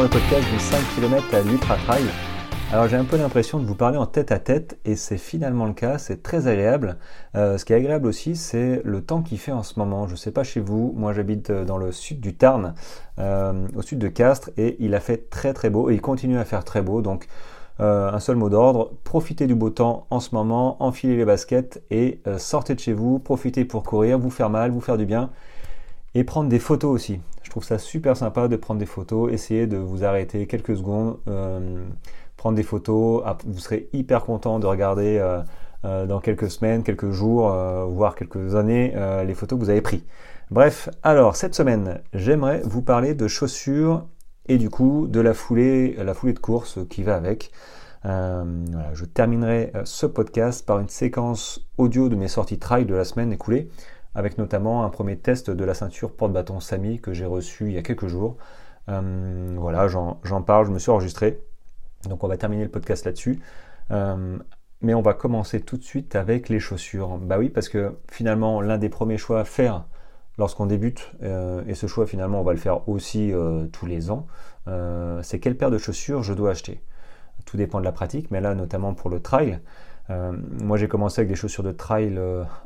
dans 0.00 0.04
le 0.04 0.10
podcast 0.10 0.50
du 0.50 0.58
5 0.58 0.78
km 0.94 1.34
à 1.34 1.42
l'Ultra 1.42 1.76
Trail. 1.76 2.04
Alors 2.72 2.88
j'ai 2.88 2.96
un 2.96 3.04
peu 3.04 3.18
l'impression 3.18 3.58
de 3.58 3.66
vous 3.66 3.74
parler 3.74 3.98
en 3.98 4.06
tête 4.06 4.32
à 4.32 4.38
tête 4.38 4.78
et 4.86 4.96
c'est 4.96 5.18
finalement 5.18 5.66
le 5.66 5.74
cas, 5.74 5.98
c'est 5.98 6.22
très 6.22 6.46
agréable. 6.46 6.96
Euh, 7.34 7.58
ce 7.58 7.66
qui 7.66 7.74
est 7.74 7.76
agréable 7.76 8.06
aussi 8.06 8.34
c'est 8.34 8.80
le 8.82 9.02
temps 9.02 9.20
qu'il 9.20 9.38
fait 9.38 9.52
en 9.52 9.62
ce 9.62 9.78
moment. 9.78 10.06
Je 10.06 10.12
ne 10.12 10.16
sais 10.16 10.30
pas 10.30 10.42
chez 10.42 10.60
vous, 10.60 10.94
moi 10.96 11.12
j'habite 11.12 11.50
euh, 11.50 11.66
dans 11.66 11.76
le 11.76 11.92
sud 11.92 12.18
du 12.18 12.34
Tarn, 12.34 12.72
euh, 13.18 13.68
au 13.76 13.82
sud 13.82 13.98
de 13.98 14.08
Castres 14.08 14.48
et 14.56 14.78
il 14.78 14.94
a 14.94 15.00
fait 15.00 15.28
très 15.28 15.52
très 15.52 15.68
beau 15.68 15.90
et 15.90 15.94
il 15.96 16.00
continue 16.00 16.38
à 16.38 16.46
faire 16.46 16.64
très 16.64 16.80
beau. 16.80 17.02
Donc 17.02 17.28
un 17.78 18.20
seul 18.20 18.36
mot 18.36 18.48
d'ordre, 18.48 18.92
profitez 19.04 19.46
du 19.46 19.54
beau 19.54 19.68
temps 19.68 20.06
en 20.08 20.20
ce 20.20 20.34
moment, 20.34 20.82
enfilez 20.82 21.16
les 21.16 21.24
baskets 21.26 21.82
et 21.90 22.20
sortez 22.36 22.74
de 22.74 22.80
chez 22.80 22.92
vous, 22.92 23.18
profitez 23.18 23.64
pour 23.64 23.82
courir, 23.82 24.18
vous 24.18 24.28
faire 24.28 24.50
mal, 24.50 24.70
vous 24.70 24.82
faire 24.82 24.98
du 24.98 25.06
bien 25.06 25.30
et 26.14 26.24
prendre 26.24 26.48
des 26.48 26.58
photos 26.58 26.90
aussi. 26.90 27.20
Je 27.50 27.54
trouve 27.54 27.64
ça 27.64 27.78
super 27.78 28.16
sympa 28.16 28.46
de 28.46 28.54
prendre 28.54 28.78
des 28.78 28.86
photos, 28.86 29.32
essayez 29.32 29.66
de 29.66 29.76
vous 29.76 30.04
arrêter 30.04 30.46
quelques 30.46 30.76
secondes 30.76 31.18
prendre 32.40 32.56
des 32.56 32.62
photos. 32.62 33.22
Ah, 33.26 33.36
vous 33.44 33.58
serez 33.58 33.90
hyper 33.92 34.24
content 34.24 34.58
de 34.58 34.66
regarder 34.66 35.18
euh, 35.18 35.42
euh, 35.84 36.06
dans 36.06 36.20
quelques 36.20 36.50
semaines, 36.50 36.82
quelques 36.82 37.10
jours, 37.10 37.52
euh, 37.52 37.84
voire 37.84 38.14
quelques 38.14 38.54
années 38.54 38.94
les 39.26 39.34
photos 39.34 39.58
que 39.58 39.64
vous 39.64 39.70
avez 39.70 39.82
prises. 39.82 40.04
Bref, 40.50 40.88
alors 41.02 41.36
cette 41.36 41.54
semaine, 41.54 42.00
j'aimerais 42.14 42.62
vous 42.64 42.82
parler 42.82 43.14
de 43.14 43.28
chaussures 43.28 44.06
et 44.46 44.56
du 44.56 44.70
coup 44.70 45.06
de 45.06 45.20
la 45.20 45.34
foulée, 45.34 45.94
la 45.98 46.14
foulée 46.14 46.32
de 46.32 46.38
course 46.38 46.78
qui 46.88 47.02
va 47.02 47.14
avec. 47.14 47.52
je 48.04 49.04
terminerai 49.04 49.72
ce 49.84 50.06
podcast 50.06 50.64
par 50.64 50.80
une 50.80 50.88
séquence 50.88 51.68
audio 51.76 52.08
de 52.08 52.16
mes 52.16 52.28
sorties 52.28 52.58
trail 52.58 52.86
de 52.86 52.94
la 52.94 53.04
semaine 53.04 53.32
écoulée, 53.32 53.68
avec 54.14 54.38
notamment 54.38 54.84
un 54.84 54.90
premier 54.90 55.16
test 55.18 55.50
de 55.50 55.64
la 55.64 55.74
ceinture 55.74 56.12
porte-bâton 56.12 56.60
Samy 56.60 57.00
que 57.00 57.12
j'ai 57.12 57.26
reçu 57.26 57.66
il 57.66 57.72
y 57.72 57.78
a 57.78 57.82
quelques 57.82 58.08
jours. 58.08 58.36
voilà, 58.86 59.88
j'en 59.88 60.42
parle, 60.42 60.66
je 60.66 60.72
me 60.72 60.78
suis 60.78 60.90
enregistré. 60.90 61.40
Donc 62.08 62.24
on 62.24 62.28
va 62.28 62.36
terminer 62.36 62.64
le 62.64 62.70
podcast 62.70 63.04
là-dessus. 63.04 63.40
Euh, 63.90 64.38
mais 64.82 64.94
on 64.94 65.02
va 65.02 65.12
commencer 65.12 65.60
tout 65.60 65.76
de 65.76 65.82
suite 65.82 66.16
avec 66.16 66.48
les 66.48 66.60
chaussures. 66.60 67.18
Bah 67.18 67.38
oui, 67.38 67.50
parce 67.50 67.68
que 67.68 67.98
finalement, 68.10 68.60
l'un 68.60 68.78
des 68.78 68.88
premiers 68.88 69.18
choix 69.18 69.40
à 69.40 69.44
faire 69.44 69.84
lorsqu'on 70.38 70.66
débute, 70.66 71.12
euh, 71.22 71.62
et 71.66 71.74
ce 71.74 71.86
choix 71.86 72.06
finalement 72.06 72.40
on 72.40 72.44
va 72.44 72.52
le 72.52 72.58
faire 72.58 72.88
aussi 72.88 73.30
euh, 73.30 73.66
tous 73.66 73.84
les 73.86 74.10
ans, 74.10 74.26
c'est 75.22 75.40
quelle 75.40 75.56
paire 75.56 75.72
de 75.72 75.78
chaussures 75.78 76.22
je 76.22 76.32
dois 76.32 76.50
acheter? 76.50 76.80
Tout 77.44 77.56
dépend 77.56 77.80
de 77.80 77.84
la 77.84 77.90
pratique, 77.90 78.30
mais 78.30 78.40
là 78.40 78.54
notamment 78.54 78.94
pour 78.94 79.10
le 79.10 79.20
trail. 79.20 79.58
Moi 80.10 80.76
j'ai 80.76 80.88
commencé 80.88 81.20
avec 81.20 81.28
des 81.28 81.36
chaussures 81.36 81.62
de 81.62 81.72
trail, 81.72 82.20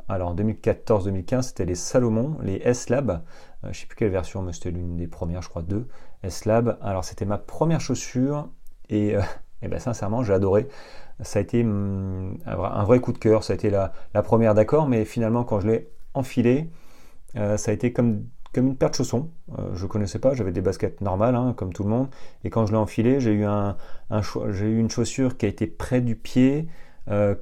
alors 0.07 0.29
en 0.29 0.35
2014-2015 0.35 1.41
c'était 1.43 1.65
les 1.65 1.75
Salomon, 1.75 2.37
les 2.41 2.61
S-Lab, 2.63 3.21
je 3.63 3.69
ne 3.69 3.73
sais 3.73 3.85
plus 3.87 3.95
quelle 3.95 4.11
version, 4.11 4.41
mais 4.41 4.53
c'était 4.53 4.71
l'une 4.71 4.95
des 4.95 5.07
premières, 5.07 5.41
je 5.41 5.49
crois 5.49 5.61
deux, 5.61 5.87
S-Lab. 6.23 6.77
Alors 6.81 7.03
c'était 7.03 7.25
ma 7.25 7.37
première 7.37 7.81
chaussure 7.81 8.49
et, 8.89 9.15
euh, 9.15 9.21
ben, 9.61 9.79
sincèrement, 9.79 10.23
j'ai 10.23 10.33
adoré. 10.33 10.67
Ça 11.21 11.39
a 11.39 11.41
été 11.41 11.63
hum, 11.63 12.37
un 12.45 12.83
vrai 12.83 12.99
coup 12.99 13.13
de 13.13 13.17
cœur. 13.17 13.43
Ça 13.43 13.53
a 13.53 13.55
été 13.55 13.69
la, 13.69 13.91
première, 14.23 14.53
d'accord, 14.53 14.87
mais 14.87 15.05
finalement, 15.05 15.43
quand 15.43 15.59
je 15.61 15.67
l'ai 15.67 15.89
enfilé, 16.13 16.69
euh, 17.37 17.57
ça 17.57 17.71
a 17.71 17.73
été 17.73 17.93
comme, 17.93 18.25
comme 18.53 18.67
une 18.67 18.75
paire 18.75 18.89
de 18.89 18.95
chaussons. 18.95 19.31
Euh, 19.57 19.73
je 19.73 19.83
ne 19.83 19.89
connaissais 19.89 20.19
pas, 20.19 20.33
j'avais 20.33 20.51
des 20.51 20.61
baskets 20.61 21.01
normales, 21.01 21.35
hein, 21.35 21.53
comme 21.55 21.73
tout 21.73 21.83
le 21.83 21.89
monde. 21.89 22.09
Et 22.43 22.49
quand 22.49 22.65
je 22.65 22.71
l'ai 22.73 22.77
enfilé, 22.77 23.19
j'ai 23.19 23.31
eu, 23.31 23.45
un, 23.45 23.77
j'ai 24.51 24.65
eu 24.65 24.79
une 24.79 24.89
chaussure 24.89 25.37
qui 25.37 25.45
a 25.45 25.49
été 25.49 25.67
près 25.67 26.01
du 26.01 26.15
pied. 26.15 26.67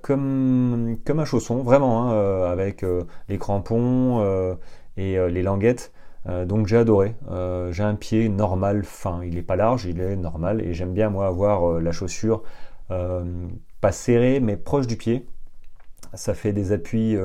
Comme, 0.01 0.97
comme 1.05 1.19
un 1.19 1.25
chausson, 1.25 1.63
vraiment, 1.63 2.09
hein, 2.09 2.51
avec 2.51 2.85
les 3.29 3.37
crampons 3.37 4.57
et 4.97 5.17
les 5.29 5.41
languettes. 5.43 5.91
Euh, 6.29 6.45
donc 6.45 6.67
j'ai 6.67 6.77
adoré. 6.77 7.15
Euh, 7.29 7.71
j'ai 7.71 7.83
un 7.83 7.95
pied 7.95 8.29
normal 8.29 8.83
fin. 8.83 9.23
Il 9.23 9.35
n'est 9.35 9.41
pas 9.41 9.55
large, 9.55 9.85
il 9.85 9.99
est 9.99 10.15
normal. 10.15 10.61
Et 10.61 10.73
j'aime 10.73 10.93
bien 10.93 11.09
moi 11.09 11.27
avoir 11.27 11.73
euh, 11.73 11.79
la 11.79 11.91
chaussure 11.91 12.43
pas 13.81 13.91
serrée 13.91 14.39
mais 14.39 14.55
proche 14.55 14.85
du 14.85 14.97
pied. 14.97 15.25
Ça 16.13 16.35
fait 16.35 16.53
des 16.53 16.71
appuis 16.71 17.17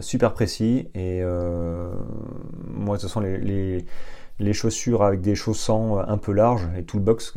super 0.00 0.34
précis. 0.34 0.88
Et 0.94 1.22
moi 2.66 2.98
ce 2.98 3.06
sont 3.06 3.20
les, 3.20 3.84
les, 4.40 4.52
chaussures 4.52 5.04
avec 5.04 5.20
des 5.20 5.36
chaussants 5.36 5.98
un 5.98 6.18
peu 6.18 6.32
larges 6.32 6.68
et 6.76 6.82
tout 6.82 6.96
le 6.96 7.04
box. 7.04 7.34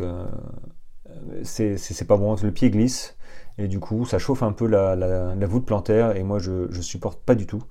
c'est 1.44 2.08
pas 2.08 2.18
bon. 2.18 2.36
Le 2.42 2.52
pied 2.52 2.72
glisse. 2.72 3.16
Et 3.58 3.68
du 3.68 3.80
coup, 3.80 4.06
ça 4.06 4.20
chauffe 4.20 4.44
un 4.44 4.52
peu 4.52 4.68
la, 4.68 5.36
voûte 5.48 5.66
plantaire 5.66 6.16
et 6.16 6.24
moi 6.24 6.40
je, 6.40 6.68
ne 6.68 6.82
supporte 6.82 7.20
pas 7.20 7.36
du 7.36 7.48
tout. 7.48 7.64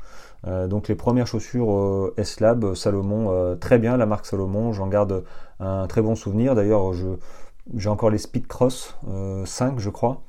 Euh, 0.47 0.67
donc 0.67 0.89
les 0.89 0.95
premières 0.95 1.27
chaussures 1.27 1.73
euh, 1.73 2.15
S-Lab, 2.17 2.65
euh, 2.65 2.75
Salomon, 2.75 3.57
très 3.61 3.79
bien, 3.79 3.97
la 3.97 4.07
marque 4.07 4.27
Salomon, 4.27 4.73
j'en 4.73 4.89
garde 4.89 5.25
un 5.61 5.87
très 5.87 6.03
bon 6.03 6.15
souvenir. 6.15 6.55
D'ailleurs, 6.55 6.93
j'ai 7.75 7.89
encore 7.89 8.11
les 8.11 8.19
Speed 8.19 8.47
Cross 8.47 8.97
5, 9.45 9.79
je 9.79 9.91
crois. 9.91 10.23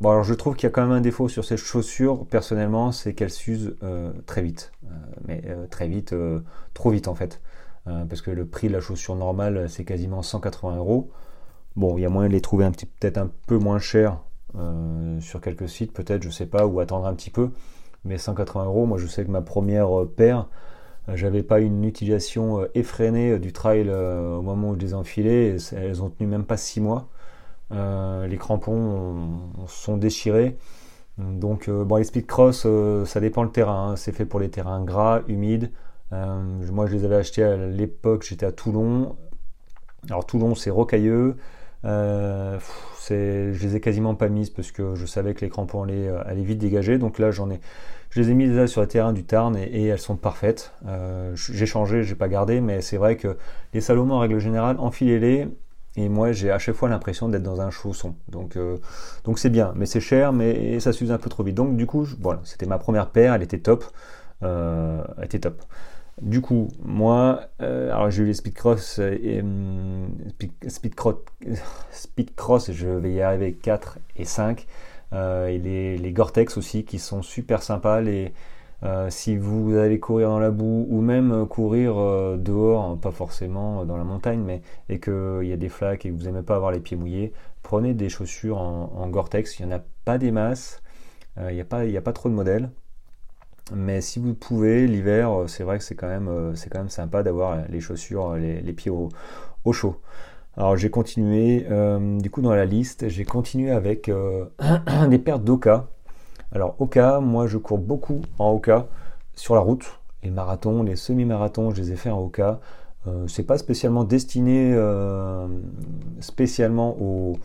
bon, 0.00 0.10
alors 0.10 0.24
je 0.24 0.34
trouve 0.34 0.56
qu'il 0.56 0.64
y 0.64 0.66
a 0.66 0.70
quand 0.70 0.82
même 0.82 0.92
un 0.92 1.00
défaut 1.00 1.28
sur 1.28 1.44
ces 1.44 1.56
chaussures, 1.56 2.26
personnellement, 2.26 2.92
c'est 2.92 3.14
qu'elles 3.14 3.30
s'usent 3.30 3.76
très 4.26 4.42
vite. 4.42 4.72
mais 5.26 5.42
très 5.70 5.86
vite, 5.86 6.14
trop 6.74 6.90
vite 6.90 7.06
en 7.08 7.14
fait. 7.14 7.40
parce 7.84 8.22
que 8.22 8.30
le 8.30 8.46
prix 8.46 8.68
de 8.68 8.72
la 8.72 8.80
chaussure 8.80 9.14
normale, 9.14 9.68
c'est 9.68 9.84
quasiment 9.84 10.22
180 10.22 10.76
euros. 10.76 11.10
Bon, 11.74 11.96
il 11.96 12.02
y 12.02 12.06
a 12.06 12.10
moyen 12.10 12.28
de 12.28 12.34
les 12.34 12.42
trouver 12.42 12.68
peut-être 12.70 13.18
un 13.18 13.30
peu 13.46 13.56
moins 13.56 13.78
cher 13.78 14.18
sur 15.20 15.40
quelques 15.40 15.68
sites, 15.68 15.92
peut-être, 15.92 16.22
je 16.22 16.30
sais 16.30 16.46
pas, 16.46 16.66
ou 16.66 16.80
attendre 16.80 17.06
un 17.06 17.14
petit 17.14 17.30
peu 17.30 17.50
mais 18.04 18.18
180 18.18 18.64
euros, 18.64 18.86
moi 18.86 18.98
je 18.98 19.06
sais 19.06 19.24
que 19.24 19.30
ma 19.30 19.42
première 19.42 20.00
euh, 20.00 20.06
paire, 20.06 20.48
euh, 21.08 21.16
j'avais 21.16 21.42
pas 21.42 21.60
une 21.60 21.84
utilisation 21.84 22.62
euh, 22.62 22.70
effrénée 22.74 23.38
du 23.38 23.52
trail 23.52 23.88
au 23.90 24.42
moment 24.42 24.70
où 24.70 24.74
je 24.74 24.80
les 24.80 24.90
ai 24.90 24.94
enfilées, 24.94 25.56
elles 25.72 26.02
ont 26.02 26.10
tenu 26.10 26.28
même 26.28 26.44
pas 26.44 26.56
6 26.56 26.80
mois. 26.80 27.08
les 27.70 28.36
crampons 28.38 29.28
sont 29.66 29.96
déchirés. 29.96 30.56
Donc 31.18 31.70
bon, 31.70 31.96
les 31.96 32.04
speed 32.04 32.26
cross, 32.26 32.66
ça 33.06 33.20
dépend 33.20 33.42
le 33.42 33.50
terrain. 33.50 33.90
Hein. 33.92 33.96
C'est 33.96 34.12
fait 34.12 34.26
pour 34.26 34.40
les 34.40 34.50
terrains 34.50 34.82
gras, 34.84 35.22
humides. 35.28 35.70
moi, 36.10 36.86
je 36.86 36.94
les 36.94 37.04
avais 37.04 37.16
achetés 37.16 37.44
à 37.44 37.56
l'époque, 37.56 38.24
j'étais 38.28 38.46
à 38.46 38.52
Toulon. 38.52 39.16
Alors 40.08 40.26
Toulon, 40.26 40.54
c'est 40.54 40.70
rocailleux. 40.70 41.36
Euh, 41.84 42.58
je 43.08 43.62
les 43.62 43.76
ai 43.76 43.80
quasiment 43.80 44.14
pas 44.14 44.28
mises 44.28 44.50
parce 44.50 44.70
que 44.70 44.94
je 44.94 45.06
savais 45.06 45.34
que 45.34 45.40
les 45.40 45.50
crampons 45.50 45.82
allaient, 45.82 46.08
euh, 46.08 46.22
vite 46.34 46.58
dégager. 46.58 46.98
Donc 46.98 47.18
là, 47.18 47.30
j'en 47.30 47.50
ai, 47.50 47.60
je 48.10 48.20
les 48.20 48.30
ai 48.30 48.34
mises 48.34 48.54
là 48.54 48.66
sur 48.66 48.80
le 48.80 48.86
terrain 48.86 49.12
du 49.12 49.24
Tarn 49.24 49.56
et, 49.56 49.86
elles 49.86 49.98
sont 49.98 50.16
parfaites. 50.16 50.72
Euh, 50.86 51.32
j'ai 51.34 51.66
changé, 51.66 52.04
j'ai 52.04 52.14
pas 52.14 52.28
gardé, 52.28 52.60
mais 52.60 52.80
c'est 52.80 52.96
vrai 52.96 53.16
que 53.16 53.36
les 53.74 53.80
Salomon 53.80 54.14
en 54.14 54.18
règle 54.20 54.38
générale, 54.38 54.76
enfilez-les. 54.78 55.48
Et 55.96 56.08
moi, 56.08 56.32
j'ai 56.32 56.50
à 56.50 56.58
chaque 56.58 56.74
fois 56.74 56.88
l'impression 56.88 57.28
d'être 57.28 57.42
dans 57.42 57.60
un 57.60 57.70
chausson. 57.70 58.14
Donc, 58.28 58.56
donc 59.24 59.38
c'est 59.38 59.50
bien, 59.50 59.74
mais 59.76 59.84
c'est 59.84 60.00
cher, 60.00 60.32
mais 60.32 60.80
ça 60.80 60.90
s'use 60.90 61.12
un 61.12 61.18
peu 61.18 61.28
trop 61.28 61.42
vite. 61.42 61.54
Donc, 61.54 61.76
du 61.76 61.84
coup, 61.84 62.06
voilà, 62.18 62.40
c'était 62.44 62.64
ma 62.64 62.78
première 62.78 63.10
paire, 63.10 63.34
elle 63.34 63.42
était 63.42 63.58
top. 63.58 63.84
elle 64.40 65.04
était 65.22 65.40
top. 65.40 65.62
Du 66.20 66.42
coup, 66.42 66.68
moi, 66.84 67.46
euh, 67.62 67.90
alors 67.90 68.10
j'ai 68.10 68.22
eu 68.22 68.26
les 68.26 68.34
Speedcross 68.34 68.98
et 68.98 69.40
hum, 69.40 70.10
speed, 70.68 72.34
cross, 72.34 72.70
je 72.70 72.88
vais 72.88 73.12
y 73.12 73.22
arriver 73.22 73.54
4 73.54 73.98
et 74.16 74.24
5. 74.24 74.66
Euh, 75.14 75.46
et 75.48 75.58
les, 75.58 75.96
les 75.98 76.12
Gore-Tex 76.12 76.56
aussi 76.58 76.84
qui 76.84 76.98
sont 76.98 77.22
super 77.22 77.62
sympas. 77.62 78.02
Les, 78.02 78.32
euh, 78.82 79.08
si 79.10 79.36
vous 79.36 79.76
allez 79.76 80.00
courir 80.00 80.28
dans 80.28 80.38
la 80.38 80.50
boue 80.50 80.86
ou 80.90 81.00
même 81.00 81.46
courir 81.46 81.94
dehors, 82.38 82.84
hein, 82.84 82.98
pas 83.00 83.10
forcément 83.10 83.84
dans 83.86 83.96
la 83.96 84.04
montagne, 84.04 84.40
mais 84.40 84.60
et 84.90 85.00
qu'il 85.00 85.44
y 85.44 85.52
a 85.52 85.56
des 85.56 85.68
flaques 85.70 86.04
et 86.04 86.10
que 86.10 86.14
vous 86.14 86.24
n'aimez 86.24 86.42
pas 86.42 86.56
avoir 86.56 86.72
les 86.72 86.80
pieds 86.80 86.96
mouillés, 86.96 87.32
prenez 87.62 87.94
des 87.94 88.10
chaussures 88.10 88.58
en, 88.58 88.92
en 88.94 89.08
Gore-Tex. 89.08 89.58
Il 89.58 89.66
n'y 89.66 89.72
en 89.72 89.76
a 89.76 89.82
pas 90.04 90.18
des 90.18 90.30
masses, 90.30 90.82
il 91.38 91.54
n'y 91.54 91.60
a, 91.60 91.64
a, 91.64 92.00
pas 92.02 92.12
trop 92.12 92.28
de 92.28 92.34
modèles. 92.34 92.70
Mais 93.74 94.00
si 94.00 94.18
vous 94.18 94.34
pouvez, 94.34 94.86
l'hiver, 94.86 95.30
euh, 95.30 95.46
c'est 95.46 95.64
vrai 95.64 95.78
que 95.78 95.84
c'est 95.84 95.94
quand, 95.94 96.08
même, 96.08 96.28
euh, 96.28 96.54
quand 96.70 96.78
même 96.78 96.88
sympa 96.88 97.22
d'avoir 97.22 97.58
les 97.68 97.80
chaussures, 97.80 98.34
les, 98.34 98.72
pieds 98.72 98.90
au, 98.90 99.10
chaud. 99.72 99.96
Alors 100.56 100.76
j'ai 100.76 100.90
continué, 100.90 101.66
euh, 101.70 102.18
du 102.18 102.30
coup 102.30 102.42
dans 102.42 102.54
la 102.54 102.66
liste, 102.66 103.08
j'ai 103.08 103.24
continué 103.24 103.70
avec 103.70 104.10
des 105.08 105.18
paires 105.18 105.38
d'Oka. 105.38 105.86
Alors 106.52 106.76
Oka, 106.78 107.20
moi 107.20 107.46
je 107.46 107.56
cours 107.56 107.78
beaucoup 107.78 108.20
en 108.38 108.50
Oka 108.52 108.86
sur 109.34 109.54
la 109.54 109.60
route. 109.60 109.98
Les 110.22 110.30
marathons, 110.30 110.82
les 110.82 110.96
semi-marathons, 110.96 111.70
je 111.70 111.80
les 111.80 111.92
ai 111.92 111.96
fait 111.96 112.10
en 112.10 112.20
Oka. 112.20 112.60
c'est 113.26 113.46
pas 113.46 113.56
spécialement 113.56 114.04
destiné 114.04 114.76
spécialement 116.20 116.96
aux, 117.00 117.38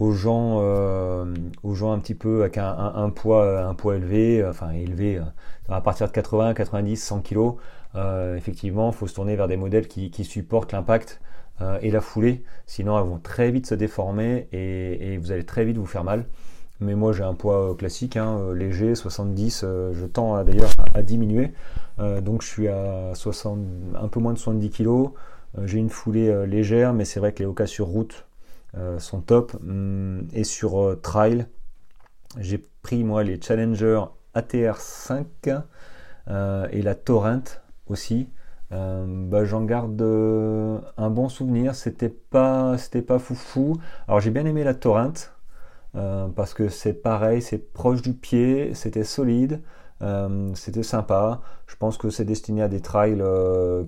aux 0.00 0.12
gens, 0.12 0.58
euh, 0.60 1.24
aux 1.62 1.74
gens 1.74 1.92
un 1.92 1.98
petit 1.98 2.14
peu 2.14 2.42
avec 2.42 2.58
un, 2.58 3.10
poids, 3.10 3.60
un 3.60 3.74
poids 3.74 3.96
élevé, 3.96 4.42
euh, 4.42 4.50
enfin 4.50 4.70
élevé, 4.70 5.18
euh, 5.18 5.22
à 5.68 5.80
partir 5.80 6.06
de 6.08 6.12
80, 6.12 6.54
90, 6.54 6.96
100 6.96 7.20
kg, 7.20 7.54
effectivement, 8.36 8.90
il 8.90 8.94
faut 8.94 9.06
se 9.06 9.14
tourner 9.14 9.36
vers 9.36 9.48
des 9.48 9.56
modèles 9.56 9.86
qui, 9.86 10.24
supportent 10.24 10.72
l'impact 10.72 11.20
et 11.82 11.92
la 11.92 12.00
foulée, 12.00 12.42
sinon 12.66 12.98
elles 12.98 13.06
vont 13.06 13.20
très 13.20 13.52
vite 13.52 13.66
se 13.68 13.76
déformer 13.76 14.48
et, 14.52 15.16
vous 15.18 15.30
allez 15.30 15.44
très 15.44 15.64
vite 15.64 15.76
vous 15.76 15.86
faire 15.86 16.02
mal. 16.02 16.26
mais 16.80 16.96
moi 16.96 17.12
j'ai 17.12 17.22
un 17.22 17.34
poids 17.34 17.76
classique, 17.76 18.16
hein, 18.16 18.52
léger, 18.52 18.96
70, 18.96 19.64
je 19.92 20.06
tends 20.06 20.42
d'ailleurs 20.42 20.72
à, 20.92 21.02
diminuer, 21.02 21.52
donc 22.22 22.42
je 22.42 22.48
suis 22.48 22.68
à 22.68 23.12
60, 23.14 23.60
un 23.94 24.08
peu 24.08 24.18
moins 24.18 24.32
de 24.32 24.38
70 24.38 24.70
kg, 24.70 25.10
j'ai 25.64 25.78
une 25.78 25.90
foulée 25.90 26.46
légère, 26.46 26.92
mais 26.92 27.04
c'est 27.04 27.20
vrai 27.20 27.32
que 27.32 27.38
les 27.38 27.46
Oka 27.46 27.68
sur 27.68 27.86
route 27.86 28.26
sont 28.98 29.20
top, 29.20 29.54
hum, 29.54 30.26
et 30.32 30.44
sur 30.44 30.98
trail, 31.02 31.46
j'ai 32.38 32.58
pris 32.82 33.04
moi 33.04 33.22
les 33.22 33.40
Challenger 33.40 34.04
ATR 34.34 34.76
5 34.76 35.26
et 36.28 36.82
la 36.82 36.94
Torrent 36.94 37.42
aussi. 37.86 38.28
Euh, 38.72 39.04
bah, 39.06 39.44
j'en 39.44 39.64
garde 39.64 40.00
euh, 40.02 40.80
un 40.96 41.10
bon 41.10 41.28
souvenir. 41.28 41.74
C'était 41.74 42.08
pas, 42.08 42.76
c'était 42.78 43.02
pas 43.02 43.18
foufou. 43.18 43.76
Alors 44.08 44.20
j'ai 44.20 44.30
bien 44.30 44.44
aimé 44.46 44.64
la 44.64 44.74
Torrent 44.74 45.12
euh, 45.96 46.28
parce 46.28 46.54
que 46.54 46.68
c'est 46.68 46.94
pareil, 46.94 47.42
c'est 47.42 47.58
proche 47.58 48.02
du 48.02 48.14
pied, 48.14 48.74
c'était 48.74 49.04
solide, 49.04 49.62
c'était 50.54 50.82
sympa. 50.82 51.40
Je 51.66 51.76
pense 51.76 51.96
que 51.96 52.10
c'est 52.10 52.24
destiné 52.26 52.62
à 52.62 52.68
des 52.68 52.80
trails 52.80 53.22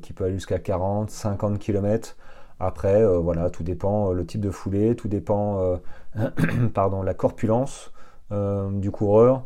qui 0.02 0.12
peuvent 0.12 0.28
aller 0.28 0.36
jusqu'à 0.36 0.58
40, 0.58 1.10
50 1.10 1.58
km. 1.58 2.16
Après, 2.58 3.04
voilà, 3.18 3.50
tout 3.50 3.62
dépend 3.62 4.12
le 4.12 4.24
type 4.24 4.40
de 4.40 4.50
foulée, 4.50 4.96
tout 4.96 5.08
dépend, 5.08 5.78
pardon, 6.74 7.02
la 7.02 7.14
corpulence 7.14 7.92
du 8.30 8.90
coureur. 8.90 9.44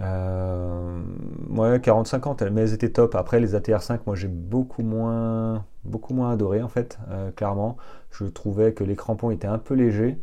Euh, 0.00 1.02
ouais, 1.50 1.78
40-50, 1.78 2.48
mais 2.50 2.62
elles 2.62 2.72
étaient 2.72 2.90
top. 2.90 3.14
Après, 3.14 3.40
les 3.40 3.54
ATR5, 3.54 4.00
moi 4.06 4.16
j'ai 4.16 4.28
beaucoup 4.28 4.82
moins, 4.82 5.64
beaucoup 5.84 6.14
moins 6.14 6.30
adoré 6.32 6.62
en 6.62 6.68
fait, 6.68 6.98
euh, 7.10 7.30
clairement. 7.32 7.76
Je 8.10 8.24
trouvais 8.24 8.72
que 8.72 8.84
les 8.84 8.96
crampons 8.96 9.30
étaient 9.30 9.46
un 9.46 9.58
peu 9.58 9.74
légers 9.74 10.18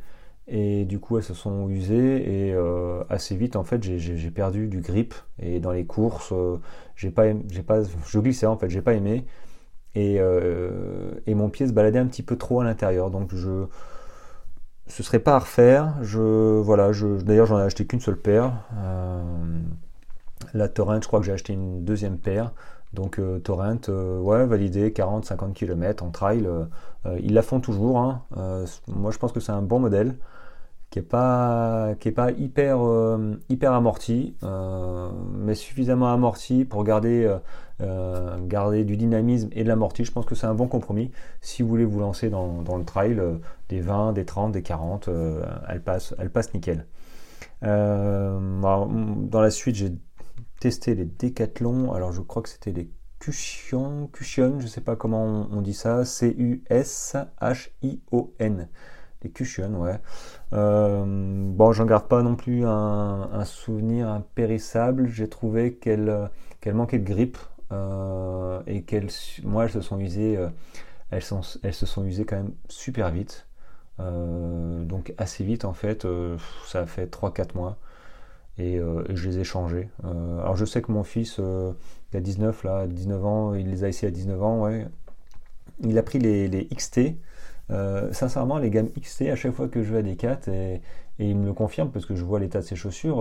et 0.48 0.86
du 0.86 1.00
coup 1.00 1.18
elles 1.18 1.24
se 1.24 1.34
sont 1.34 1.68
usées 1.70 2.48
et 2.48 2.54
euh, 2.54 3.04
assez 3.10 3.36
vite 3.36 3.58
en 3.58 3.66
fait 3.66 3.84
j'ai 3.84 4.32
perdu 4.32 4.68
du 4.68 4.80
grip 4.80 5.14
et 5.40 5.60
dans 5.60 5.72
les 5.72 5.86
courses 5.86 6.34
j'ai 6.96 7.12
pas 7.12 7.26
j'ai 7.50 7.64
pas 7.64 7.82
je 7.84 8.20
glissais 8.20 8.46
en 8.46 8.56
fait 8.58 8.70
j'ai 8.70 8.82
pas 8.82 8.94
aimé 8.94 9.26
et, 9.96 10.20
et 11.26 11.36
mon 11.36 11.50
pied 11.50 11.68
se 11.68 11.74
baladait 11.74 12.00
un 12.00 12.06
petit 12.06 12.24
peu 12.24 12.36
trop 12.36 12.62
à 12.62 12.64
l'intérieur 12.64 13.10
donc 13.10 13.34
je 13.34 13.66
ce 14.88 15.04
serait 15.04 15.20
pas 15.20 15.36
à 15.36 15.40
refaire. 15.40 15.94
Je, 16.02 16.60
voilà, 16.60 16.92
je, 16.92 17.22
d'ailleurs, 17.22 17.46
j'en 17.46 17.60
ai 17.60 17.64
acheté 17.64 17.86
qu'une 17.86 18.00
seule 18.00 18.18
paire. 18.18 18.54
Euh, 18.78 19.22
la 20.54 20.68
Torrent, 20.68 21.02
je 21.02 21.08
crois 21.08 21.20
que 21.20 21.26
j'ai 21.26 21.34
acheté 21.34 21.54
une 21.54 21.84
deuxième 21.84 22.18
paire. 22.18 22.54
Donc 22.94 23.20
euh, 23.20 23.40
Torrent, 23.40 23.90
euh, 23.90 24.20
ouais, 24.20 24.46
validé, 24.46 24.92
40-50 24.92 25.54
km 25.54 26.04
en 26.04 26.10
trail. 26.10 26.48
ils 27.20 27.34
la 27.34 27.42
font 27.42 27.60
toujours. 27.60 28.00
Hein. 28.00 28.24
moi, 28.88 29.12
je 29.12 29.18
pense 29.18 29.32
que 29.32 29.40
c'est 29.40 29.52
un 29.52 29.62
bon 29.62 29.80
modèle 29.80 30.16
qui 30.90 31.00
est 31.00 31.02
pas, 31.02 31.96
qui 32.00 32.08
est 32.08 32.14
pas 32.14 32.32
hyper, 32.32 32.80
hyper 33.50 33.74
amorti, 33.74 34.36
mais 35.34 35.56
suffisamment 35.56 36.14
amorti 36.14 36.66
pour 36.66 36.84
garder 36.84 37.30
euh, 37.80 38.40
garder 38.48 38.84
du 38.84 38.98
dynamisme 38.98 39.50
et 39.52 39.64
de 39.64 39.68
l'amorti, 39.68 40.04
je 40.04 40.12
pense 40.12 40.26
que 40.26 40.34
c'est 40.34 40.48
un 40.48 40.56
bon 40.56 40.68
compromis. 40.68 41.12
Si 41.42 41.62
vous 41.62 41.70
voulez 41.70 41.86
vous 41.86 42.00
lancer 42.00 42.32
dans, 42.32 42.64
le 42.76 42.84
trail, 42.84 43.20
euh, 43.20 43.38
des 43.70 43.82
20, 43.82 44.14
des 44.14 44.26
30, 44.26 44.52
des 44.52 44.64
40, 44.64 45.10
euh, 45.10 45.46
elle, 45.68 45.84
passe, 45.84 46.16
elle 46.18 46.32
passe 46.32 46.56
nickel. 46.56 46.88
dans 47.62 49.30
la 49.32 49.52
suite, 49.52 49.76
j'ai 49.76 49.92
testé 50.60 50.96
les 50.96 51.06
décathlons. 51.06 51.94
Alors, 51.94 52.12
je 52.12 52.22
crois 52.22 52.42
que 52.42 52.50
c'était 52.50 52.72
les 52.72 52.90
Cushion, 53.20 54.10
Cushion, 54.12 54.60
je 54.60 54.66
sais 54.66 54.82
pas 54.82 54.96
comment 54.96 55.48
on, 55.52 55.62
dit 55.62 55.74
ça, 55.74 56.04
C-U-S-H-I-O-N. 56.04 56.70
Les 59.28 59.34
Cushion, 59.34 59.82
ouais. 59.82 60.00
bon, 60.52 61.72
j'en 61.74 61.86
garde 61.86 62.08
pas 62.08 62.22
non 62.24 62.36
plus 62.36 62.66
un, 62.66 63.44
souvenir 63.46 64.08
impérissable. 64.08 65.08
J'ai 65.08 65.28
trouvé 65.28 65.74
qu'elle 65.74 66.30
qu'elle 66.62 66.76
manquait 66.76 67.00
de 67.00 67.06
grip. 67.06 67.38
Euh, 67.72 68.62
et 68.66 68.84
qu'elles, 68.84 69.10
moi, 69.44 69.66
elles 69.66 69.72
se 69.72 69.82
sont 69.82 70.00
usées, 70.00 70.38
euh, 70.38 70.48
elles, 71.12 71.22
sont, 71.22 71.42
elles 71.64 71.74
se 71.74 71.86
sont 71.86 72.06
usées 72.06 72.26
quand 72.26 72.38
même 72.38 72.54
super 72.70 73.12
vite. 73.12 73.46
Euh, 74.00 74.84
donc 74.84 75.14
assez 75.18 75.44
vite 75.44 75.66
en 75.66 75.74
fait, 75.74 76.06
ça 76.68 76.86
fait 76.86 77.12
3-4 77.12 77.56
mois 77.56 77.78
et, 78.60 78.80
je 79.10 79.28
les 79.28 79.40
ai 79.40 79.44
changées. 79.44 79.90
alors 80.04 80.56
je 80.56 80.66
sais 80.66 80.84
que 80.84 80.92
mon 80.92 81.04
fils, 81.04 81.40
il 81.40 82.18
a 82.18 82.22
19 82.22 82.64
là, 82.64 82.88
19 82.88 83.26
ans, 83.26 83.54
il 83.56 83.70
les 83.70 83.84
a 83.84 83.88
essayés 83.88 84.10
à 84.10 84.12
19 84.12 84.44
ans, 84.44 84.62
ouais. 84.62 84.88
Il 85.84 85.98
a 85.98 86.04
pris 86.04 86.20
les, 86.20 86.48
les 86.48 86.68
XT. 86.68 87.18
Sincèrement, 88.12 88.58
les 88.58 88.70
gammes 88.70 88.90
XT, 89.00 89.24
à 89.24 89.36
chaque 89.36 89.54
fois 89.54 89.68
que 89.68 89.84
je 89.84 89.92
vais 89.92 90.00
à 90.00 90.02
des 90.02 90.16
4 90.16 90.48
et, 90.48 90.82
et 91.20 91.30
il 91.30 91.36
me 91.36 91.46
le 91.46 91.54
confirme 91.54 91.90
parce 91.90 92.06
que 92.06 92.16
je 92.16 92.24
vois 92.24 92.40
l'état 92.40 92.60
de 92.60 92.66
ses 92.66 92.76
chaussures, 92.76 93.18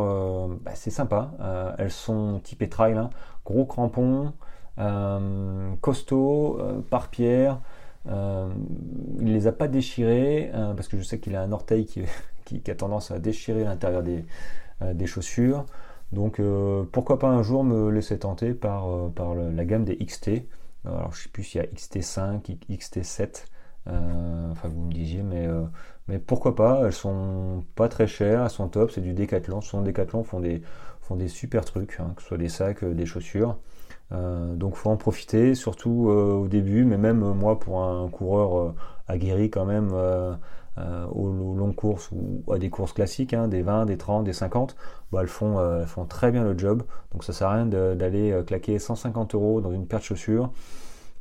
bah, 0.63 0.73
c'est 0.75 0.91
sympa. 0.91 1.33
elles 1.79 1.91
sont 1.91 2.41
typées 2.43 2.69
trail, 2.69 2.95
hein 2.95 3.11
gros 3.47 3.65
crampons, 3.65 4.33
euh, 4.79 5.75
costaud, 5.81 6.59
euh, 6.61 6.81
par 6.91 7.09
pierre. 7.09 7.61
Euh, 8.09 8.49
il 9.19 9.25
ne 9.25 9.33
les 9.33 9.47
a 9.47 9.53
pas 9.53 9.69
déchirés 9.69 10.53
parce 10.77 10.87
que 10.89 10.97
je 10.99 11.03
sais 11.03 11.19
qu'il 11.19 11.35
a 11.35 11.43
un 11.43 11.53
orteil 11.53 11.87
qui, 11.87 12.05
a 12.71 12.75
tendance 12.75 13.11
à 13.11 13.19
déchirer 13.19 13.65
l'intérieur 13.65 14.03
des, 14.03 15.07
chaussures. 15.07 15.65
Donc 16.13 16.41
pourquoi 16.93 17.19
pas 17.19 17.29
un 17.29 17.43
jour 17.43 17.65
me 17.65 17.91
laisser 17.91 18.19
tenter 18.19 18.55
par, 18.55 19.11
par 19.11 19.35
la 19.35 19.65
gamme 19.65 19.85
des 19.85 19.97
XT. 19.97 20.43
Alors 20.85 21.13
je 21.13 21.25
sais 21.25 21.29
plus 21.31 21.43
s'il 21.43 21.61
y 21.61 21.65
a 21.65 21.67
XT5, 21.67 22.59
XT7. 22.71 23.47
Enfin 23.87 24.69
vous 24.69 24.83
me 24.83 24.93
disiez, 24.93 25.23
mais, 25.23 25.49
mais 26.09 26.19
pourquoi 26.19 26.55
pas 26.55 26.83
Elles 26.85 26.93
sont 26.93 27.65
pas 27.75 27.89
très 27.89 28.07
chères, 28.07 28.43
elles 28.43 28.51
sont 28.51 28.69
top, 28.69 28.91
c'est 28.91 29.01
du 29.01 29.13
Décathlon. 29.13 29.61
Souvent 29.61 29.83
Décathlon 29.83 30.25
font 30.25 30.41
des, 30.41 30.63
font 31.07 31.17
des 31.17 31.29
super 31.29 31.65
trucs, 31.65 31.99
hein, 32.01 32.13
que 32.17 32.23
ce 32.23 32.29
soit 32.29 32.39
des 32.39 32.49
sacs, 32.49 32.83
euh, 32.83 32.95
des 32.95 33.07
chaussures. 33.07 33.57
Euh, 34.13 34.55
donc 34.55 34.77
faut 34.77 34.91
en 34.91 34.97
profiter, 34.97 35.55
surtout 35.55 36.11
euh, 36.11 36.35
au 36.35 36.49
début, 36.49 36.85
mais 36.85 36.97
même 36.97 37.21
moi 37.21 37.59
pour 37.59 37.83
un 37.83 38.09
coureur 38.09 38.75
aguerri 39.09 39.51
quand 39.51 39.65
même 39.65 39.93
aux, 41.11 41.55
longues 41.55 41.75
courses 41.75 42.11
ou 42.13 42.53
à 42.53 42.59
des 42.59 42.71
courses 42.71 42.93
classiques, 42.93 43.35
hein, 43.35 43.49
des 43.49 43.63
20, 43.63 43.87
des 43.87 43.97
30, 43.97 44.25
des 44.25 44.33
50, 44.33 44.77
bah, 45.11 45.21
elles, 45.23 45.29
font, 45.29 45.59
font 45.87 46.05
très 46.07 46.31
bien 46.31 46.45
le 46.45 46.57
job. 46.59 46.83
Donc 47.13 47.25
ça 47.25 47.33
sert 47.33 47.49
à 47.49 47.55
rien 47.55 47.67
d'aller 47.67 48.43
claquer 48.47 48.79
150 48.79 49.35
euros 49.35 49.61
dans 49.61 49.73
une 49.73 49.87
paire 49.87 50.01
de 50.01 50.05
chaussures. 50.05 50.51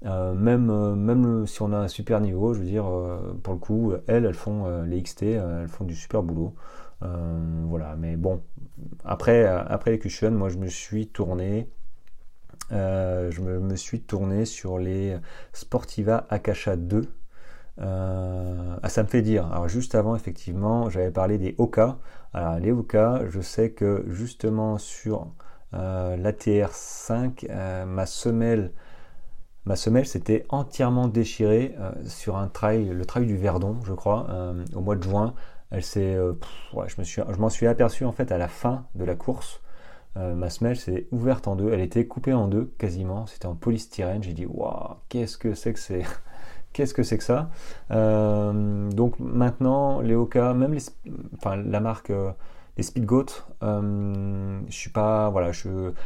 Même, 0.04 0.96
même 0.96 1.48
si 1.48 1.62
on 1.62 1.72
a 1.74 1.78
un 1.78 1.88
super 1.88 2.22
niveau, 2.22 2.54
je 2.54 2.60
veux 2.60 2.66
dire, 2.66 2.86
pour 3.44 3.54
le 3.54 3.60
coup, 3.60 3.94
elles, 4.08 4.26
elles 4.26 4.34
font 4.34 4.84
les 4.84 5.02
XT, 5.02 5.24
elles 5.24 5.68
font 5.68 5.84
du 5.86 5.96
super 5.96 6.24
boulot. 6.24 6.54
voilà, 7.02 7.96
mais 7.98 8.16
bon, 8.16 8.42
après, 9.04 9.46
après 9.46 9.92
les 9.92 10.00
cushions, 10.00 10.32
moi 10.32 10.50
je 10.50 10.58
me 10.58 10.68
suis 10.68 11.08
tourné. 11.08 11.70
Euh, 12.72 13.30
je 13.32 13.42
me, 13.42 13.76
suis 13.76 14.02
tourné 14.02 14.46
sur 14.46 14.80
les 14.80 15.18
Sportiva 15.54 16.26
Akasha 16.30 16.76
2. 16.76 17.08
Euh, 17.82 18.78
ah, 18.82 18.90
ça 18.90 19.04
me 19.04 19.08
fait 19.08 19.22
dire. 19.22 19.46
Alors 19.52 19.68
juste 19.68 19.96
avant, 19.96 20.16
effectivement, 20.16 20.90
j'avais 20.90 21.12
parlé 21.12 21.38
des 21.38 21.56
Oka. 21.58 21.98
Alors 22.34 22.60
les 22.60 22.72
Oka, 22.72 23.22
je 23.30 23.42
sais 23.42 23.72
que 23.72 24.06
justement 24.08 24.78
sur 24.78 25.32
euh, 25.74 26.18
l'ATR 26.18 26.72
5, 26.72 27.48
ma 27.88 28.06
semelle, 28.06 28.72
ma 29.66 29.76
semelle 29.76 30.06
s'était 30.06 30.46
entièrement 30.50 31.08
déchirée 31.08 31.76
sur 32.06 32.38
un 32.38 32.48
trail, 32.48 32.86
le 32.86 33.06
trail 33.06 33.26
du 33.26 33.38
Verdon, 33.38 33.78
je 33.84 33.94
crois, 33.94 34.28
au 34.76 34.82
mois 34.82 34.96
de 34.96 35.04
juin. 35.04 35.34
Elle 35.72 35.84
s'est, 35.84 36.16
euh, 36.16 36.34
je 36.88 37.40
m'en 37.40 37.50
suis 37.50 37.68
aperçu 37.68 38.06
en 38.06 38.12
fait 38.12 38.32
à 38.32 38.38
la 38.38 38.48
fin 38.48 38.86
de 38.96 39.04
la 39.04 39.16
course. 39.16 39.62
Euh, 40.18 40.34
ma 40.34 40.50
semelle 40.50 40.78
s'est 40.78 41.08
ouverte 41.12 41.48
en 41.48 41.56
deux. 41.56 41.74
Elle 41.74 41.82
était 41.82 42.06
coupée 42.06 42.34
en 42.34 42.48
deux 42.48 42.72
quasiment. 42.78 43.26
C'était 43.26 43.48
en 43.48 43.56
polystyrène. 43.56 44.24
J'ai 44.24 44.34
dit 44.34 44.46
waouh, 44.46 44.96
qu'est-ce 45.10 45.38
que 45.38 45.54
c'est 45.54 45.74
que 45.74 45.80
c'est? 45.80 46.04
Qu'est-ce 46.74 46.94
que 46.94 47.04
c'est 47.04 47.18
que 47.18 47.24
ça? 47.24 47.50
Euh, 47.92 48.90
Donc 48.92 49.18
maintenant, 49.20 50.02
les 50.02 50.14
Oka, 50.14 50.54
même 50.54 50.78
la 51.46 51.80
marque, 51.80 52.12
les 52.78 52.84
Speedgoat, 52.84 53.28
je 53.62 54.60
suis 54.70 54.90
pas, 54.90 55.30
voilà, 55.30 55.52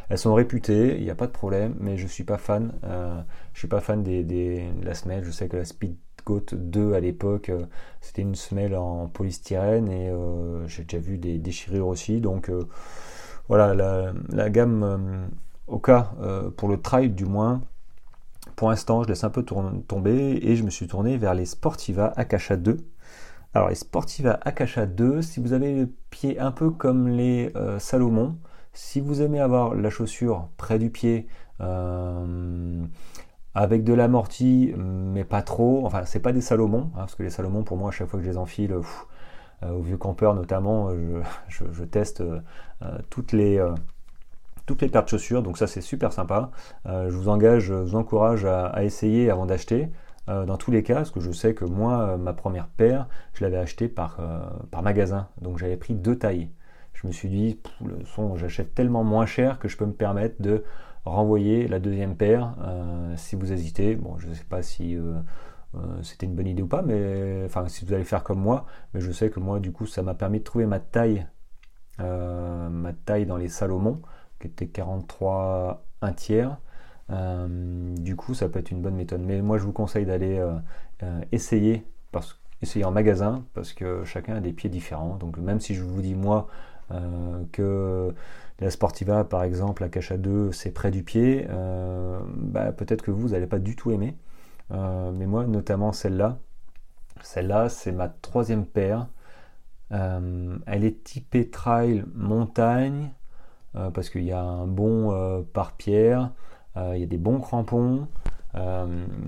elles 0.10 0.18
sont 0.18 0.34
réputées, 0.34 0.98
il 0.98 1.04
n'y 1.04 1.10
a 1.10 1.16
pas 1.16 1.28
de 1.28 1.32
problème, 1.32 1.76
mais 1.80 1.98
je 1.98 2.08
suis 2.08 2.24
pas 2.24 2.38
fan. 2.38 2.74
je 3.54 3.60
suis 3.60 3.68
pas 3.68 3.82
fan 3.82 4.04
des, 4.04 4.24
des, 4.24 4.70
de 4.80 4.86
la 4.86 4.94
semelle. 4.94 5.24
Je 5.24 5.32
sais 5.32 5.48
que 5.48 5.58
la 5.58 5.66
Speed 5.66 5.96
2 6.52 6.94
à 6.94 7.00
l'époque, 7.00 7.50
euh, 7.50 7.66
c'était 8.02 8.22
une 8.22 8.36
semelle 8.36 8.76
en 8.76 9.08
polystyrène 9.08 9.90
et 9.90 10.10
euh, 10.10 10.68
j'ai 10.68 10.84
déjà 10.84 11.00
vu 11.00 11.18
des 11.18 11.38
déchirures 11.38 11.88
aussi. 11.88 12.22
Donc 12.22 12.50
euh, 12.50 12.68
voilà, 13.48 13.74
la, 14.30 14.50
gamme 14.50 15.30
Oka 15.68 16.12
pour 16.58 16.70
le 16.70 16.80
trail 16.82 17.10
du 17.10 17.26
moins. 17.26 17.62
Pour 18.56 18.70
l'instant, 18.70 19.04
je 19.04 19.10
laisse 19.10 19.24
un 19.24 19.30
peu 19.30 19.44
tomber 19.44 20.40
et 20.42 20.56
je 20.56 20.64
me 20.64 20.70
suis 20.70 20.88
tourné 20.88 21.18
vers 21.18 21.34
les 21.34 21.46
Sportiva 21.46 22.14
Akasha 22.16 22.58
2. 22.58 22.78
Alors 23.54 23.70
les 23.70 23.76
Sportiva 23.76 24.40
Akasha 24.44 24.86
2, 24.86 25.22
si 25.22 25.40
vous 25.40 25.54
avez 25.54 25.74
le 25.76 25.90
pied 26.12 26.40
un 26.40 26.52
peu 26.52 26.70
comme 26.70 27.08
les 27.08 27.52
Salomon, 27.80 28.38
si 28.74 29.00
vous 29.00 29.22
aimez 29.22 29.40
avoir 29.40 29.74
la 29.76 29.90
chaussure 29.90 30.50
près 30.58 30.78
du 30.78 30.90
pied, 30.92 31.28
avec 33.56 33.84
de 33.84 33.94
l'amorti, 33.94 34.74
mais 34.78 35.24
pas 35.24 35.42
trop. 35.42 35.86
Enfin, 35.86 36.06
c'est 36.06 36.20
pas 36.20 36.32
des 36.32 36.42
Salomon, 36.42 36.92
hein, 36.94 37.00
parce 37.00 37.16
que 37.16 37.24
les 37.24 37.32
Salomon, 37.32 37.64
pour 37.64 37.78
moi, 37.78 37.90
à 37.90 37.92
chaque 37.92 38.08
fois 38.08 38.20
que 38.20 38.26
je 38.26 38.30
les 38.30 38.38
enfile, 38.38 38.76
au 39.68 39.82
vieux 39.82 39.98
campeur 39.98 40.36
notamment, 40.36 40.92
je, 41.48 41.84
teste 41.84 42.24
toutes 43.10 43.32
les 43.34 43.60
toutes 44.66 44.84
les 44.84 44.90
paires 44.90 45.04
de 45.04 45.10
chaussures, 45.10 45.42
donc 45.42 45.58
ça 45.58 45.66
c'est 45.66 45.82
super 45.82 46.14
sympa. 46.14 46.52
je 46.86 47.10
vous 47.10 47.30
engage, 47.30 47.64
je 47.64 47.74
vous 47.74 47.96
encourage 47.96 48.46
à, 48.46 48.84
essayer 48.84 49.32
avant 49.32 49.48
d'acheter. 49.48 49.90
Dans 50.46 50.58
tous 50.58 50.72
les 50.72 50.84
cas, 50.84 50.96
parce 50.96 51.12
que 51.12 51.20
je 51.20 51.32
sais 51.32 51.54
que 51.54 51.66
moi, 51.66 52.18
ma 52.18 52.34
première 52.34 52.68
paire, 52.68 53.08
je 53.34 53.44
l'avais 53.44 53.58
achetée 53.58 53.88
par, 53.88 54.20
par 54.70 54.84
magasin, 54.84 55.28
donc 55.42 55.58
j'avais 55.58 55.78
pris 55.78 55.96
deux 55.96 56.18
tailles. 56.18 56.50
Je 56.94 57.08
me 57.08 57.12
suis 57.12 57.30
dit, 57.30 57.60
le 57.84 58.06
son, 58.06 58.36
j'achète 58.36 58.76
tellement 58.76 59.04
moins 59.04 59.26
cher 59.26 59.58
que 59.58 59.68
je 59.68 59.76
peux 59.76 59.86
me 59.86 59.94
permettre 59.94 60.42
de 60.42 60.64
renvoyer 61.04 61.68
la 61.68 61.80
deuxième 61.80 62.16
paire 62.16 62.54
si 63.16 63.36
vous 63.36 63.52
hésitez. 63.52 63.96
Bon, 63.96 64.20
je 64.20 64.28
ne 64.28 64.34
sais 64.34 64.44
pas 64.44 64.62
si 64.62 64.98
euh, 65.76 66.02
c'était 66.02 66.26
une 66.26 66.36
bonne 66.36 66.48
idée 66.48 66.64
ou 66.64 66.68
pas, 66.68 66.82
mais 66.82 67.44
enfin 67.46 67.68
si 67.68 67.86
vous 67.86 67.94
allez 67.94 68.04
faire 68.04 68.24
comme 68.24 68.40
moi, 68.40 68.66
mais 68.94 69.02
je 69.02 69.12
sais 69.12 69.30
que 69.30 69.40
moi 69.40 69.60
du 69.60 69.72
coup 69.72 69.86
ça 69.86 70.02
m'a 70.02 70.16
permis 70.16 70.40
de 70.40 70.44
trouver 70.44 70.66
ma 70.66 70.80
taille, 70.80 71.28
euh, 72.00 72.70
ma 72.70 72.94
taille 72.94 73.26
dans 73.26 73.38
les 73.38 73.50
Salomon, 73.50 74.02
qui 74.40 74.48
était 74.48 74.68
43 74.68 75.86
un 76.02 76.14
tiers. 76.14 76.58
Euh, 77.12 77.96
du 77.96 78.16
coup 78.16 78.34
ça 78.34 78.50
peut 78.50 78.60
être 78.60 78.72
une 78.72 78.82
bonne 78.82 78.96
méthode. 78.96 79.22
Mais 79.22 79.42
moi 79.42 79.58
je 79.58 79.64
vous 79.64 79.72
conseille 79.74 80.06
d'aller 80.06 80.44
essayer, 81.32 81.86
parce, 82.12 82.40
essayer 82.62 82.86
en 82.86 82.92
magasin, 82.92 83.46
parce 83.54 83.74
que 83.74 84.04
chacun 84.06 84.36
a 84.36 84.42
des 84.42 84.54
pieds 84.54 84.70
différents. 84.70 85.16
Donc 85.18 85.38
même 85.38 85.60
si 85.60 85.76
je 85.76 85.84
vous 85.84 86.02
dis 86.02 86.16
moi 86.16 86.48
que 87.52 88.14
la 88.60 88.70
Sportiva 88.72 89.24
par 89.24 89.44
exemple, 89.44 89.84
la 89.84 90.02
à 90.14 90.18
2 90.18 90.52
c'est 90.52 90.72
près 90.72 90.92
du 90.92 91.04
pied, 91.04 91.48
bah, 92.36 92.72
peut-être 92.72 93.02
que 93.04 93.12
vous 93.12 93.30
n'allez 93.30 93.48
pas 93.48 93.60
du 93.60 93.76
tout 93.76 93.92
aimer. 93.92 94.16
Euh, 94.72 95.12
mais 95.12 95.26
moi, 95.26 95.46
notamment 95.46 95.92
celle-là, 95.94 96.38
celle-là, 97.22 97.70
c'est 97.70 97.92
ma 97.92 98.10
troisième 98.10 98.66
paire. 98.66 99.08
Euh, 99.92 100.58
elle 100.68 100.84
est 100.86 101.04
typée 101.04 101.50
trail 101.50 102.04
montagne 102.14 103.12
euh, 103.76 103.90
parce 103.92 104.10
qu'il 104.10 104.24
y 104.24 104.32
a 104.32 104.42
un 104.42 104.68
bon 104.68 105.44
par-pierre, 105.54 106.32
il 106.96 107.00
y 107.00 107.04
a 107.04 107.08
des 107.08 107.18
bons 107.18 107.40
crampons. 107.40 108.08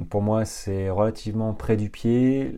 pour 0.10 0.22
moi, 0.22 0.46
c'est 0.46 0.90
relativement 0.90 1.54
près 1.54 1.78
du 1.78 1.90
pied. 1.90 2.56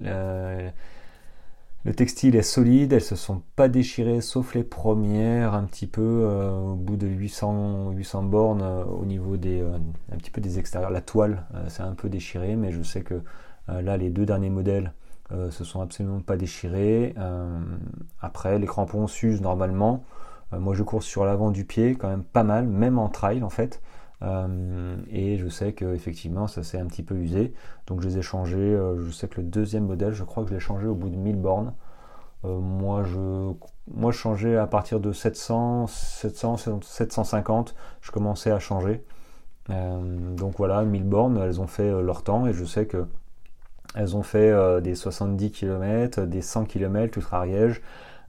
Le 1.85 1.93
textile 1.93 2.37
est 2.37 2.43
solide, 2.43 2.93
elles 2.93 3.01
se 3.01 3.17
sont 3.17 3.41
pas 3.57 3.67
déchirées 3.67 4.21
sauf 4.21 4.55
les 4.55 4.63
premières, 4.63 5.53
un 5.53 5.65
petit 5.65 5.87
peu 5.87 6.01
euh, 6.01 6.49
au 6.57 6.75
bout 6.75 6.95
de 6.95 7.07
800, 7.07 7.91
800 7.91 8.23
bornes 8.23 8.61
euh, 8.61 8.85
au 8.85 9.03
niveau 9.03 9.35
des, 9.35 9.59
euh, 9.59 9.77
un 10.13 10.15
petit 10.15 10.31
peu 10.31 10.39
des 10.39 10.59
extérieurs. 10.59 10.91
La 10.91 11.01
toile 11.01 11.45
c'est 11.67 11.83
un 11.83 11.91
peu 11.93 12.07
déchiré, 12.07 12.55
mais 12.55 12.71
je 12.71 12.81
sais 12.83 13.01
que 13.01 13.21
là 13.67 13.97
les 13.97 14.09
deux 14.09 14.25
derniers 14.25 14.49
modèles 14.49 14.93
se 15.49 15.63
sont 15.63 15.81
absolument 15.81 16.19
pas 16.19 16.37
déchirés. 16.37 17.15
après 18.21 18.59
les 18.59 18.67
crampons 18.67 19.07
s'usent 19.07 19.41
normalement. 19.41 20.03
moi 20.51 20.73
je 20.73 20.83
cours 20.83 21.01
sur 21.01 21.25
l'avant 21.25 21.49
du 21.49 21.65
pied 21.65 21.95
quand 21.95 22.09
même 22.09 22.23
pas 22.23 22.43
mal, 22.43 22.67
même 22.67 22.99
en 22.99 23.09
trail 23.09 23.43
en 23.43 23.49
fait. 23.49 23.81
Euh, 24.23 24.95
et 25.11 25.37
je 25.37 25.47
sais 25.49 25.73
que 25.73 25.93
effectivement 25.93 26.47
ça 26.47 26.63
s'est 26.63 26.79
un 26.79 26.85
petit 26.85 27.03
peu 27.03 27.15
usé. 27.15 27.53
Donc 27.87 28.01
je 28.01 28.07
les 28.07 28.17
ai 28.19 28.21
changés. 28.21 28.57
Euh, 28.57 29.03
je 29.05 29.11
sais 29.11 29.27
que 29.27 29.41
le 29.41 29.47
deuxième 29.47 29.85
modèle, 29.85 30.13
je 30.13 30.23
crois 30.23 30.43
que 30.43 30.49
je 30.49 30.55
l'ai 30.55 30.59
changé 30.59 30.87
au 30.87 30.95
bout 30.95 31.09
de 31.09 31.17
1000 31.17 31.35
bornes. 31.37 31.73
Euh, 32.45 32.59
moi, 32.59 33.03
je, 33.03 33.53
moi, 33.93 34.11
changeais 34.11 34.57
à 34.57 34.67
partir 34.67 34.99
de 34.99 35.11
700, 35.11 35.87
700, 35.87 36.57
750. 36.81 37.75
Je 38.01 38.11
commençais 38.11 38.51
à 38.51 38.59
changer. 38.59 39.03
donc 39.69 40.55
voilà, 40.57 40.83
1000 40.83 41.03
bornes, 41.03 41.37
elles 41.37 41.61
ont 41.61 41.67
fait 41.67 41.89
leur 42.01 42.23
temps 42.23 42.47
et 42.47 42.53
je 42.53 42.65
sais 42.65 42.85
que 42.85 43.05
elles 43.95 44.15
ont 44.17 44.23
fait 44.23 44.51
des 44.81 44.95
70 44.95 45.51
km, 45.51 46.21
des 46.25 46.41
100 46.41 46.65
km 46.65 47.17
ultra-Ariège. 47.17 47.81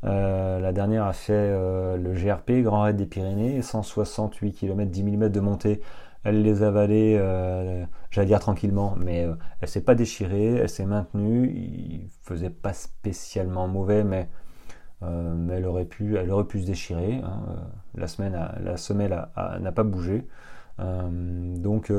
Euh, 0.04 0.60
la 0.60 0.72
dernière 0.72 1.04
a 1.06 1.12
fait 1.12 1.32
euh, 1.32 1.96
le 1.96 2.12
GRP, 2.12 2.62
Grand 2.62 2.82
Raid 2.82 2.96
des 2.96 3.06
Pyrénées, 3.06 3.62
168 3.62 4.52
km, 4.52 4.90
10 4.90 5.02
mm 5.02 5.28
de 5.28 5.40
montée. 5.40 5.80
Elle 6.24 6.42
les 6.42 6.62
a 6.62 6.68
avalés, 6.68 7.16
euh, 7.18 7.84
j'allais 8.10 8.28
dire 8.28 8.40
tranquillement, 8.40 8.96
mais 8.98 9.26
elle 9.60 9.68
s'est 9.68 9.82
pas 9.82 9.94
déchirée, 9.94 10.54
elle 10.54 10.68
s'est 10.68 10.86
maintenue. 10.86 11.52
Il 11.54 12.08
faisait 12.22 12.50
pas 12.50 12.72
spécialement 12.72 13.68
mauvais, 13.68 14.04
mais, 14.04 14.28
mais 15.02 15.54
elle, 15.54 15.66
aurait 15.66 15.84
pu, 15.84 16.16
elle 16.16 16.30
aurait 16.30 16.46
pu 16.46 16.62
se 16.62 16.66
déchirer. 16.66 17.20
Hein. 17.22 17.40
La, 17.94 18.06
semaine 18.06 18.38
la 18.62 18.76
semelle 18.78 19.26
n'a 19.36 19.72
pas 19.72 19.84
bougé. 19.84 20.26
donc, 20.78 21.92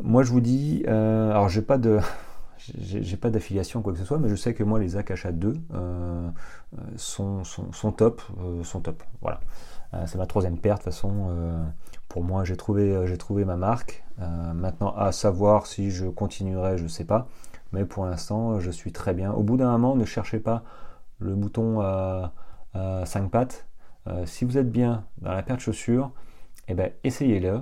moi 0.00 0.22
je 0.22 0.30
vous 0.30 0.40
dis, 0.40 0.84
alors 0.86 1.48
j'ai 1.48 1.62
pas 1.62 1.78
de 1.78 1.98
j'ai 2.78 3.16
pas 3.16 3.30
d'affiliation 3.30 3.82
quoi 3.82 3.92
que 3.92 3.98
ce 3.98 4.04
soit, 4.04 4.18
mais 4.18 4.28
je 4.28 4.36
sais 4.36 4.54
que 4.54 4.62
moi 4.62 4.78
les 4.78 4.96
Akasha 4.96 5.32
2 5.32 5.54
euh, 5.74 6.30
sont, 6.96 7.44
sont, 7.44 7.92
top, 7.92 8.22
euh, 8.40 8.62
sont 8.62 8.80
top. 8.80 9.02
Voilà, 9.20 9.40
euh, 9.94 10.04
c'est 10.06 10.18
ma 10.18 10.26
troisième 10.26 10.58
paire 10.58 10.74
de 10.74 10.82
toute 10.82 10.92
façon. 10.92 11.34
pour 12.08 12.22
moi, 12.22 12.44
j'ai 12.44 12.56
trouvé, 12.56 13.06
j'ai 13.06 13.18
trouvé 13.18 13.44
ma 13.44 13.56
marque. 13.56 14.04
maintenant, 14.54 14.94
à 14.96 15.12
savoir 15.12 15.66
si 15.66 15.90
je 15.90 16.06
continuerai, 16.06 16.78
je 16.78 16.86
sais 16.86 17.04
pas, 17.04 17.28
mais 17.72 17.84
pour 17.84 18.04
l'instant, 18.04 18.60
je 18.60 18.70
suis 18.70 18.92
très 18.92 19.14
bien. 19.14 19.32
Au 19.32 19.42
bout 19.42 19.56
d'un 19.56 19.70
moment, 19.72 19.96
ne 19.96 20.04
cherchez 20.04 20.38
pas 20.38 20.62
le 21.18 21.34
bouton 21.34 21.80
à, 21.80 22.32
5 22.74 23.30
pattes. 23.30 23.66
si 24.24 24.44
vous 24.44 24.58
êtes 24.58 24.70
bien 24.70 25.04
dans 25.18 25.32
la 25.32 25.42
paire 25.42 25.56
de 25.56 25.60
chaussures, 25.60 26.10
eh 26.68 26.74
ben, 26.74 26.90
essayez-le, 27.04 27.60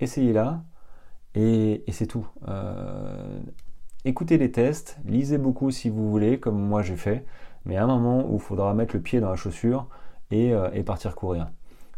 essayez-la, 0.00 0.62
et, 1.34 1.84
et 1.88 1.92
c'est 1.92 2.06
tout 2.06 2.26
écoutez 4.04 4.38
les 4.38 4.50
tests, 4.50 4.98
lisez 5.04 5.38
beaucoup 5.38 5.70
si 5.70 5.88
vous 5.88 6.10
voulez, 6.10 6.38
comme 6.40 6.58
moi 6.58 6.82
j'ai 6.82 6.96
fait, 6.96 7.24
mais 7.64 7.76
à 7.76 7.84
un 7.84 7.86
moment 7.86 8.26
où 8.28 8.34
il 8.34 8.40
faudra 8.40 8.74
mettre 8.74 8.96
le 8.96 9.02
pied 9.02 9.20
dans 9.20 9.30
la 9.30 9.36
chaussure 9.36 9.88
et, 10.30 10.52
euh, 10.52 10.82
partir 10.82 11.14
courir. 11.14 11.50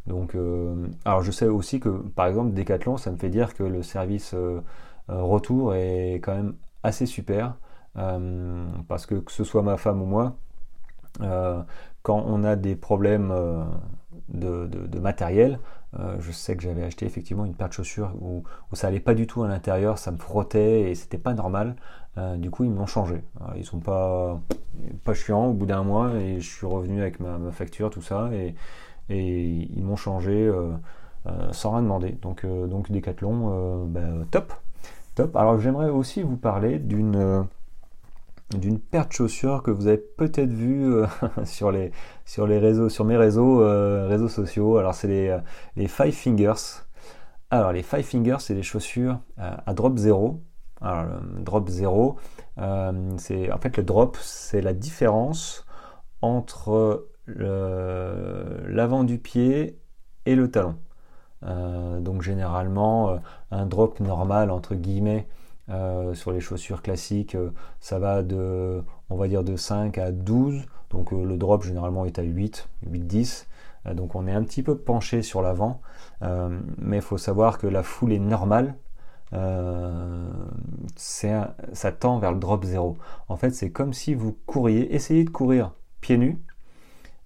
Donc, 0.06 0.34
euh, 0.34 0.88
alors 1.04 1.23
je 1.23 1.30
sais 1.30 1.46
aussi 1.46 1.80
que 1.80 1.88
par 1.88 2.26
exemple 2.26 2.52
Decathlon, 2.52 2.99
ça 2.99 3.11
me 3.11 3.16
fait 3.16 3.30
dire 3.30 3.54
que 3.54 3.62
le 3.62 3.82
service 3.82 4.34
euh, 4.34 4.61
retour 5.08 5.75
est 5.75 6.14
quand 6.23 6.34
même 6.34 6.54
assez 6.82 7.06
super, 7.06 7.56
parce 7.94 9.06
que 9.06 9.14
que 9.14 9.30
ce 9.30 9.44
soit 9.44 9.62
ma 9.62 9.76
femme 9.76 10.02
ou 10.02 10.06
moi, 10.06 10.37
quand 12.02 12.25
on 12.26 12.44
a 12.44 12.56
des 12.56 12.76
problèmes 12.76 13.32
de, 14.28 14.99
matériel, 14.99 15.58
je 16.19 16.33
sais 16.33 16.57
que 16.57 16.63
j'avais 16.63 16.83
acheté 16.83 17.07
effectivement 17.07 17.45
une 17.45 17.55
paire 17.55 17.69
de 17.69 17.73
chaussures 17.73 18.13
où, 18.21 18.43
ça 18.73 18.89
allait 18.89 19.01
pas 19.01 19.15
du 19.15 19.27
tout 19.27 19.43
à 19.43 19.49
l'intérieur, 19.49 19.99
ça 19.99 20.11
me 20.11 20.19
frottait 20.19 20.91
et 20.91 20.95
c'était 20.95 21.19
pas 21.19 21.35
normal. 21.35 21.77
du 22.37 22.51
coup, 22.51 22.65
ils 22.65 22.71
m'ont 22.71 22.87
changé. 22.87 23.23
ils 23.57 23.65
sont 23.65 23.81
pas 23.81 24.41
pas 25.05 25.15
chiants 25.15 25.47
au 25.47 25.53
bout 25.53 25.67
d'un 25.67 25.85
mois 25.85 26.15
et 26.17 26.41
je 26.41 26.51
suis 26.51 26.67
revenu 26.67 27.01
avec 27.01 27.21
ma, 27.21 27.39
facture, 27.53 27.91
tout 27.91 28.03
ça 28.03 28.31
et, 28.33 28.55
ils 29.09 29.83
m'ont 29.85 29.97
changé 29.97 30.51
sans 31.53 31.73
rien 31.73 31.83
demander. 31.83 32.13
Donc 32.23 32.45
donc 32.45 32.91
Decathlon, 32.91 33.87
bah, 33.87 34.01
top, 34.31 34.53
top. 35.15 35.37
Alors 35.37 35.59
j'aimerais 35.61 35.91
aussi 35.91 36.23
vous 36.23 36.37
parler 36.37 36.79
d'une 36.79 37.47
d'une 38.51 38.79
paire 38.79 39.09
de 39.09 39.13
chaussures 39.13 39.63
que 39.63 39.71
vous 39.71 39.87
avez 39.87 39.99
peut-être 39.99 40.53
vu 40.53 40.95
euh, 40.95 41.07
sur, 41.45 41.71
les, 41.71 41.93
sur 42.25 42.47
les 42.47 42.59
réseaux, 42.59 42.89
sur 42.89 43.05
mes 43.05 43.17
réseaux, 43.17 43.63
euh, 43.63 44.07
réseaux 44.07 44.29
sociaux. 44.29 44.77
Alors 44.77 44.95
c'est 44.95 45.09
les, 45.09 45.29
euh, 45.29 45.39
les, 45.77 45.89
Five 45.89 46.13
Fingers. 46.13 46.83
Alors 47.51 47.73
les 47.73 47.83
Five 47.83 48.05
Fingers, 48.05 48.39
c'est 48.41 48.55
des 48.55 48.63
chaussures 48.63 49.21
à 49.37 49.75
drop 49.75 49.97
0. 49.97 50.43
Alors 50.81 51.05
drop 51.39 51.69
0, 51.69 52.17
c'est 53.17 53.53
en 53.53 53.59
fait 53.59 53.77
le 53.77 53.83
drop, 53.85 54.17
c'est 54.21 54.61
la 54.61 54.73
différence 54.73 55.65
entre 56.21 57.09
l'avant 57.27 59.05
du 59.05 59.19
pied 59.19 59.79
et 60.27 60.35
le 60.35 60.51
talon. 60.51 60.77
donc 62.01 62.23
généralement 62.23 63.19
un 63.51 63.67
drop 63.67 64.01
normal 64.01 64.51
entre 64.51 64.75
guillemets 64.75 65.29
euh, 65.71 66.12
sur 66.12 66.30
les 66.30 66.40
chaussures 66.40 66.83
classiques, 66.83 67.35
euh, 67.35 67.50
ça 67.80 67.99
va 67.99 68.23
de, 68.23 68.83
on 69.09 69.16
va 69.16 69.28
dire, 69.28 69.42
de 69.44 69.56
5 69.56 69.97
à 69.99 70.12
12. 70.12 70.62
Donc 70.90 71.12
euh, 71.12 71.25
le 71.25 71.37
drop 71.38 71.62
généralement 71.64 72.04
est 72.04 72.18
à 72.18 72.23
8, 72.23 72.68
8-10. 72.90 73.47
donc 73.94 74.14
on 74.14 74.26
est 74.26 74.33
un 74.33 74.42
petit 74.44 74.62
peu 74.62 74.76
penché 74.76 75.23
sur 75.23 75.42
l'avant. 75.42 75.80
mais 76.78 76.97
il 76.97 77.02
faut 77.02 77.18
savoir 77.18 77.59
que 77.59 77.66
la 77.66 77.83
foule 77.83 78.12
est 78.12 78.18
normale. 78.18 78.75
ça 80.97 81.92
tend 81.99 82.18
vers 82.18 82.33
le 82.33 82.38
drop 82.38 82.64
0. 82.64 82.97
En 83.28 83.37
fait, 83.37 83.50
c'est 83.50 83.71
comme 83.71 83.92
si 83.92 84.14
vous 84.14 84.37
couriez, 84.47 84.94
essayez 84.94 85.25
de 85.25 85.30
courir 85.30 85.73
pieds 86.00 86.18
nus. 86.18 86.38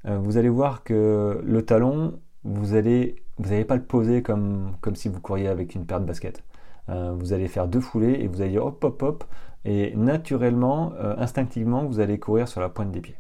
vous 0.05 0.37
allez 0.37 0.49
voir 0.49 0.85
que 0.85 1.41
le 1.45 1.65
talon, 1.65 2.19
vous 2.45 2.75
allez, 2.75 3.17
vous 3.39 3.51
n'allez 3.51 3.65
pas 3.65 3.77
le 3.77 3.85
poser 3.85 4.23
comme, 4.23 4.77
comme 4.81 4.97
si 4.97 5.09
vous 5.09 5.21
couriez 5.21 5.49
avec 5.49 5.75
une 5.75 5.87
paire 5.87 6.01
de 6.01 6.07
baskets. 6.07 6.43
Euh, 6.91 7.15
vous 7.17 7.33
allez 7.33 7.49
faire 7.49 7.69
deux 7.69 7.81
foulées 7.81 8.19
et 8.21 8.29
vous 8.29 8.41
allez 8.41 8.53
dire 8.53 8.65
hop 8.65 8.83
hop 8.83 9.03
hop 9.03 9.25
et 9.65 9.95
naturellement, 9.97 10.93
euh, 10.99 11.15
instinctivement, 11.19 11.85
vous 11.85 12.01
allez 12.01 12.19
courir 12.19 12.49
sur 12.49 12.61
la 12.61 12.69
pointe 12.69 12.91
des 12.91 13.01
pieds. 13.01 13.19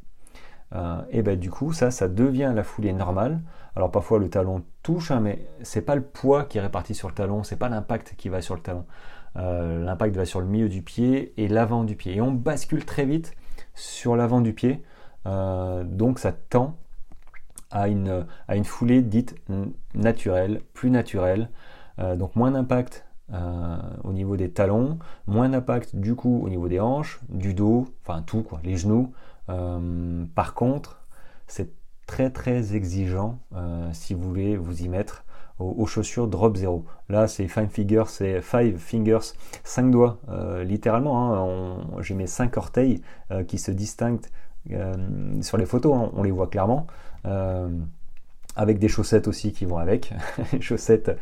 Euh, 0.74 1.00
et 1.10 1.22
ben 1.22 1.38
du 1.38 1.50
coup, 1.50 1.72
ça, 1.72 1.90
ça 1.90 2.08
devient 2.08 2.52
la 2.54 2.62
foulée 2.62 2.92
normale. 2.92 3.40
Alors 3.76 3.90
parfois 3.90 4.18
le 4.18 4.30
talon 4.30 4.64
touche, 4.82 5.10
hein, 5.10 5.20
mais 5.20 5.46
c'est 5.62 5.82
pas 5.82 5.94
le 5.94 6.02
poids 6.02 6.44
qui 6.44 6.58
est 6.58 6.60
réparti 6.60 6.94
sur 6.94 7.08
le 7.08 7.14
talon, 7.14 7.42
c'est 7.42 7.56
pas 7.56 7.68
l'impact 7.68 8.14
qui 8.16 8.28
va 8.28 8.40
sur 8.40 8.54
le 8.54 8.60
talon. 8.60 8.84
l'impact 9.34 10.16
va 10.16 10.24
sur 10.24 10.40
le 10.40 10.46
milieu 10.46 10.68
du 10.68 10.82
pied 10.82 11.32
et 11.36 11.48
l'avant 11.48 11.84
du 11.84 11.96
pied. 11.96 12.16
Et 12.16 12.20
on 12.20 12.32
bascule 12.32 12.84
très 12.84 13.04
vite 13.04 13.34
sur 13.74 14.16
l'avant 14.16 14.40
du 14.40 14.52
pied. 14.52 14.82
donc 15.24 16.18
ça 16.18 16.32
tend 16.32 16.76
à 17.70 17.88
une, 17.88 18.26
à 18.48 18.56
une 18.56 18.64
foulée 18.64 19.02
dite 19.02 19.36
naturelle, 19.94 20.62
plus 20.74 20.90
naturelle, 20.90 21.50
donc 21.98 22.34
moins 22.36 22.50
d'impact 22.50 23.07
au 23.30 24.12
niveau 24.12 24.36
des 24.36 24.50
talons, 24.50 24.98
moins 25.26 25.50
d'impact 25.50 25.94
du 25.96 26.14
coup 26.14 26.40
au 26.42 26.48
niveau 26.48 26.68
des 26.68 26.80
hanches, 26.80 27.20
du 27.28 27.52
dos, 27.54 27.86
enfin 28.02 28.22
tout 28.22 28.46
les 28.64 28.76
genoux. 28.76 29.12
par 30.34 30.54
contre, 30.54 31.06
c'est 31.46 31.72
très 32.06 32.30
très 32.30 32.74
exigeant 32.74 33.38
si 33.92 34.14
vous 34.14 34.22
voulez 34.22 34.56
vous 34.56 34.82
y 34.82 34.88
mettre 34.88 35.24
aux, 35.58 35.86
chaussures 35.86 36.28
drop 36.28 36.56
0. 36.56 36.84
Là, 37.08 37.26
c'est 37.26 37.48
five 37.48 37.68
fingers, 37.68 38.04
c'est 38.06 38.40
five 38.40 38.78
fingers, 38.78 39.32
5 39.64 39.90
doigts, 39.90 40.18
euh, 40.28 40.64
littéralement. 40.64 42.00
J'ai 42.00 42.14
mes 42.14 42.26
5 42.26 42.56
orteils 42.56 43.02
euh, 43.30 43.44
qui 43.44 43.58
se 43.58 43.70
distinguent 43.70 44.20
euh, 44.70 44.94
sur 45.42 45.56
les 45.56 45.66
photos, 45.66 45.96
hein, 45.96 46.10
on 46.14 46.22
les 46.22 46.30
voit 46.30 46.48
clairement. 46.48 46.86
Avec 48.58 48.78
des 48.78 48.88
chaussettes 48.88 49.28
aussi 49.28 49.52
qui 49.52 49.64
vont 49.64 49.78
avec. 49.78 50.12
chaussettes, 50.60 51.16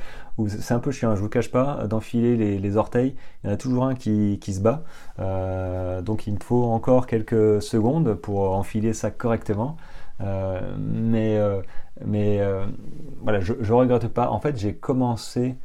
c'est 0.48 0.74
un 0.74 0.80
peu 0.80 0.90
chiant, 0.90 1.14
je 1.14 1.20
vous 1.20 1.28
cache 1.28 1.50
pas, 1.50 1.86
d'enfiler 1.86 2.58
les, 2.58 2.76
orteils. 2.76 3.14
Il 3.44 3.46
y 3.46 3.50
en 3.50 3.54
a 3.54 3.56
toujours 3.56 3.84
un 3.84 3.94
qui, 3.94 4.40
se 4.42 4.60
bat. 4.60 4.82
donc 6.02 6.26
il 6.26 6.34
me 6.34 6.40
faut 6.40 6.64
encore 6.64 7.06
quelques 7.06 7.62
secondes 7.62 8.14
pour 8.14 8.52
enfiler 8.56 8.92
ça 8.92 9.10
correctement. 9.10 9.76
mais 10.18 11.38
mais 12.04 12.40
euh, 12.40 12.66
voilà, 13.22 13.40
je, 13.40 13.54
ne 13.54 13.72
regrette 13.72 14.08
pas. 14.08 14.30
En 14.30 14.40
fait, 14.40 14.58
j'ai 14.58 14.74
commencé, 14.74 15.56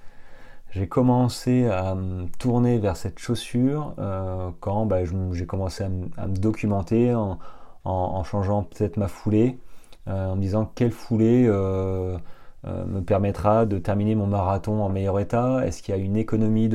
commencé 0.89 1.67
à 1.67 1.95
me 1.95 2.27
tourner 2.39 2.77
vers 2.79 2.95
cette 2.95 3.19
chaussure 3.19 3.93
euh, 3.99 4.49
quand 4.59 4.85
bah, 4.85 4.99
j'ai 5.33 5.45
commencé 5.45 5.83
à, 5.83 5.89
me 5.89 6.37
documenter 6.37 7.13
en, 7.13 8.23
changeant 8.23 8.63
peut-être 8.63 8.97
ma 8.97 9.07
foulée, 9.07 9.57
euh, 9.57 9.70
en 10.07 10.35
me 10.35 10.41
disant 10.41 10.71
quelle 10.75 10.91
foulée 10.91 11.47
me 11.47 12.99
permettra 13.01 13.65
de 13.65 13.77
terminer 13.77 14.15
mon 14.15 14.27
marathon 14.27 14.83
en 14.83 14.89
meilleur 14.89 15.19
état. 15.19 15.65
Est-ce 15.65 15.81
qu'il 15.81 15.95
y 15.95 15.97
a 15.97 16.01
une 16.01 16.17
économie 16.17 16.69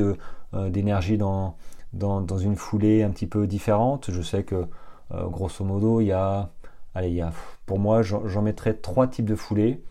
d'énergie 0.53 1.17
dans, 1.17 1.55
une 1.93 2.55
foulée 2.55 3.03
un 3.03 3.09
petit 3.09 3.27
peu 3.27 3.47
différente? 3.47 4.11
Je 4.11 4.21
sais 4.21 4.43
que 4.43 4.65
grosso 5.11 5.63
modo, 5.63 6.01
il 6.01 6.07
y 6.07 6.11
a 6.11 6.49
Allez, 6.97 7.23
pour 7.67 7.77
moi, 7.77 8.01
j'en 8.01 8.41
mettrais 8.41 8.73
trois 8.73 9.05
types 9.05 9.29
de 9.29 9.35
foulées. 9.35 9.83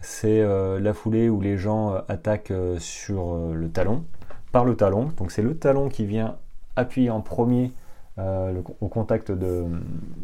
C'est 0.00 0.40
euh, 0.40 0.80
la 0.80 0.94
foulée 0.94 1.28
où 1.28 1.42
les 1.42 1.58
gens 1.58 1.92
euh, 1.92 2.00
attaquent 2.08 2.52
euh, 2.52 2.78
sur 2.78 3.36
le 3.52 3.68
talon, 3.70 4.06
par 4.50 4.64
le 4.64 4.74
talon. 4.74 5.12
Donc 5.18 5.30
c'est 5.30 5.42
le 5.42 5.58
talon 5.58 5.90
qui 5.90 6.06
vient 6.06 6.38
appuyer 6.74 7.10
en 7.10 7.20
premier 7.20 7.72
au 8.16 8.88
contact 8.88 9.30
de, 9.30 9.66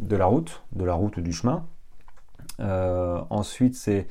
la 0.09 0.25
route, 0.25 0.63
de 0.71 0.83
la 0.83 0.95
route 0.95 1.19
du 1.19 1.31
chemin. 1.31 1.67
Ensuite, 2.59 3.75
c'est 3.75 4.07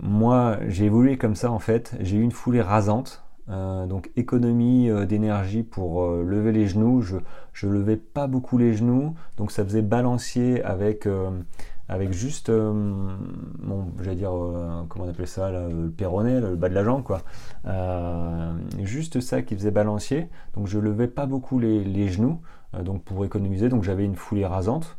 moi, 0.00 0.58
j'ai 0.68 0.86
évolué 0.86 1.16
comme 1.18 1.34
ça 1.34 1.50
en 1.50 1.58
fait. 1.58 1.94
J'ai 2.00 2.16
eu 2.16 2.22
une 2.22 2.32
foulée 2.32 2.62
rasante. 2.62 3.22
donc 3.48 4.10
économie 4.16 4.90
d'énergie 5.06 5.62
pour 5.62 6.06
lever 6.08 6.52
les 6.52 6.66
genoux. 6.66 7.02
Je, 7.02 7.16
je 7.54 7.68
levais 7.68 7.96
pas 7.96 8.26
beaucoup 8.26 8.58
les 8.58 8.74
genoux, 8.74 9.14
donc 9.38 9.52
ça 9.52 9.64
faisait 9.64 9.80
balancier 9.80 10.62
avec, 10.64 11.06
euh, 11.06 11.30
avec 11.88 12.12
juste 12.12 12.50
euh, 12.50 12.72
mon, 13.62 13.86
j'allais 14.02 14.16
dire, 14.16 14.34
euh, 14.34 14.82
comment 14.88 15.04
on 15.04 15.08
appelait 15.08 15.26
ça, 15.26 15.50
le 15.50 15.88
péroné, 15.88 16.40
le 16.40 16.56
bas 16.56 16.68
de 16.68 16.74
la 16.74 16.84
jambe, 16.84 17.04
quoi. 17.04 17.22
juste 18.82 19.20
ça 19.20 19.40
qui 19.42 19.54
faisait 19.54 19.70
balancier, 19.70 20.28
donc 20.54 20.66
je 20.66 20.78
levais 20.78 21.08
pas 21.08 21.26
beaucoup 21.26 21.58
les, 21.60 22.08
genoux, 22.08 22.40
donc 22.82 23.04
pour 23.04 23.24
économiser, 23.24 23.68
donc 23.68 23.84
j'avais 23.84 24.04
une 24.04 24.16
foulée 24.16 24.44
rasante. 24.44 24.98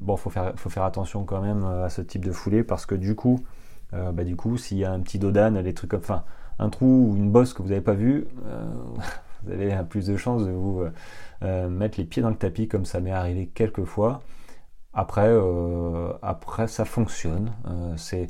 Bon, 0.00 0.16
faut 0.16 0.30
faire, 0.30 0.52
faut 0.56 0.70
faire 0.70 0.84
attention 0.84 1.24
quand 1.24 1.40
même 1.40 1.64
à 1.64 1.88
ce 1.88 2.02
type 2.02 2.24
de 2.24 2.32
foulée 2.32 2.62
parce 2.62 2.86
que 2.86 2.94
du 2.94 3.14
coup, 3.14 3.40
bah, 3.92 4.24
du 4.24 4.36
coup, 4.36 4.56
s'il 4.56 4.78
y 4.78 4.84
a 4.84 4.92
un 4.92 5.00
petit 5.00 5.18
dodane, 5.18 5.58
les 5.58 5.74
trucs 5.74 5.94
enfin, 5.94 6.24
un 6.58 6.68
trou 6.68 7.10
ou 7.10 7.16
une 7.16 7.30
bosse 7.30 7.52
que 7.52 7.62
vous 7.62 7.68
n'avez 7.68 7.80
pas 7.80 7.94
vu, 7.94 8.26
vous 9.44 9.52
avez 9.52 9.76
plus 9.88 10.06
de 10.06 10.16
chances 10.16 10.44
de 10.44 10.52
vous 10.52 10.84
euh, 11.44 11.68
mettre 11.68 11.98
les 11.98 12.04
pieds 12.04 12.22
dans 12.22 12.30
le 12.30 12.36
tapis 12.36 12.66
comme 12.66 12.84
ça 12.84 13.00
m'est 13.00 13.12
arrivé 13.12 13.46
quelques 13.46 13.84
fois. 13.84 14.22
Après, 14.92 15.28
euh, 15.28 16.12
après 16.22 16.66
ça 16.66 16.84
fonctionne. 16.84 17.52
Euh, 17.66 17.94
c'est 17.96 18.26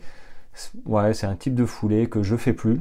ouais, 0.87 1.15
c'est 1.15 1.27
un 1.27 1.37
type 1.37 1.55
de 1.55 1.65
foulée 1.65 2.09
que 2.09 2.23
je 2.23 2.37
fais 2.37 2.53
plus 2.53 2.81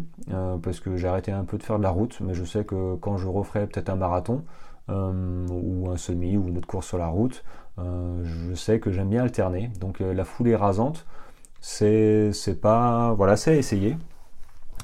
parce 0.64 0.80
que 0.80 0.98
j'ai 0.98 1.08
arrêté 1.08 1.32
un 1.32 1.46
peu 1.46 1.58
de 1.58 1.64
faire 1.64 1.78
de 1.78 1.84
la 1.84 1.92
route, 1.92 2.20
mais 2.22 2.34
je 2.34 2.44
sais 2.44 2.66
que 2.66 2.96
quand 2.96 3.18
je 3.18 3.28
referai 3.28 3.68
peut-être 3.68 3.90
un 3.90 3.96
marathon 3.96 4.44
ou 4.90 5.90
un 5.92 5.98
semi 5.98 6.38
ou 6.38 6.48
une 6.48 6.58
autre 6.58 6.68
course 6.68 6.88
sur 6.88 6.98
la 6.98 7.08
route, 7.08 7.44
je 7.78 8.56
sais 8.56 8.80
que 8.80 8.92
j'aime 8.92 9.10
bien 9.10 9.24
alterner. 9.24 9.72
Donc 9.80 10.00
la 10.00 10.26
foulée 10.26 10.56
rasante, 10.56 11.06
c'est 11.62 12.32
pas 12.62 13.14
voilà, 13.14 13.38
c'est 13.38 13.58
essayer. 13.58 13.98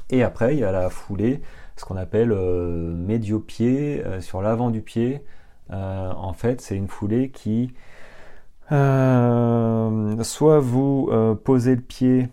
Et 0.09 0.23
après, 0.23 0.55
il 0.55 0.59
y 0.59 0.63
a 0.63 0.71
la 0.71 0.89
foulée 0.89 1.41
ce 1.75 1.85
qu'on 1.85 1.97
appelle 1.97 2.31
euh, 2.31 2.95
médio-pied 2.95 4.03
euh, 4.05 4.21
sur 4.21 4.41
l'avant 4.41 4.69
du 4.69 4.81
pied. 4.81 5.23
Euh, 5.71 6.11
en 6.11 6.33
fait, 6.33 6.61
c'est 6.61 6.75
une 6.75 6.87
foulée 6.87 7.29
qui 7.29 7.73
soit 8.69 10.59
vous 10.59 11.11
posez 11.43 11.75
le 11.75 11.81
pied 11.81 12.29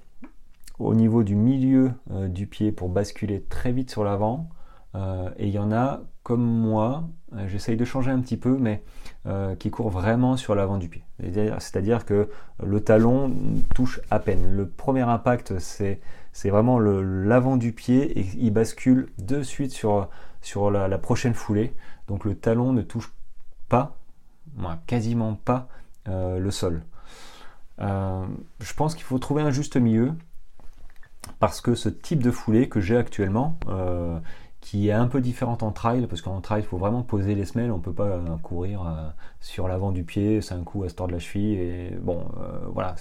au 0.79 0.95
niveau 0.95 1.23
du 1.23 1.35
milieu 1.35 1.93
du 2.09 2.47
pied 2.47 2.73
pour 2.73 2.89
basculer 2.89 3.43
très 3.43 3.73
vite 3.73 3.91
sur 3.91 4.05
l'avant, 4.05 4.49
et 4.95 5.49
il 5.49 5.51
y 5.51 5.59
en 5.59 5.71
a 5.71 6.01
comme 6.23 6.43
moi, 6.43 7.05
j'essaye 7.47 7.77
de 7.77 7.85
changer 7.85 8.11
un 8.11 8.21
petit 8.21 8.39
peu, 8.39 8.57
mais 8.59 8.83
qui 9.59 9.71
court 9.71 9.91
vraiment 9.91 10.37
sur 10.37 10.55
l'avant 10.55 10.79
du 10.79 10.89
pied. 10.89 11.05
C'est-à-dire 11.21 12.07
que 12.07 12.31
le 12.63 12.81
talon 12.81 13.33
touche 13.75 14.01
à 14.11 14.19
peine. 14.19 14.57
Le 14.57 14.67
premier 14.67 15.03
impact, 15.03 15.59
c'est 15.59 16.01
vraiment 16.45 16.79
l'avant 16.79 17.57
du 17.57 17.73
pied 17.73 18.19
et 18.19 18.27
il 18.39 18.51
bascule 18.51 19.11
de 19.19 19.43
suite 19.43 19.73
sur, 19.73 20.71
la, 20.71 20.99
prochaine 20.99 21.35
foulée. 21.35 21.75
Donc 22.09 22.25
le 22.25 22.35
talon 22.35 22.73
ne 22.73 22.83
touche 22.83 23.13
pas, 23.69 23.97
quasiment 24.87 25.35
pas, 25.35 25.69
euh, 26.09 26.39
le 26.39 26.51
sol. 26.51 26.83
Euh, 27.81 28.27
je 28.61 28.75
pense 28.75 28.95
qu'il 28.95 29.05
faut 29.05 29.19
trouver 29.19 29.43
un 29.43 29.51
juste 29.51 29.77
milieu 29.77 30.13
parce 31.39 31.61
que 31.61 31.75
ce 31.75 31.89
type 31.89 32.23
de 32.23 32.31
foulée 32.31 32.69
que 32.69 32.81
j'ai 32.81 32.97
actuellement, 32.97 33.59
euh, 33.69 34.19
qui 34.61 34.89
est 34.89 34.93
un 34.93 35.07
peu 35.07 35.21
différente 35.21 35.63
en 35.63 35.73
trail, 35.73 36.07
parce 36.07 36.21
qu'en 36.21 36.41
trail, 36.41 36.63
il 36.63 36.67
faut 36.67 36.77
vraiment 36.77 37.03
poser 37.03 37.35
les 37.35 37.47
semelles, 37.47 37.71
on 37.71 37.79
ne 37.79 37.83
peut 37.83 37.95
pas 37.95 38.05
euh, 38.05 38.37
courir 38.43 38.83
euh, 38.83 39.09
sur 39.41 39.69
l'avant 39.69 39.91
du 39.91 40.05
pied, 40.05 40.43
c'est 40.43 40.55
un 40.55 40.63
coup 40.63 40.85
à 40.85 40.89
se 40.89 40.95
tordre 40.95 41.15
la 41.15 41.19
cheville, 41.19 41.55
et 41.55 41.97
bon, 42.01 42.27
euh, 42.41 42.67
voilà. 42.73 42.95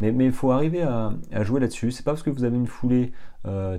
Mais 0.00 0.12
il 0.12 0.32
faut 0.32 0.50
arriver 0.50 0.82
à, 0.82 1.12
jouer 1.42 1.60
là-dessus. 1.60 1.92
C'est 1.92 2.02
pas 2.02 2.12
parce 2.12 2.22
que 2.22 2.30
vous 2.30 2.44
avez 2.44 2.56
une 2.56 2.66
foulée 2.66 3.12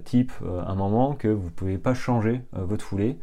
type 0.04 0.32
un 0.44 0.76
moment 0.76 1.14
que 1.14 1.28
vous 1.28 1.46
ne 1.46 1.50
pouvez 1.50 1.78
pas 1.80 1.96
changer 1.96 2.44
votre 2.54 2.86
foulée. 2.86 3.18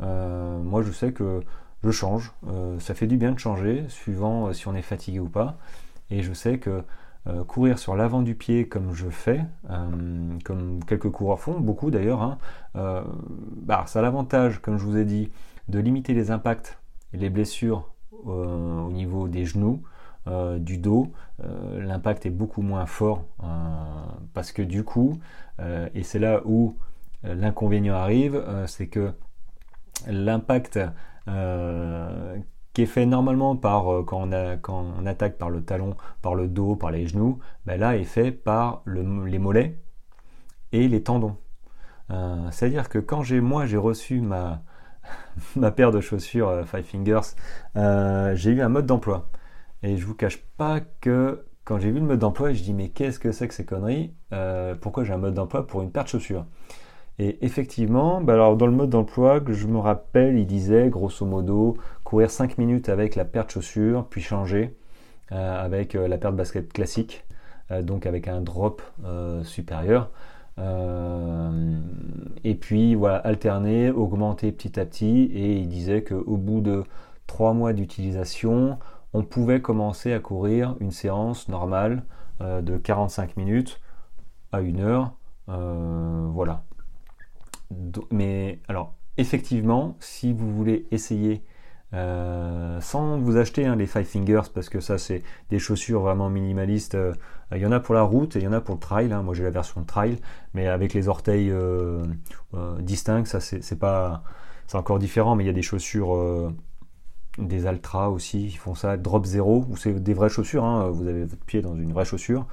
moi, 0.00 0.82
je 0.82 0.92
sais 0.92 1.12
que 1.12 1.40
je 1.82 1.90
change. 1.90 2.32
ça 2.78 2.94
fait 2.94 3.08
du 3.08 3.16
bien 3.16 3.32
de 3.32 3.38
changer, 3.38 3.84
suivant 3.88 4.52
si 4.52 4.68
on 4.68 4.74
est 4.74 4.82
fatigué 4.82 5.18
ou 5.18 5.28
pas. 5.28 5.58
Et 6.10 6.22
je 6.22 6.32
sais 6.32 6.58
que 6.58 6.84
euh, 7.28 7.44
courir 7.44 7.78
sur 7.78 7.94
l'avant 7.94 8.22
du 8.22 8.34
pied 8.34 8.68
comme 8.68 8.94
je 8.94 9.10
fais, 9.10 9.44
euh, 9.68 10.38
comme 10.44 10.82
quelques 10.84 11.10
coureurs 11.10 11.40
font, 11.40 11.60
beaucoup 11.60 11.90
d'ailleurs, 11.90 12.22
hein, 12.22 12.38
euh, 12.76 13.02
bah, 13.62 13.84
ça 13.86 13.98
a 13.98 14.02
l'avantage, 14.02 14.60
comme 14.62 14.78
je 14.78 14.84
vous 14.84 14.96
ai 14.96 15.04
dit, 15.04 15.30
de 15.68 15.78
limiter 15.78 16.14
les 16.14 16.30
impacts 16.30 16.78
et 17.12 17.18
les 17.18 17.28
blessures 17.28 17.90
au 18.24 18.90
niveau 18.90 19.28
des 19.28 19.44
genoux, 19.44 19.82
du 20.58 20.76
dos. 20.76 21.12
L'impact 21.78 22.26
est 22.26 22.30
beaucoup 22.30 22.62
moins 22.62 22.84
fort 22.84 23.24
parce 24.34 24.50
que 24.52 24.60
du 24.60 24.82
coup, 24.82 25.18
et 25.94 26.02
c'est 26.02 26.18
là 26.18 26.42
où 26.44 26.76
l'inconvénient 27.22 27.94
arrive, 27.94 28.44
c'est 28.66 28.88
que 28.88 29.12
l'impact 30.06 30.80
qui 32.72 32.82
est 32.82 32.86
fait 32.86 33.06
normalement 33.06 33.56
par 33.56 33.92
euh, 33.92 34.02
quand, 34.04 34.28
on 34.68 35.06
attaque 35.06 35.38
par 35.38 35.50
le 35.50 35.62
talon, 35.62 35.96
par 36.22 36.34
le 36.34 36.48
dos, 36.48 36.76
par 36.76 36.90
les 36.90 37.06
genoux, 37.06 37.38
ben 37.66 37.78
là 37.78 37.96
est 37.96 38.04
fait 38.04 38.30
par 38.32 38.82
les 38.86 39.38
mollets 39.38 39.78
et 40.72 40.88
les 40.88 41.02
tendons. 41.02 41.36
Euh, 42.10 42.48
c'est-à-dire 42.50 42.88
que 42.88 42.98
quand 42.98 43.22
j'ai 43.22 43.40
moi 43.40 43.66
j'ai 43.66 43.76
reçu 43.76 44.20
ma, 44.20 44.62
ma 45.56 45.70
paire 45.70 45.90
de 45.90 46.00
chaussures 46.00 46.48
euh, 46.48 46.64
Five 46.64 46.84
Fingers, 46.84 47.34
j'ai 48.36 48.50
eu 48.50 48.62
un 48.62 48.68
mode 48.68 48.86
d'emploi. 48.86 49.28
Et 49.82 49.96
je 49.96 50.06
vous 50.06 50.14
cache 50.14 50.38
pas 50.56 50.80
que 50.80 51.44
quand 51.64 51.78
j'ai 51.78 51.90
vu 51.90 52.00
le 52.00 52.06
mode 52.06 52.18
d'emploi, 52.18 52.52
je 52.52 52.62
dis 52.62 52.74
mais 52.74 52.88
qu'est-ce 52.88 53.18
que 53.18 53.30
c'est 53.32 53.46
que 53.48 53.54
ces 53.54 53.64
conneries 53.64 54.14
Pourquoi 54.80 55.04
j'ai 55.04 55.12
un 55.12 55.18
mode 55.18 55.34
d'emploi 55.34 55.66
pour 55.66 55.82
une 55.82 55.92
paire 55.92 56.04
de 56.04 56.08
chaussures? 56.08 56.46
Et 57.18 57.44
effectivement, 57.44 58.20
bah 58.20 58.34
alors 58.34 58.56
dans 58.56 58.66
le 58.66 58.72
mode 58.72 58.90
d'emploi, 58.90 59.40
que 59.40 59.52
je 59.52 59.66
me 59.66 59.78
rappelle, 59.78 60.38
il 60.38 60.46
disait 60.46 60.88
grosso 60.88 61.26
modo 61.26 61.76
courir 62.08 62.30
5 62.30 62.56
minutes 62.56 62.88
avec 62.88 63.16
la 63.16 63.26
paire 63.26 63.44
de 63.44 63.50
chaussures, 63.50 64.06
puis 64.08 64.22
changer 64.22 64.74
euh, 65.30 65.62
avec 65.62 65.94
euh, 65.94 66.08
la 66.08 66.16
paire 66.16 66.32
de 66.32 66.38
basket 66.38 66.72
classique, 66.72 67.26
euh, 67.70 67.82
donc 67.82 68.06
avec 68.06 68.28
un 68.28 68.40
drop 68.40 68.80
supérieur. 69.42 70.10
et 72.44 72.54
puis 72.54 72.94
voilà, 72.94 73.16
alterner, 73.16 73.90
augmenter 73.90 74.52
petit 74.52 74.80
à 74.80 74.86
petit. 74.86 75.24
Et 75.34 75.58
il 75.58 75.68
disait 75.68 76.02
qu'au 76.02 76.38
bout 76.38 76.62
de 76.62 76.82
3 77.26 77.52
mois 77.52 77.74
d'utilisation, 77.74 78.78
on 79.12 79.22
pouvait 79.22 79.60
commencer 79.60 80.14
à 80.14 80.18
courir 80.18 80.76
une 80.80 80.92
séance 80.92 81.48
normale 81.48 82.04
de 82.40 82.78
45 82.78 83.36
minutes 83.36 83.82
à 84.50 84.62
une 84.62 84.80
heure. 84.80 85.12
voilà. 85.46 86.64
Mais 88.10 88.60
alors, 88.66 88.94
effectivement, 89.18 89.94
si 90.00 90.32
vous 90.32 90.50
voulez 90.50 90.86
essayer 90.90 91.44
euh, 91.94 92.80
sans 92.82 93.18
vous 93.18 93.38
acheter 93.38 93.64
hein, 93.64 93.74
les 93.74 93.86
Five 93.86 94.04
Fingers 94.04 94.50
parce 94.52 94.68
que 94.68 94.78
ça 94.80 94.98
c'est 94.98 95.22
des 95.50 95.58
chaussures 95.58 96.00
vraiment 96.00 96.28
minimalistes. 96.28 96.94
Euh, 96.94 97.14
il 97.52 97.62
y 97.62 97.66
en 97.66 97.72
a 97.72 97.80
pour 97.80 97.94
la 97.94 98.02
route 98.02 98.36
et 98.36 98.40
il 98.40 98.44
y 98.44 98.48
en 98.48 98.52
a 98.52 98.60
pour 98.60 98.74
le 98.74 98.80
trail. 98.80 99.12
Hein. 99.12 99.22
Moi 99.22 99.34
j'ai 99.34 99.44
la 99.44 99.50
version 99.50 99.82
trail, 99.84 100.18
mais 100.52 100.66
avec 100.66 100.92
les 100.92 101.08
orteils 101.08 101.50
euh, 101.50 102.04
distincts, 102.80 103.24
ça 103.24 103.40
c'est 103.40 103.78
pas, 103.78 104.22
c'est 104.66 104.76
encore 104.76 104.98
différent. 104.98 105.34
Mais 105.34 105.44
il 105.44 105.46
y 105.46 105.50
a 105.50 105.54
des 105.54 105.62
chaussures, 105.62 106.52
des 107.38 107.66
Altra 107.66 108.10
aussi, 108.10 108.48
qui 108.48 108.56
font 108.56 108.74
ça, 108.74 108.96
drop 108.98 109.24
zéro, 109.24 109.64
ou 109.70 109.76
c'est 109.76 109.94
des 109.94 110.14
vraies 110.14 110.28
chaussures. 110.28 110.64
Hein. 110.64 110.90
Vous 110.90 111.06
avez 111.06 111.24
votre 111.24 111.44
pied 111.44 111.62
dans 111.62 111.74
une 111.74 111.92
vraie 111.92 112.04
chaussure. 112.04 112.46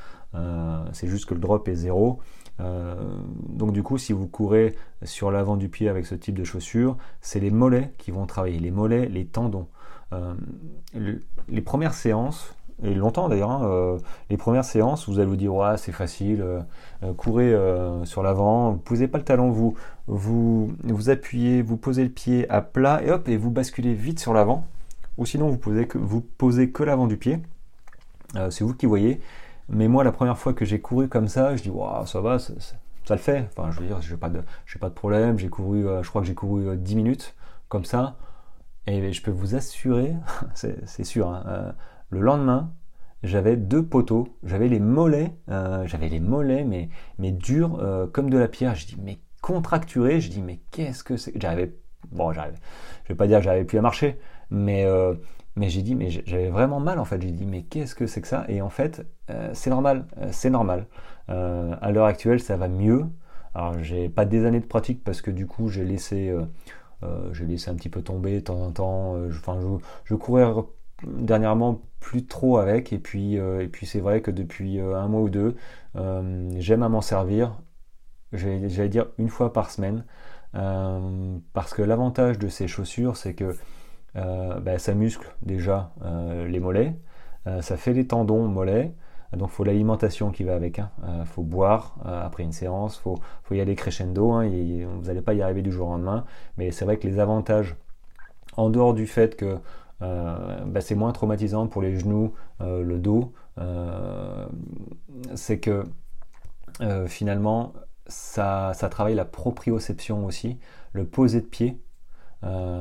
c'est 0.93 1.07
juste 1.07 1.25
que 1.25 1.33
le 1.33 1.41
drop 1.41 1.67
est 1.67 1.75
zéro. 1.75 2.21
Euh, 2.59 2.95
donc 3.49 3.73
du 3.73 3.83
coup, 3.83 3.97
si 3.97 4.13
vous 4.13 4.27
courez 4.27 4.75
sur 5.03 5.31
l'avant 5.31 5.57
du 5.57 5.69
pied 5.69 5.89
avec 5.89 6.05
ce 6.05 6.15
type 6.15 6.37
de 6.37 6.43
chaussures, 6.43 6.97
c'est 7.21 7.39
les 7.39 7.51
mollets 7.51 7.91
qui 7.97 8.11
vont 8.11 8.25
travailler, 8.25 8.59
les 8.59 8.71
mollets, 8.71 9.07
les 9.07 9.25
tendons. 9.25 9.67
Euh, 10.13 10.33
les 11.49 11.61
premières 11.61 11.93
séances, 11.93 12.53
et 12.83 12.93
longtemps 12.93 13.27
d'ailleurs, 13.29 13.51
hein, 13.51 13.65
euh, 13.65 13.97
les 14.29 14.37
premières 14.37 14.63
séances, 14.63 15.09
vous 15.09 15.19
allez 15.19 15.27
vous 15.27 15.35
dire 15.35 15.53
ouais 15.53 15.77
c'est 15.77 15.91
facile, 15.91 16.45
courez 17.17 17.55
sur 18.03 18.23
l'avant, 18.23 18.71
vous 18.71 18.77
posez 18.77 19.07
pas 19.07 19.17
le 19.17 19.23
talon, 19.23 19.49
vous, 19.49 19.75
vous 20.07 20.71
vous 20.83 21.09
appuyez, 21.09 21.61
vous 21.61 21.77
posez 21.77 22.03
le 22.03 22.09
pied 22.09 22.49
à 22.49 22.61
plat 22.61 23.01
et 23.03 23.11
hop 23.11 23.27
et 23.27 23.37
vous 23.37 23.51
basculez 23.51 23.93
vite 23.93 24.19
sur 24.19 24.33
l'avant. 24.33 24.65
Ou 25.17 25.25
sinon 25.25 25.47
vous 25.47 25.57
posez 25.57 25.87
que 25.87 25.97
vous 25.97 26.21
posez 26.21 26.71
que 26.71 26.83
l'avant 26.83 27.07
du 27.07 27.17
pied. 27.17 27.39
c'est 28.49 28.63
vous 28.63 28.73
qui 28.73 28.85
voyez. 28.85 29.21
Mais 29.69 29.87
moi, 29.87 30.03
la 30.03 30.11
première 30.11 30.37
fois 30.37 30.53
que 30.53 30.65
j'ai 30.65 30.79
couru 30.79 31.07
comme 31.07 31.27
ça, 31.27 31.55
je 31.55 31.63
dis, 31.63 31.69
waouh, 31.69 32.05
ça 32.05 32.21
va, 32.21 32.39
ça, 32.39 32.53
le 33.09 33.17
fait. 33.17 33.47
Enfin, 33.55 33.71
je 33.71 33.79
veux 33.79 33.87
dire, 33.87 34.01
j'ai 34.01 34.17
pas 34.17 34.29
de, 34.29 34.41
pas 34.79 34.89
de 34.89 34.93
problème. 34.93 35.37
J'ai 35.37 35.49
couru, 35.49 35.87
euh, 35.87 36.03
je 36.03 36.09
crois 36.09 36.21
que 36.21 36.27
j'ai 36.27 36.35
couru 36.35 36.75
10 36.77 36.93
euh, 36.93 36.97
minutes 36.97 37.35
comme 37.67 37.85
ça. 37.85 38.15
Et 38.87 39.11
je 39.11 39.21
peux 39.23 39.31
vous 39.31 39.55
assurer, 39.55 40.13
c'est 40.53 41.03
sûr, 41.03 41.29
hein, 41.29 41.43
euh, 41.47 41.71
le 42.11 42.19
lendemain, 42.19 42.71
j'avais 43.23 43.57
deux 43.57 43.83
poteaux, 43.83 44.27
j'avais 44.43 44.67
les 44.67 44.79
mollets, 44.79 45.33
j'avais 45.47 46.07
les 46.07 46.19
mollets, 46.19 46.63
mais, 46.63 47.31
durs 47.31 47.79
comme 48.13 48.29
de 48.29 48.37
la 48.37 48.47
pierre. 48.47 48.75
Je 48.75 48.85
dis, 48.85 48.97
mais 49.01 49.17
contracturé, 49.41 50.21
je 50.21 50.29
dis, 50.29 50.43
mais 50.43 50.59
qu'est-ce 50.69 51.03
que 51.03 51.17
c'est? 51.17 51.33
J'arrivais, 51.41 51.75
bon, 52.11 52.31
j'arrivais, 52.31 52.59
je 53.05 53.13
vais 53.13 53.17
pas 53.17 53.25
dire 53.25 53.39
que 53.39 53.45
j'arrivais 53.45 53.65
plus 53.65 53.79
à 53.79 53.81
marcher, 53.81 54.19
mais 54.51 54.85
mais 55.55 55.69
j'ai 55.69 55.81
dit, 55.81 55.95
mais 55.95 56.09
j'avais 56.09 56.49
vraiment 56.49 56.79
mal 56.79 56.99
en 56.99 57.05
fait. 57.05 57.21
J'ai 57.21 57.31
dit, 57.31 57.45
mais 57.45 57.63
qu'est-ce 57.63 57.95
que 57.95 58.07
c'est 58.07 58.21
que 58.21 58.27
ça? 58.27 58.45
Et 58.49 58.61
en 58.61 58.69
fait, 58.69 59.05
euh, 59.29 59.51
c'est 59.53 59.69
normal, 59.69 60.05
euh, 60.17 60.27
c'est 60.31 60.49
normal. 60.49 60.87
Euh, 61.29 61.75
à 61.81 61.91
l'heure 61.91 62.05
actuelle, 62.05 62.41
ça 62.41 62.57
va 62.57 62.67
mieux. 62.67 63.05
Alors, 63.53 63.79
j'ai 63.79 64.09
pas 64.09 64.25
des 64.25 64.45
années 64.45 64.59
de 64.59 64.65
pratique 64.65 65.03
parce 65.03 65.21
que 65.21 65.31
du 65.31 65.47
coup, 65.47 65.69
j'ai 65.69 65.85
laissé, 65.85 66.35
j'ai 67.31 67.45
laissé 67.45 67.69
un 67.69 67.75
petit 67.75 67.89
peu 67.89 68.01
tomber 68.01 68.35
de 68.35 68.39
temps 68.41 68.61
en 68.61 68.71
temps. 68.71 69.15
Enfin, 69.29 69.59
je, 70.05 70.15
courais 70.15 70.45
dernièrement 71.05 71.81
plus 72.01 72.25
trop 72.25 72.57
avec. 72.57 72.91
Et 72.91 72.99
puis, 72.99 73.35
et 73.35 73.67
puis 73.69 73.85
c'est 73.85 74.01
vrai 74.01 74.21
que 74.21 74.31
depuis 74.31 74.79
un 74.81 75.07
mois 75.07 75.21
ou 75.21 75.29
deux, 75.29 75.55
j'aime 76.57 76.83
à 76.83 76.89
m'en 76.89 77.01
servir. 77.01 77.57
J'allais 78.33 78.89
dire 78.89 79.07
une 79.17 79.29
fois 79.29 79.53
par 79.53 79.71
semaine. 79.71 80.03
parce 80.51 81.73
que 81.73 81.81
l'avantage 81.81 82.37
de 82.37 82.49
ces 82.49 82.67
chaussures, 82.67 83.15
c'est 83.15 83.35
que 83.35 83.55
euh, 84.17 84.59
ben, 84.59 84.77
ça 84.79 84.93
muscle 84.93 85.35
déjà 85.41 85.91
euh, 86.03 86.47
les 86.47 86.59
mollets, 86.59 86.95
euh, 87.47 87.61
ça 87.61 87.75
fait 87.75 87.91
les 87.91 88.07
tendons 88.07 88.47
mollets, 88.47 88.93
donc 89.35 89.49
il 89.49 89.53
faut 89.53 89.63
l'alimentation 89.65 90.31
qui 90.31 90.43
va 90.43 90.55
avec. 90.55 90.77
Il 90.77 90.81
hein. 90.81 91.25
faut 91.25 91.43
boire 91.43 91.97
après 92.05 92.43
une 92.43 92.53
séance, 92.53 93.01
il 93.05 93.17
faut, 93.43 93.55
y 93.55 93.59
aller 93.59 93.75
crescendo. 93.75 94.31
Hein. 94.31 94.47
vous 94.47 95.07
n'allez 95.07 95.21
pas 95.21 95.33
y 95.33 95.41
arriver 95.41 95.61
du 95.61 95.71
jour 95.71 95.89
au 95.89 95.91
lendemain. 95.91 96.23
Mais 96.57 96.71
c'est 96.71 96.85
vrai 96.85 96.97
que 96.97 97.05
les 97.05 97.19
avantages, 97.19 97.75
en 98.55 98.69
dehors 98.69 98.93
du 98.93 99.07
fait 99.07 99.35
que 99.35 99.57
ben, 99.99 100.79
c'est 100.79 100.95
moins 100.95 101.11
traumatisant 101.11 101.67
pour 101.67 101.81
les 101.81 101.97
genoux, 101.97 102.33
le 102.61 102.97
dos, 102.97 103.33
c'est 105.33 105.59
que 105.59 105.83
finalement 107.07 107.73
ça, 108.07 108.71
ça, 108.73 108.87
travaille 108.87 109.15
la 109.15 109.25
proprioception 109.25 110.25
aussi, 110.25 110.59
le 110.93 111.05
poser 111.05 111.41
de 111.41 111.47
pied, 111.47 111.81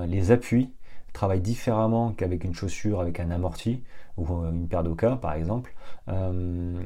les 0.06 0.30
appuis 0.30 0.72
travaille 1.14 1.40
différemment 1.40 2.12
qu'avec 2.12 2.44
une 2.44 2.54
chaussure 2.54 3.00
avec 3.00 3.20
un 3.20 3.30
amorti 3.30 3.82
ou 4.18 4.26
euh, 4.26 4.50
une 4.50 4.68
paire 4.68 4.82
d'oka 4.82 5.16
par 5.16 5.32
exemple. 5.32 5.72
Euh, 6.08 6.82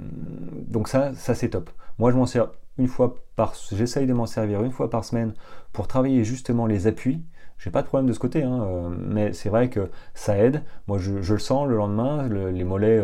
donc 0.68 0.86
ça, 0.86 1.12
ça 1.14 1.34
c'est 1.34 1.48
top. 1.48 1.70
Moi 1.98 2.12
je 2.12 2.16
m'en 2.16 2.26
sers 2.26 2.48
une 2.76 2.86
fois 2.86 3.16
par, 3.34 3.54
j'essaye 3.72 4.06
de 4.06 4.12
m'en 4.12 4.26
servir 4.26 4.62
une 4.62 4.70
fois 4.70 4.88
par 4.88 5.04
semaine 5.04 5.34
pour 5.72 5.88
travailler 5.88 6.22
justement 6.22 6.66
les 6.66 6.86
appuis. 6.86 7.24
J'ai 7.56 7.72
pas 7.72 7.82
de 7.82 7.88
problème 7.88 8.06
de 8.06 8.12
ce 8.12 8.20
côté, 8.20 8.44
hein, 8.44 8.62
euh, 8.62 8.88
mais 8.88 9.32
c'est 9.32 9.48
vrai 9.48 9.68
que 9.68 9.90
ça 10.14 10.38
aide. 10.38 10.62
Moi, 10.86 10.98
je, 10.98 11.14
le 11.14 11.38
sens 11.40 11.66
le 11.66 11.76
lendemain. 11.76 12.28
les 12.28 12.62
mollets 12.62 13.02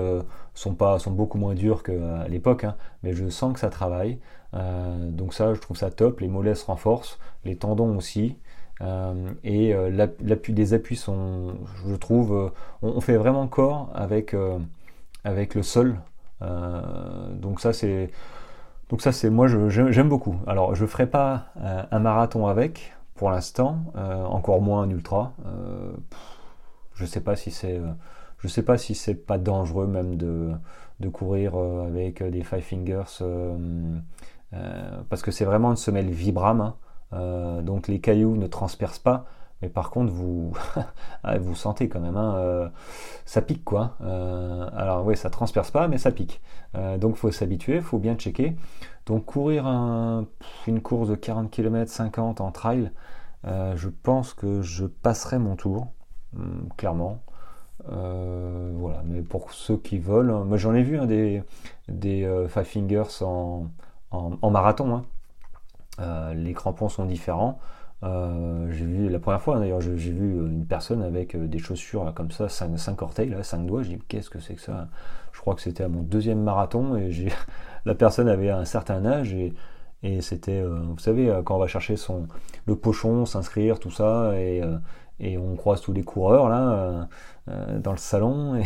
sont 0.55 0.77
pas, 0.77 1.01
sont 1.01 1.11
beaucoup 1.11 1.39
moins 1.39 1.55
durs 1.55 1.83
qu'à 1.83 2.29
l'époque, 2.29 2.63
hein, 2.63 2.77
mais 3.03 3.15
je 3.15 3.29
sens 3.31 3.53
que 3.53 3.59
ça 3.59 3.69
travaille. 3.69 4.21
donc 4.53 5.35
ça, 5.35 5.55
je 5.55 5.61
trouve 5.61 5.77
ça 5.77 5.91
top. 5.91 6.21
Les 6.21 6.29
mollets 6.29 6.55
se 6.55 6.67
renforcent, 6.67 7.19
les 7.45 7.57
tendons 7.57 7.97
aussi. 7.97 8.37
Euh, 8.85 9.33
et 9.45 9.75
euh, 9.75 10.09
l'appui 10.21 10.53
des 10.53 10.75
appuis 10.75 10.97
sont, 10.97 11.55
je 11.89 11.95
trouve, 11.95 12.35
euh, 12.35 12.49
on, 12.83 13.01
fait 13.01 13.17
vraiment 13.17 13.47
corps 13.47 13.91
avec, 13.95 14.37
avec 15.25 15.55
le 15.55 15.63
sol. 15.63 15.97
donc 16.41 17.61
ça 17.61 17.73
c'est 17.73 18.11
donc 18.91 19.01
ça 19.01 19.13
c'est 19.13 19.31
moi 19.31 19.47
j'aime 19.49 20.09
beaucoup. 20.09 20.37
Alors 20.47 20.75
je 20.75 20.85
ferai 20.87 21.07
pas 21.07 21.47
un 21.91 21.99
marathon 21.99 22.47
avec 22.47 22.93
pour 23.15 23.31
l'instant, 23.31 23.79
encore 24.29 24.61
moins 24.61 24.83
un 24.83 24.91
ultra. 24.91 25.33
je 26.95 27.07
sais 27.07 27.21
pas 27.21 27.37
si 27.37 27.51
c'est 27.51 27.81
je 28.39 28.49
sais 28.49 28.63
pas 28.63 28.77
si 28.77 28.95
c'est 28.95 29.15
pas 29.15 29.39
dangereux 29.39 29.87
même 29.87 30.17
de, 30.17 30.53
de 31.01 31.09
courir 31.09 31.57
avec 31.57 32.23
des 32.23 32.43
five 32.43 32.61
fingers 32.61 33.25
parce 35.09 35.23
que 35.23 35.31
c'est 35.31 35.47
vraiment 35.47 35.71
une 35.71 35.77
semelle 35.77 36.11
Vibram. 36.11 36.61
Hein. 36.61 36.75
Euh, 37.15 37.63
donc 37.63 37.89
les 37.89 38.01
cailloux 38.01 38.37
ne 38.37 38.47
transpercent 38.47 38.99
pas, 38.99 39.27
mais 39.63 39.69
par 39.69 39.91
contre 39.91 40.13
vous 40.13 40.53
ah, 41.25 41.39
vous 41.39 41.55
sentez 41.55 41.89
quand 41.89 42.01
même, 42.01 42.17
hein, 42.17 42.35
euh, 42.37 42.69
ça 43.25 43.43
pique 43.43 43.65
quoi. 43.65 43.97
Euh, 44.03 44.69
alors 44.75 45.07
oui, 45.07 45.17
ça 45.17 45.31
transperce 45.31 45.71
pas, 45.71 45.89
mais 45.89 45.99
ça 45.99 46.11
pique. 46.11 46.41
donc 46.99 47.17
faut 47.17 47.31
s'habituer, 47.31 47.81
faut 47.81 47.99
bien 47.99 48.17
checker. 48.17 48.57
Donc 49.07 49.27
courir 49.27 49.67
une 50.67 50.81
course 50.81 51.09
de 51.09 51.15
40 51.15 51.51
km 51.51 51.91
50 51.91 52.41
en 52.41 52.51
trail, 52.51 52.91
je 53.45 53.89
pense 53.89 54.35
que 54.35 54.63
je 54.63 54.87
passerai 54.87 55.39
mon 55.39 55.57
tour, 55.57 55.89
hum, 56.37 56.69
clairement. 56.77 57.21
voilà, 57.87 59.03
mais 59.05 59.23
pour 59.23 59.53
ceux 59.53 59.77
qui 59.77 59.99
veulent, 59.99 60.31
hein, 60.31 60.45
moi 60.45 60.57
j'en 60.57 60.75
ai 60.75 60.83
vu 60.83 60.99
hein, 60.99 61.07
des, 61.07 61.43
des 61.89 62.47
Five 62.49 62.65
Fingers 62.65 63.23
en, 63.23 64.51
marathon. 64.51 65.05
Euh, 66.01 66.35
les 66.35 66.53
crampons 66.53 66.89
sont 66.89 67.05
différents. 67.05 67.59
Euh, 68.03 68.71
j'ai 68.73 68.85
vu 68.85 69.09
la 69.09 69.19
première 69.19 69.41
fois 69.41 69.59
d'ailleurs, 69.59 69.81
j'ai 69.81 69.95
vu 69.95 70.35
une 70.47 70.67
personne 70.67 71.03
avec 71.03 71.35
euh, 71.35 71.47
des 71.47 71.59
chaussures 71.59 72.13
comme 72.15 72.31
ça, 72.31 72.49
5, 72.49 73.01
orteils, 73.01 73.31
là, 73.31 73.43
5 73.43 73.65
doigts. 73.67 73.83
J'ai 73.83 73.97
dit 73.97 74.03
qu'est-ce 74.09 74.31
que 74.31 74.41
c'est 74.41 74.55
que 74.55 74.61
ça? 74.61 74.89
Je 75.33 75.41
crois 75.41 75.55
que 75.55 75.63
c'était 75.63 75.85
à 75.85 75.89
mon 75.89 76.03
deuxième 76.03 76.43
marathon 76.43 76.97
et 76.97 77.11
la 77.85 77.95
personne 77.95 78.29
avait 78.29 78.51
un 78.51 78.65
certain 78.65 79.05
âge 79.07 79.35
et, 79.35 79.55
c'était, 80.21 80.63
vous 80.63 80.99
savez, 80.99 81.35
quand 81.47 81.57
on 81.57 81.59
va 81.59 81.67
chercher 81.67 81.97
son, 81.97 82.29
le 82.67 82.77
pochon, 82.77 83.25
s'inscrire, 83.25 83.79
tout 83.79 83.91
ça, 83.91 84.39
et, 84.39 84.63
et, 85.19 85.39
on 85.39 85.57
croise 85.57 85.81
tous 85.81 85.95
les 85.95 86.03
coureurs 86.03 86.51
là 86.51 87.09
dans 87.79 87.93
le 87.93 87.97
salon. 87.97 88.55
Et 88.57 88.65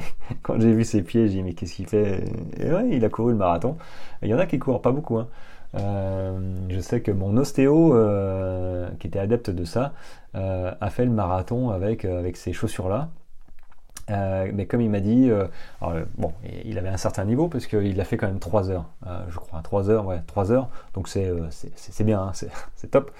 quand 0.42 0.58
j'ai 0.58 0.72
vu 0.72 0.84
ses 0.84 1.02
pieds, 1.02 1.28
j'ai 1.28 1.34
dit 1.34 1.42
mais 1.42 1.52
qu'est-ce 1.52 1.74
qu'il 1.74 1.86
fait? 1.86 2.24
Et 2.56 2.72
ouais, 2.72 2.88
il 2.90 3.04
a 3.04 3.10
couru 3.10 3.32
le 3.32 3.38
marathon. 3.38 3.76
Il 4.22 4.30
y 4.30 4.34
en 4.34 4.38
a 4.38 4.46
qui 4.46 4.58
courent 4.58 4.80
pas 4.80 4.92
beaucoup. 4.92 5.18
Hein. 5.18 5.28
Euh, 5.74 6.38
je 6.68 6.80
sais 6.80 7.00
que 7.00 7.10
mon 7.10 7.36
ostéo, 7.36 7.94
euh, 7.94 8.88
qui 8.98 9.06
était 9.06 9.18
adepte 9.18 9.50
de 9.50 9.64
ça, 9.64 9.92
euh, 10.34 10.72
a 10.80 10.90
fait 10.90 11.04
le 11.04 11.10
marathon 11.10 11.70
avec, 11.70 12.04
avec 12.04 12.36
ces 12.36 12.52
chaussures-là. 12.52 13.08
mais 14.08 14.66
comme 14.66 14.80
il 14.80 14.90
m'a 14.90 15.00
dit, 15.00 15.30
bon, 16.16 16.32
il 16.64 16.78
avait 16.78 16.88
un 16.88 16.96
certain 16.96 17.24
niveau 17.24 17.48
parce 17.48 17.66
qu'il 17.66 18.00
a 18.00 18.04
fait 18.04 18.16
quand 18.16 18.26
même 18.26 18.38
3 18.38 18.70
heures, 18.70 18.86
je 19.28 19.38
crois, 19.38 19.60
3 19.60 19.90
heures, 19.90 20.06
ouais, 20.06 20.22
3 20.26 20.52
heures, 20.52 20.68
donc 20.94 21.08
c'est 21.08 21.30
bien, 22.00 22.22
hein, 22.22 22.32
c'est 22.32 22.90
top, 22.90 23.10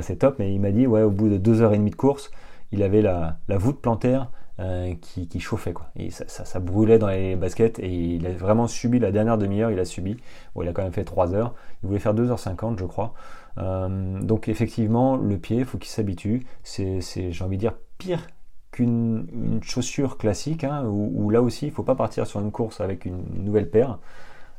c'est 0.00 0.16
top, 0.16 0.36
mais 0.38 0.54
il 0.54 0.60
m'a 0.60 0.70
dit, 0.70 0.86
ouais, 0.86 1.02
au 1.02 1.10
bout 1.10 1.28
de 1.28 1.36
2 1.36 1.60
heures 1.60 1.74
et 1.74 1.78
demie 1.78 1.90
de 1.90 1.96
course, 1.96 2.30
il 2.72 2.82
avait 2.82 3.02
la, 3.02 3.36
la 3.48 3.58
voûte 3.58 3.80
plantaire 3.82 4.28
euh, 4.62 4.94
qui, 5.00 5.40
chauffait 5.40 5.72
quoi. 5.72 5.86
Et 5.96 6.10
ça, 6.10 6.60
brûlait 6.60 6.98
dans 6.98 7.08
les 7.08 7.34
baskets 7.34 7.80
et 7.80 7.88
il 7.88 8.26
a 8.26 8.30
vraiment 8.30 8.68
subi 8.68 9.00
la 9.00 9.10
dernière 9.10 9.36
demi-heure, 9.36 9.72
il 9.72 9.78
a 9.80 9.84
subi. 9.84 10.16
Bon, 10.54 10.62
il 10.62 10.68
a 10.68 10.72
quand 10.72 10.82
même 10.82 10.92
fait 10.92 11.04
3 11.04 11.34
heures. 11.34 11.54
Il 11.82 11.88
voulait 11.88 11.98
faire 11.98 12.14
2h50 12.14 12.78
je 12.78 12.84
crois. 12.84 13.14
Euh, 13.58 14.20
donc 14.20 14.48
effectivement, 14.48 15.16
le 15.16 15.36
pied, 15.38 15.58
il 15.58 15.64
faut 15.64 15.78
qu'il 15.78 15.90
s'habitue. 15.90 16.46
C'est, 16.62 17.00
j'ai 17.00 17.44
envie 17.44 17.56
de 17.56 17.60
dire, 17.60 17.74
pire 17.98 18.28
qu'une 18.70 19.58
chaussure 19.62 20.16
classique, 20.16 20.64
hein, 20.64 20.84
où, 20.86 21.28
là 21.30 21.42
aussi 21.42 21.66
il 21.66 21.70
ne 21.70 21.74
faut 21.74 21.82
pas 21.82 21.96
partir 21.96 22.26
sur 22.26 22.40
une 22.40 22.52
course 22.52 22.80
avec 22.80 23.04
une 23.04 23.24
nouvelle 23.44 23.68
paire. 23.68 23.98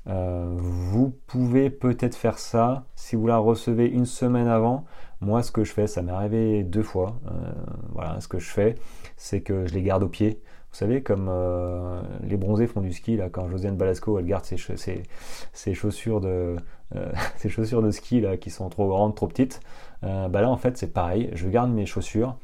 Euh, 0.08 0.54
vous 0.58 1.16
pouvez 1.28 1.70
peut-être 1.70 2.16
faire 2.16 2.40
ça 2.40 2.84
si 2.96 3.16
vous 3.16 3.28
la 3.28 3.38
recevez 3.38 3.88
une 3.88 4.06
semaine 4.06 4.48
avant. 4.48 4.86
Moi, 5.24 5.44
ce 5.44 5.52
que 5.52 5.64
je 5.64 5.72
fais, 5.72 5.88
ça 5.88 6.02
m'est 6.02 6.12
arrivé 6.12 6.64
deux 6.64 6.84
fois. 6.84 7.16
Euh, 7.28 7.52
voilà, 7.94 8.20
ce 8.22 8.28
que 8.28 8.40
je 8.40 8.50
fais, 8.50 8.76
c'est 9.18 9.42
que 9.42 9.66
je 9.66 9.74
les 9.74 9.82
garde 9.82 10.04
au 10.04 10.10
pied. 10.10 10.42
Vous 10.72 10.78
savez, 10.78 11.04
comme 11.04 11.28
euh, 11.30 12.02
les 12.24 12.38
bronzés 12.38 12.68
font 12.68 12.82
du 12.82 12.92
ski, 12.94 13.16
là, 13.16 13.30
quand 13.30 13.48
Josiane 13.48 13.78
Balasco, 13.78 14.18
elle 14.20 14.26
garde 14.26 14.46
ses, 14.46 14.58
chaussures 14.58 16.20
de, 16.22 16.56
ses 17.38 17.50
chaussures 17.50 17.82
de 17.82 17.92
ski 17.92 18.22
là, 18.22 18.38
qui 18.38 18.50
sont 18.50 18.70
trop 18.70 18.88
grandes, 18.88 19.16
trop 19.16 19.28
petites. 19.28 19.60
bah 20.02 20.30
là, 20.30 20.50
en 20.50 20.58
fait, 20.58 20.78
c'est 20.78 20.94
pareil. 20.94 21.30
Je 21.34 21.48
garde 21.48 21.72
mes 21.72 21.86
chaussures 21.86 22.38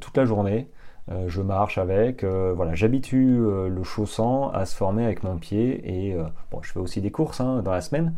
toute 0.00 0.16
la 0.16 0.24
journée. 0.24 0.68
Euh, 1.10 1.28
je 1.28 1.40
marche 1.40 1.78
avec, 1.78 2.24
euh, 2.24 2.52
voilà, 2.54 2.74
j'habitue 2.74 3.38
euh, 3.38 3.68
le 3.68 3.84
chausson 3.84 4.48
à 4.52 4.66
se 4.66 4.74
former 4.74 5.04
avec 5.04 5.22
mon 5.22 5.36
pied 5.36 6.08
et 6.08 6.16
bon, 6.50 6.60
je 6.62 6.72
fais 6.72 6.80
aussi 6.80 7.00
des 7.00 7.10
courses 7.12 7.40
hein, 7.40 7.62
dans 7.62 7.70
la 7.70 7.80
semaine. 7.80 8.14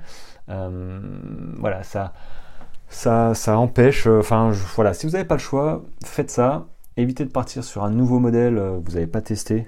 voilà, 0.47 1.83
ça, 1.83 2.13
ça, 2.89 3.33
empêche. 3.59 4.07
Enfin, 4.07 4.53
voilà, 4.75 4.95
si 4.95 5.07
vous 5.07 5.13
n'avez 5.13 5.25
pas 5.25 5.37
le 5.37 5.41
choix, 5.41 5.85
faites 6.05 6.31
ça. 6.31 6.67
Évitez 6.97 7.25
de 7.25 7.31
partir 7.31 7.63
sur 7.63 7.85
un 7.85 7.91
nouveau 7.91 8.19
modèle 8.19 8.59
vous 8.59 8.93
n'avez 8.93 9.07
pas 9.07 9.21
testé 9.23 9.67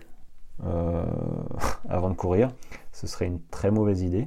avant 1.88 2.10
de 2.10 2.14
courir. 2.14 2.50
Ce 2.92 3.06
serait 3.06 3.26
une 3.26 3.40
très 3.50 3.70
mauvaise 3.70 4.02
idée. 4.02 4.26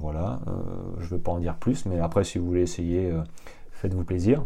voilà, 0.00 0.40
je 0.98 1.04
ne 1.04 1.10
veux 1.10 1.18
pas 1.18 1.32
en 1.32 1.38
dire 1.38 1.56
plus, 1.56 1.84
mais 1.86 2.00
après, 2.00 2.24
si 2.24 2.38
vous 2.38 2.46
voulez 2.46 2.62
essayer, 2.62 3.12
faites-vous 3.72 4.04
plaisir. 4.04 4.44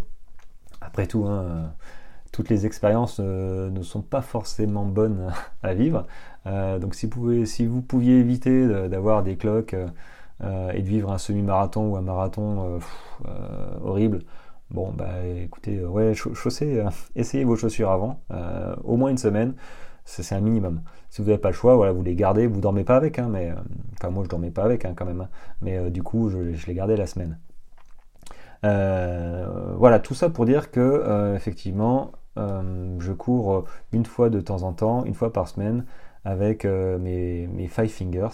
Après 0.80 1.06
tout, 1.06 1.26
hein, 1.26 1.72
toutes 2.32 2.48
les 2.48 2.66
expériences 2.66 3.18
euh, 3.20 3.70
ne 3.70 3.82
sont 3.82 4.00
pas 4.00 4.22
forcément 4.22 4.84
bonnes 4.84 5.32
à 5.62 5.74
vivre. 5.74 6.06
Euh, 6.46 6.78
donc 6.78 6.94
si 6.94 7.06
vous, 7.06 7.12
pouvez, 7.12 7.46
si 7.46 7.66
vous 7.66 7.82
pouviez 7.82 8.18
éviter 8.18 8.66
d'avoir 8.88 9.22
des 9.22 9.36
cloques 9.36 9.74
euh, 9.74 9.86
et 10.42 10.82
de 10.82 10.88
vivre 10.88 11.12
un 11.12 11.18
semi-marathon 11.18 11.92
ou 11.92 11.96
un 11.96 12.02
marathon 12.02 12.80
horrible, 13.82 14.20
bon 14.70 14.92
bah 14.92 15.24
écoutez, 15.24 15.84
ouais, 15.84 16.14
chaussez, 16.14 16.82
essayez 17.16 17.44
vos 17.44 17.56
chaussures 17.56 17.90
avant, 17.90 18.20
au 18.84 18.96
moins 18.96 19.10
une 19.10 19.18
semaine, 19.18 19.54
c'est 20.04 20.34
un 20.34 20.40
minimum. 20.40 20.82
Si 21.10 21.22
vous 21.22 21.28
n'avez 21.28 21.40
pas 21.40 21.50
le 21.50 21.54
choix, 21.54 21.76
voilà, 21.76 21.92
vous 21.92 22.02
les 22.02 22.16
gardez, 22.16 22.46
vous 22.46 22.60
dormez 22.60 22.84
pas 22.84 22.96
avec, 22.96 23.18
hein, 23.18 23.28
mais 23.30 23.52
enfin 23.94 24.10
moi 24.10 24.24
je 24.24 24.28
dormais 24.28 24.50
pas 24.50 24.64
avec 24.64 24.84
hein, 24.84 24.94
quand 24.96 25.06
même, 25.06 25.20
hein. 25.20 25.28
mais 25.60 25.90
du 25.90 26.02
coup 26.02 26.28
je, 26.28 26.66
les 26.66 26.74
gardais 26.74 26.96
la 26.96 27.06
semaine. 27.06 27.38
voilà, 28.62 30.00
tout 30.00 30.14
ça 30.14 30.28
pour 30.28 30.44
dire 30.44 30.70
que 30.70 31.34
effectivement, 31.36 32.12
euh, 32.38 32.96
je 33.00 33.12
cours 33.12 33.64
une 33.92 34.06
fois 34.06 34.30
de 34.30 34.40
temps 34.40 34.62
en 34.62 34.72
temps, 34.72 35.04
une 35.04 35.14
fois 35.14 35.32
par 35.32 35.48
semaine, 35.48 35.84
avec 36.24 36.64
euh, 36.64 36.98
mes, 36.98 37.46
mes, 37.48 37.68
Five 37.68 37.88
Fingers, 37.88 38.28
euh, 38.28 38.30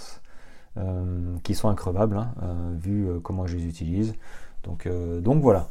qui 1.43 1.55
sont 1.55 1.69
increvables, 1.69 2.17
hein, 2.17 2.73
vu 2.77 3.09
comment 3.23 3.47
je 3.47 3.57
les 3.57 3.67
utilise. 3.67 4.15
Donc, 4.65 4.89
voilà. 5.41 5.69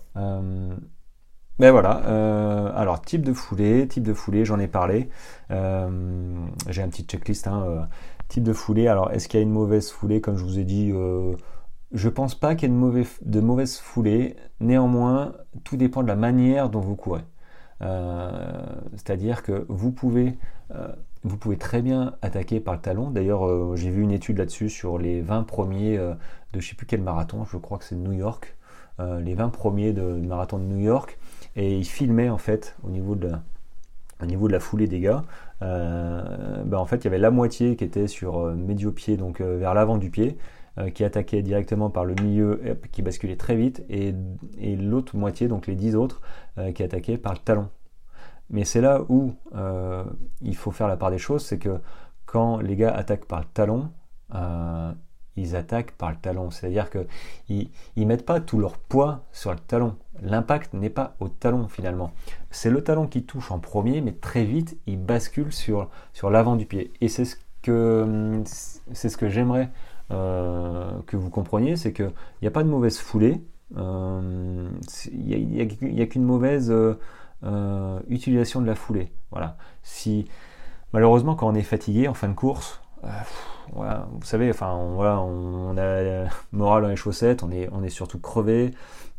Mais 1.59 1.71
voilà, 1.71 2.71
alors 2.75 3.01
type 3.01 3.23
de 3.23 3.33
foulée, 3.33 3.87
type 3.87 4.03
de 4.03 4.13
foulée, 4.13 4.45
j'en 4.45 4.59
ai 4.59 4.67
parlé. 4.67 5.09
J'ai 5.49 6.81
un 6.81 6.89
petit 6.89 7.03
checklist. 7.03 7.47
Hein, 7.47 7.87
type 8.27 8.43
de 8.43 8.53
foulée, 8.53 8.87
alors 8.87 9.11
est-ce 9.11 9.27
qu'il 9.27 9.39
y 9.39 9.41
a 9.41 9.43
une 9.43 9.51
mauvaise 9.51 9.89
foulée? 9.89 10.21
Comme 10.21 10.37
je 10.37 10.43
vous 10.43 10.59
ai 10.59 10.65
dit, 10.65 10.93
je 11.91 12.09
pense 12.09 12.35
pas 12.35 12.55
qu'il 12.55 12.69
y 12.69 12.71
ait 12.71 12.75
de 12.75 12.79
mauvaise, 12.79 13.17
de 13.23 13.39
mauvaise 13.39 13.77
foulée. 13.77 14.35
Néanmoins, 14.59 15.33
tout 15.63 15.77
dépend 15.77 16.03
de 16.03 16.07
la 16.07 16.15
manière 16.15 16.69
dont 16.69 16.81
vous 16.81 16.95
courez. 16.95 17.23
Euh, 17.81 18.59
c'est-à-dire 18.93 19.43
que 19.43 19.65
vous 19.69 19.91
pouvez, 19.91 20.37
euh, 20.71 20.91
vous 21.23 21.37
pouvez 21.37 21.57
très 21.57 21.81
bien 21.81 22.15
attaquer 22.21 22.59
par 22.59 22.75
le 22.75 22.79
talon. 22.81 23.11
D'ailleurs, 23.11 23.47
euh, 23.47 23.75
j'ai 23.75 23.89
vu 23.89 24.01
une 24.01 24.11
étude 24.11 24.37
là-dessus 24.37 24.69
sur 24.69 24.97
les 24.97 25.21
20 25.21 25.43
premiers 25.43 25.97
de 25.97 26.15
je 26.53 26.57
ne 26.57 26.61
sais 26.61 26.75
plus 26.75 26.85
quel 26.85 27.01
marathon, 27.01 27.45
je 27.45 27.57
crois 27.57 27.77
que 27.77 27.83
c'est 27.83 27.95
New 27.95 28.13
York, 28.13 28.55
les 28.99 29.35
20 29.35 29.49
premiers 29.49 29.93
de, 29.93 30.01
marathon 30.01 30.57
de 30.57 30.63
New 30.63 30.79
York, 30.79 31.19
et 31.55 31.77
ils 31.77 31.85
filmaient 31.85 32.29
en 32.29 32.39
fait 32.39 32.75
au 32.83 32.89
niveau 32.89 33.13
de 33.13 33.27
la, 33.27 33.41
au 34.23 34.25
niveau 34.25 34.47
de 34.47 34.53
la 34.53 34.59
foulée 34.59 34.87
des 34.87 34.99
gars, 34.99 35.23
ben, 35.61 36.73
en 36.73 36.85
fait 36.85 36.97
il 36.97 37.03
y 37.03 37.07
avait 37.07 37.19
la 37.19 37.29
moitié 37.29 37.75
qui 37.75 37.83
était 37.83 38.07
sur 38.07 38.39
médio-pied, 38.55 39.17
donc 39.17 39.41
vers 39.41 39.75
l'avant 39.75 39.97
du 39.97 40.09
pied, 40.09 40.37
euh, 40.79 40.91
qui 40.91 41.03
attaquait 41.03 41.41
directement 41.41 41.89
par 41.89 42.05
le 42.05 42.13
milieu, 42.21 42.61
qui 42.91 43.01
basculait 43.01 43.35
très 43.35 43.55
vite, 43.55 43.83
et, 43.89 44.13
l'autre 44.75 45.17
moitié, 45.17 45.47
donc 45.47 45.65
les 45.65 45.73
10 45.73 45.95
autres, 45.95 46.21
euh, 46.59 46.71
qui 46.71 46.83
attaquaient 46.83 47.17
par 47.17 47.33
le 47.33 47.39
talon. 47.39 47.69
Mais 48.49 48.63
c'est 48.63 48.81
là 48.81 49.01
où 49.09 49.33
euh, 49.55 50.03
il 50.41 50.55
faut 50.55 50.71
faire 50.71 50.87
la 50.87 50.97
part 50.97 51.11
des 51.11 51.17
choses, 51.17 51.45
c'est 51.45 51.59
que 51.59 51.79
quand 52.25 52.59
les 52.59 52.75
gars 52.75 52.93
attaquent 52.93 53.25
par 53.25 53.39
le 53.39 53.45
talon, 53.53 53.89
ils 55.37 55.55
attaquent 55.55 55.91
par 55.91 56.09
le 56.09 56.17
talon. 56.17 56.51
C'est-à-dire 56.51 56.89
qu'ils 56.89 57.69
ne 57.95 58.05
mettent 58.05 58.25
pas 58.25 58.41
tout 58.41 58.59
leur 58.59 58.77
poids 58.77 59.23
sur 59.31 59.51
le 59.51 59.59
talon. 59.59 59.95
L'impact 60.21 60.73
n'est 60.73 60.89
pas 60.89 61.15
au 61.19 61.29
talon 61.29 61.67
finalement. 61.67 62.11
C'est 62.49 62.69
le 62.69 62.83
talon 62.83 63.07
qui 63.07 63.23
touche 63.23 63.51
en 63.51 63.59
premier, 63.59 64.01
mais 64.01 64.11
très 64.11 64.43
vite, 64.43 64.77
il 64.87 64.99
bascule 64.99 65.53
sur, 65.53 65.89
sur 66.11 66.29
l'avant 66.29 66.55
du 66.55 66.65
pied. 66.65 66.91
Et 66.99 67.07
c'est 67.07 67.25
ce 67.25 67.37
que, 67.61 68.41
c'est 68.45 69.09
ce 69.09 69.17
que 69.17 69.29
j'aimerais 69.29 69.69
euh, 70.11 70.89
que 71.05 71.17
vous 71.17 71.29
compreniez, 71.29 71.75
c'est 71.75 71.93
qu'il 71.93 72.11
n'y 72.41 72.47
a 72.47 72.51
pas 72.51 72.63
de 72.63 72.69
mauvaise 72.69 72.97
foulée, 72.97 73.41
euh, 73.75 74.69
il 75.11 75.47
n'y 75.47 76.01
a, 76.01 76.05
qu'une 76.05 76.23
mauvaise 76.23 76.73
euh, 77.43 77.99
utilisation 78.07 78.61
de 78.61 78.67
la 78.67 78.75
foulée. 78.75 79.11
Voilà. 79.31 79.57
Si 79.83 80.27
malheureusement 80.93 81.35
quand 81.35 81.47
on 81.47 81.55
est 81.55 81.63
fatigué 81.63 82.07
en 82.07 82.13
fin 82.13 82.27
de 82.29 82.33
course, 82.33 82.81
vous 83.73 84.23
savez, 84.23 84.49
enfin 84.49 84.73
on, 84.73 84.95
voilà, 84.95 85.19
on, 85.21 85.77
a 85.77 86.01
la 86.01 86.29
morale 86.51 86.83
dans 86.83 86.89
les 86.89 86.95
chaussettes, 86.95 87.43
on 87.43 87.51
est, 87.51 87.69
on 87.71 87.83
est 87.83 87.89
surtout 87.89 88.19
crevé, 88.19 88.71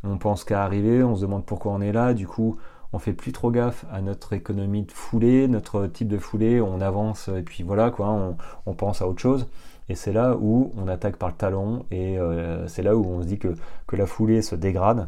on 0.03 0.17
pense 0.17 0.43
qu'à 0.43 0.63
arriver, 0.63 1.03
on 1.03 1.15
se 1.15 1.21
demande 1.21 1.45
pourquoi 1.45 1.71
on 1.71 1.81
est 1.81 1.91
là, 1.91 2.13
du 2.13 2.27
coup 2.27 2.57
on 2.91 2.99
fait 2.99 3.13
plus 3.13 3.31
trop 3.31 3.51
gaffe 3.51 3.85
à 3.91 4.01
notre 4.01 4.33
économie 4.33 4.83
de 4.83 4.91
foulée, 4.91 5.47
notre 5.47 5.85
type 5.87 6.07
de 6.07 6.17
foulée, 6.17 6.59
on 6.59 6.81
avance 6.81 7.27
et 7.27 7.43
puis 7.43 7.63
voilà 7.63 7.91
quoi, 7.91 8.35
on, 8.65 8.73
pense 8.73 9.01
à 9.01 9.07
autre 9.07 9.21
chose. 9.21 9.47
Et 9.89 9.95
c'est 9.95 10.13
là 10.13 10.35
où 10.39 10.71
on 10.77 10.87
attaque 10.87 11.17
par 11.17 11.29
le 11.29 11.35
talon 11.35 11.85
et 11.91 12.19
euh, 12.19 12.67
c'est 12.67 12.83
là 12.83 12.95
où 12.95 13.05
on 13.05 13.21
se 13.21 13.27
dit 13.27 13.39
que, 13.39 13.55
que 13.87 13.95
la 13.95 14.05
foulée 14.05 14.41
se 14.41 14.55
dégrade. 14.55 15.07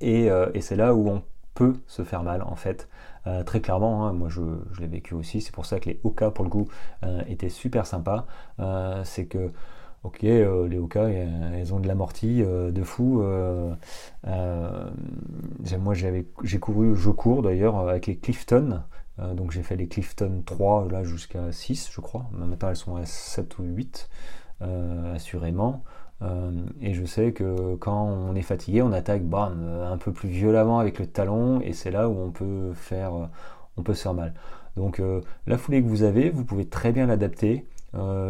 Et, 0.00 0.30
euh, 0.30 0.48
et 0.54 0.60
c'est 0.60 0.76
là 0.76 0.94
où 0.94 1.08
on 1.08 1.22
peut 1.54 1.76
se 1.86 2.04
faire 2.04 2.22
mal 2.22 2.42
en 2.42 2.56
fait. 2.56 2.88
Euh, 3.26 3.42
très 3.42 3.60
clairement, 3.60 4.06
hein, 4.06 4.12
moi 4.12 4.28
je, 4.28 4.40
l'ai 4.80 4.86
vécu 4.86 5.14
aussi, 5.14 5.40
c'est 5.40 5.52
pour 5.52 5.66
ça 5.66 5.80
que 5.80 5.90
les 5.90 6.00
Oka 6.04 6.30
pour 6.30 6.44
le 6.44 6.50
coup 6.50 6.68
étaient 7.28 7.48
super 7.48 7.86
sympas. 7.86 8.26
c'est 9.04 9.26
que 9.26 9.50
ok, 10.02 10.22
les 10.22 10.78
Oka, 10.78 11.08
elles 11.08 11.74
ont 11.74 11.80
de 11.80 11.88
l'amorti 11.88 12.42
de 12.42 12.82
fou. 12.82 13.22
moi 14.24 15.94
j'ai 15.94 16.58
couru, 16.58 16.96
je 16.96 17.10
cours 17.10 17.42
d'ailleurs 17.42 17.78
avec 17.78 18.06
les 18.06 18.16
Clifton. 18.16 18.82
Euh, 19.20 19.34
donc 19.34 19.50
j'ai 19.50 19.62
fait 19.62 19.76
les 19.76 19.88
Clifton 19.88 20.42
3 20.46 20.88
là 20.90 21.04
jusqu'à 21.04 21.52
6 21.52 21.90
je 21.92 22.00
crois. 22.00 22.28
Maintenant 22.32 22.68
elles 22.68 22.76
sont 22.76 22.96
à 22.96 23.04
7 23.04 23.58
ou 23.58 23.64
8 23.64 24.08
euh, 24.62 25.14
assurément. 25.14 25.84
Euh, 26.22 26.50
et 26.80 26.92
je 26.92 27.04
sais 27.04 27.32
que 27.32 27.76
quand 27.76 28.04
on 28.04 28.34
est 28.34 28.42
fatigué, 28.42 28.82
on 28.82 28.92
attaque 28.92 29.24
bam, 29.24 29.64
un 29.90 29.96
peu 29.96 30.12
plus 30.12 30.28
violemment 30.28 30.78
avec 30.78 30.98
le 30.98 31.06
talon 31.06 31.60
et 31.60 31.72
c'est 31.72 31.90
là 31.90 32.08
où 32.08 32.18
on 32.18 32.30
peut 32.30 32.72
faire, 32.74 33.12
on 33.76 33.82
peut 33.82 33.94
se 33.94 34.02
faire 34.02 34.14
mal. 34.14 34.34
Donc 34.76 35.02
la 35.46 35.58
foulée 35.58 35.82
que 35.82 35.88
vous 35.88 36.02
avez, 36.02 36.30
vous 36.30 36.44
pouvez 36.44 36.66
très 36.66 36.92
bien 36.92 37.06
l'adapter, 37.06 37.66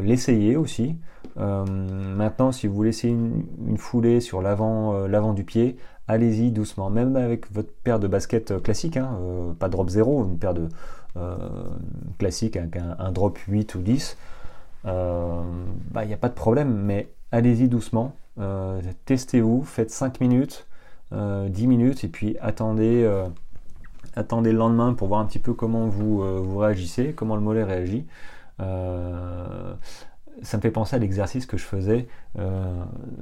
l'essayer 0.03 0.57
aussi. 0.57 0.97
maintenant, 1.37 2.53
si 2.53 2.67
vous 2.67 2.83
laissez 2.83 3.09
une, 3.09 3.45
une 3.67 3.77
foulée 3.77 4.21
sur 4.21 4.41
l'avant, 4.41 5.33
du 5.35 5.45
pied, 5.45 5.77
allez-y 6.11 6.51
doucement, 6.51 6.91
même 6.91 7.17
avec 7.17 7.51
votre 7.53 7.73
paire 7.85 7.99
de 7.99 8.09
baskets 8.09 8.61
classique, 8.63 8.97
hein, 8.97 9.17
euh, 9.21 9.53
pas 9.53 9.69
drop 9.69 9.89
0, 9.89 10.25
une 10.25 10.39
paire 10.39 10.55
de 10.55 10.69
euh, 11.17 11.37
classique 12.19 12.57
avec 12.57 12.77
un, 12.77 13.13
drop 13.13 13.39
8 13.39 13.75
ou 13.77 13.81
10, 13.81 14.17
il 14.85 14.91
euh, 14.91 15.43
n'y 15.43 15.79
bah, 15.93 16.01
a 16.01 16.17
pas 16.17 16.29
de 16.29 16.35
problème, 16.35 16.73
mais 16.73 17.09
allez-y 17.33 17.69
doucement, 17.69 18.15
testez-vous, 19.05 19.63
faites 19.65 19.91
5 19.91 20.21
minutes, 20.21 20.67
10 21.13 21.67
minutes, 21.67 22.05
et 22.05 22.09
puis 22.09 22.37
attendez, 22.41 23.09
attendez 24.15 24.53
le 24.53 24.59
lendemain 24.59 24.95
pour 24.95 25.09
voir 25.09 25.21
un 25.21 25.27
petit 25.27 25.39
peu 25.39 25.53
comment 25.55 25.87
vous, 25.87 26.59
réagissez, 26.59 27.13
comment 27.13 27.37
le 27.37 27.43
mollet 27.43 27.65
réagit. 27.65 28.07
ça 28.59 29.77
me 30.57 30.63
fait 30.63 30.71
penser 30.71 30.97
à 30.97 30.99
l'exercice 30.99 31.47
que 31.47 31.57
je 31.57 31.65
faisais 31.65 32.09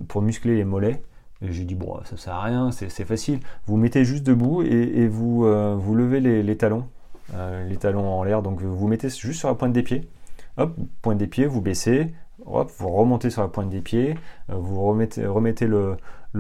pour 0.09 0.23
muscler 0.23 0.57
les 0.57 0.65
mollets. 0.65 1.03
Et 1.41 1.53
j'ai 1.53 1.65
dit, 1.65 1.75
bon, 1.77 2.01
ça 2.05 2.17
sert 2.17 2.35
à 2.35 2.43
rien, 2.43 2.71
c'est 2.73 3.05
facile. 3.05 3.41
Vous 3.67 3.77
mettez 3.77 4.05
juste 4.05 4.25
debout 4.25 4.63
et, 4.63 5.07
vous, 5.07 5.45
euh, 5.45 5.77
vous 5.79 5.95
levez 5.95 6.21
les, 6.21 6.57
talons, 6.57 6.89
euh, 7.35 7.65
les 7.69 7.77
talons 7.77 8.09
en 8.09 8.25
l'air. 8.25 8.43
Donc 8.43 8.61
vous 8.61 8.89
mettez 8.89 9.09
juste 9.09 9.39
sur 9.39 9.49
la 9.49 9.55
pointe 9.55 9.73
des 9.73 9.83
pieds. 9.83 10.09
Hop, 10.57 10.75
pointe 11.01 11.19
des 11.19 11.29
pieds, 11.29 11.47
vous 11.47 11.61
baissez. 11.61 12.13
Vous 12.49 12.89
remontez 12.89 13.31
sur 13.31 13.43
la 13.43 13.49
pointe 13.49 13.69
des 13.69 13.81
pieds. 13.81 14.17
Euh, 14.51 14.55
vous 14.55 14.83
remettez, 14.83 15.67
le, 15.67 15.97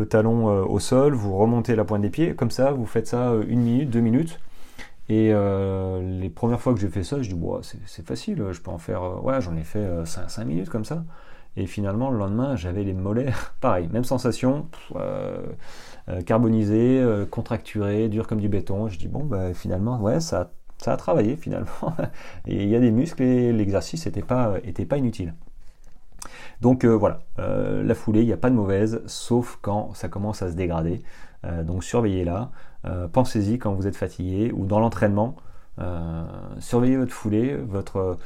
talon 0.08 0.46
au 0.46 0.78
sol. 0.78 1.14
Vous 1.14 1.36
remontez 1.36 1.76
la 1.76 1.84
pointe 1.84 2.02
des 2.02 2.10
pieds. 2.10 2.34
Comme 2.34 2.50
ça, 2.50 2.72
vous 2.72 2.86
faites 2.86 3.06
ça 3.06 3.34
une 3.46 3.60
minute, 3.60 3.90
deux 3.90 4.00
minutes. 4.00 4.40
Et 5.10 5.32
les 5.32 6.28
premières 6.28 6.60
fois 6.60 6.74
que 6.74 6.80
j'ai 6.80 6.88
fait 6.88 7.02
ça, 7.02 7.22
je 7.22 7.30
dis, 7.30 7.34
bon, 7.34 7.60
c'est 7.62 8.06
facile, 8.06 8.44
je 8.52 8.60
peux 8.60 8.70
en 8.70 8.76
faire, 8.76 9.24
ouais, 9.24 9.40
j'en 9.40 9.56
ai 9.56 9.62
fait 9.62 9.86
5, 10.04 10.44
minutes 10.44 10.68
comme 10.68 10.84
ça. 10.84 11.02
Et 11.56 11.66
finalement, 11.66 12.10
le 12.10 12.18
lendemain, 12.18 12.56
j'avais 12.56 12.84
les 12.84 12.92
mollets, 12.92 13.32
pareil, 13.60 13.88
même 13.90 14.04
sensation, 14.04 14.68
carbonisé, 16.26 17.02
contracturé, 17.30 18.08
dur 18.10 18.26
comme 18.26 18.40
du 18.40 18.50
béton. 18.50 18.88
Je 18.88 18.98
dis, 18.98 19.08
bon, 19.08 19.24
bah, 19.24 19.54
finalement, 19.54 19.98
ouais, 19.98 20.20
ça, 20.20 20.50
a 20.84 20.96
travaillé 20.98 21.36
finalement. 21.36 21.94
et 22.46 22.62
il 22.62 22.68
y 22.68 22.76
a 22.76 22.80
des 22.80 22.90
muscles 22.90 23.22
et 23.22 23.52
l'exercice 23.52 24.04
n'était 24.04 24.24
était 24.64 24.84
pas 24.84 24.98
inutile. 24.98 25.32
Donc 26.60 26.84
euh, 26.84 26.88
voilà, 26.88 27.20
euh, 27.38 27.82
la 27.84 27.94
foulée, 27.94 28.22
il 28.22 28.26
n'y 28.26 28.32
a 28.32 28.38
pas 28.38 28.50
de 28.50 28.54
mauvaise, 28.54 29.02
sauf 29.06 29.58
quand 29.62 29.94
ça 29.94 30.08
commence 30.08 30.42
à 30.42 30.50
se 30.50 30.54
dégrader. 30.54 31.02
Euh, 31.44 31.62
donc 31.62 31.84
surveillez-la. 31.84 32.50
Pensez-y 33.12 33.58
quand 33.58 33.74
vous 33.74 33.86
êtes 33.86 33.96
fatigué 33.96 34.50
ou 34.54 34.64
dans 34.64 34.80
l'entraînement. 34.80 35.36
surveillez 36.58 36.96
votre 36.96 37.12
foulée, 37.12 37.54
votre, 37.54 38.16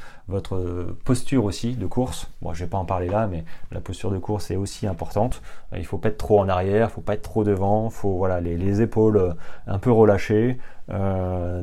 posture 1.04 1.44
aussi 1.44 1.74
de 1.74 1.86
course. 1.86 2.30
Bon, 2.42 2.54
je 2.54 2.62
vais 2.62 2.70
pas 2.70 2.78
en 2.78 2.84
parler 2.84 3.08
là, 3.08 3.26
mais 3.26 3.44
la 3.72 3.80
posture 3.80 4.12
de 4.12 4.18
course 4.18 4.52
est 4.52 4.56
aussi 4.56 4.86
importante. 4.86 5.42
il 5.72 5.80
ne 5.80 5.84
faut 5.84 5.98
pas 5.98 6.10
être 6.10 6.18
trop 6.18 6.38
en 6.38 6.48
arrière, 6.48 6.86
il 6.86 6.90
ne 6.90 6.94
faut 6.94 7.00
pas 7.00 7.14
être 7.14 7.22
trop 7.22 7.42
devant, 7.42 7.86
il 7.86 7.92
faut 7.92 8.16
voilà, 8.18 8.40
les, 8.40 8.82
épaules 8.82 9.34
un 9.66 9.78
peu 9.80 9.90
relâchées, 9.90 10.58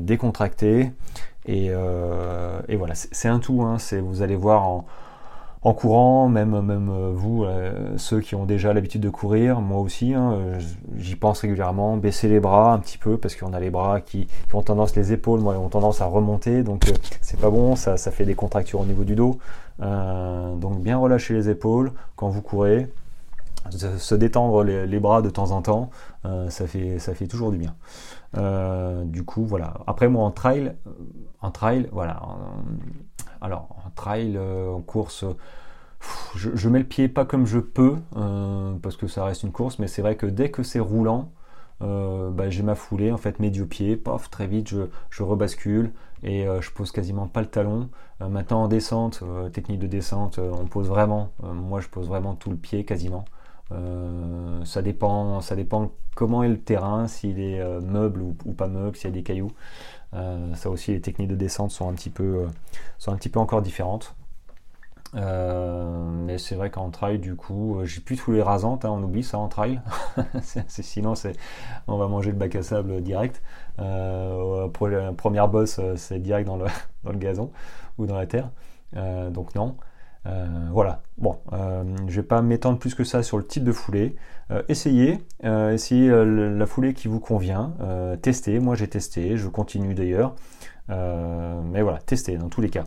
décontractées. 0.00 0.92
Et, 1.46 1.68
et 1.68 2.76
voilà, 2.76 2.94
c'est 2.94 3.28
un 3.28 3.38
tout. 3.38 3.62
Hein. 3.62 3.78
vous 4.02 4.20
allez 4.20 4.36
voir 4.36 4.64
en, 4.64 4.84
en 5.62 5.74
courant, 5.74 6.28
même, 6.28 6.58
même 6.62 6.88
euh, 6.88 7.12
vous, 7.14 7.44
euh, 7.44 7.96
ceux 7.98 8.20
qui 8.20 8.34
ont 8.34 8.46
déjà 8.46 8.72
l'habitude 8.72 9.02
de 9.02 9.10
courir, 9.10 9.60
moi 9.60 9.80
aussi, 9.80 10.14
hein, 10.14 10.58
j'y 10.96 11.16
pense 11.16 11.40
régulièrement, 11.40 11.98
baisser 11.98 12.28
les 12.28 12.40
bras 12.40 12.72
un 12.72 12.78
petit 12.78 12.96
peu, 12.96 13.18
parce 13.18 13.36
qu'on 13.36 13.52
a 13.52 13.60
les 13.60 13.68
bras 13.68 14.00
qui, 14.00 14.26
ont 14.54 14.62
tendance, 14.62 14.96
les 14.96 15.12
épaules, 15.12 15.40
moi, 15.40 15.54
ont 15.58 15.68
tendance 15.68 16.00
à 16.00 16.06
remonter, 16.06 16.62
donc 16.62 16.88
euh, 16.88 16.92
c'est 17.20 17.38
pas 17.38 17.50
bon, 17.50 17.76
ça, 17.76 17.96
fait 17.98 18.24
des 18.24 18.34
contractures 18.34 18.80
au 18.80 18.86
niveau 18.86 19.04
du 19.04 19.14
dos. 19.14 19.38
donc 19.78 20.80
bien 20.80 20.96
relâcher 20.96 21.34
les 21.34 21.50
épaules 21.50 21.92
quand 22.16 22.28
vous 22.28 22.42
courez, 22.42 22.90
se 23.70 24.14
détendre 24.14 24.64
les, 24.64 25.00
bras 25.00 25.20
de 25.20 25.28
temps 25.28 25.50
en 25.50 25.60
temps, 25.60 25.90
ça, 26.24 26.66
fait, 26.66 26.98
ça 26.98 27.14
fait 27.14 27.26
toujours 27.26 27.52
du 27.52 27.58
bien. 27.58 27.74
du 29.04 29.24
coup, 29.24 29.44
voilà. 29.44 29.74
Après, 29.86 30.08
moi, 30.08 30.24
en 30.24 30.30
trail, 30.30 30.72
en 31.42 31.50
trail, 31.50 31.86
voilà. 31.92 32.20
Alors, 33.40 33.68
en 33.86 33.90
trail, 33.90 34.34
euh, 34.36 34.70
en 34.70 34.82
course, 34.82 35.24
je, 36.34 36.68
mets 36.68 36.78
le 36.78 36.84
pied 36.84 37.08
pas 37.08 37.24
comme 37.24 37.46
je 37.46 37.58
peux, 37.58 37.96
euh, 38.16 38.74
parce 38.82 38.96
que 38.96 39.06
ça 39.06 39.24
reste 39.24 39.42
une 39.42 39.52
course, 39.52 39.78
mais 39.78 39.86
c'est 39.86 40.02
vrai 40.02 40.16
que 40.16 40.26
dès 40.26 40.50
que 40.50 40.62
c'est 40.62 40.80
roulant, 40.80 41.32
euh, 41.82 42.30
bah, 42.30 42.50
j'ai 42.50 42.62
ma 42.62 42.74
foulée, 42.74 43.10
en 43.12 43.16
fait, 43.16 43.38
médio 43.38 43.64
pied, 43.66 43.96
paf, 43.96 44.30
très 44.30 44.46
vite, 44.46 44.68
je, 44.68 45.22
rebascule 45.22 45.92
et 46.22 46.46
je 46.60 46.70
pose 46.70 46.92
quasiment 46.92 47.26
pas 47.26 47.40
le 47.40 47.46
talon. 47.46 47.88
maintenant, 48.20 48.64
en 48.64 48.68
descente, 48.68 49.22
technique 49.52 49.78
de 49.78 49.86
descente, 49.86 50.38
on 50.38 50.66
pose 50.66 50.88
vraiment, 50.88 51.30
moi 51.42 51.80
je 51.80 51.88
pose 51.88 52.08
vraiment 52.08 52.34
tout 52.34 52.50
le 52.50 52.56
pied 52.56 52.84
quasiment. 52.84 53.24
ça 54.64 54.82
dépend, 54.82 55.40
ça 55.40 55.56
dépend 55.56 55.92
comment 56.14 56.42
est 56.42 56.48
le 56.48 56.60
terrain, 56.60 57.08
s'il 57.08 57.40
est 57.40 57.64
meuble 57.80 58.20
ou, 58.20 58.52
pas 58.52 58.68
meuble, 58.68 58.96
s'il 58.96 59.08
y 59.08 59.12
a 59.12 59.14
des 59.14 59.22
cailloux. 59.22 59.52
Euh, 60.14 60.54
ça 60.54 60.70
aussi, 60.70 60.92
les 60.92 61.00
techniques 61.00 61.28
de 61.28 61.36
descente 61.36 61.70
sont 61.70 61.88
un 61.88 61.92
petit 61.92 62.10
peu, 62.10 62.44
euh, 62.44 62.46
sont 62.98 63.12
un 63.12 63.16
petit 63.16 63.28
peu 63.28 63.40
encore 63.40 63.62
différentes. 63.62 64.14
Euh, 65.16 66.08
mais 66.08 66.38
c'est 66.38 66.54
vrai 66.54 66.70
qu'en 66.70 66.90
trail, 66.90 67.18
du 67.18 67.34
coup, 67.34 67.80
j'ai 67.84 68.00
plus 68.00 68.16
tous 68.16 68.30
les 68.30 68.42
rasantes, 68.42 68.84
hein, 68.84 68.90
on 68.90 69.02
oublie 69.02 69.24
ça 69.24 69.38
en 69.38 69.48
trail. 69.48 69.80
sinon, 70.68 71.14
on 71.88 71.96
va 71.96 72.06
manger 72.06 72.30
le 72.30 72.36
bac 72.36 72.54
à 72.54 72.62
sable 72.62 73.02
direct. 73.02 73.42
la 73.78 75.12
première 75.16 75.48
bosse, 75.48 75.80
c'est 75.96 76.20
direct 76.20 76.46
dans 76.46 76.56
le, 76.56 76.66
dans 77.04 77.12
le 77.12 77.18
gazon 77.18 77.50
ou 77.98 78.06
dans 78.06 78.16
la 78.16 78.26
terre. 78.26 78.50
donc 79.30 79.54
non. 79.54 79.76
Voilà, 80.72 81.02
bon, 81.18 81.38
je 82.06 82.20
vais 82.20 82.26
pas 82.26 82.40
m'étendre 82.40 82.78
plus 82.78 82.94
que 82.94 83.02
ça 83.02 83.24
sur 83.24 83.36
le 83.36 83.44
type 83.44 83.64
de 83.64 83.72
foulée. 83.72 84.14
Euh, 84.50 84.62
essayez, 84.68 85.24
essayez 85.42 86.10
la 86.10 86.66
foulée 86.66 86.94
qui 86.94 87.08
vous 87.08 87.20
convient, 87.20 87.72
testez, 88.22 88.58
moi 88.58 88.74
j'ai 88.74 88.88
testé, 88.88 89.36
je 89.36 89.48
continue 89.48 89.94
d'ailleurs, 89.94 90.34
mais 90.88 91.82
voilà, 91.82 91.98
testez 91.98 92.36
dans 92.36 92.48
tous 92.48 92.60
les 92.60 92.70
cas. 92.70 92.84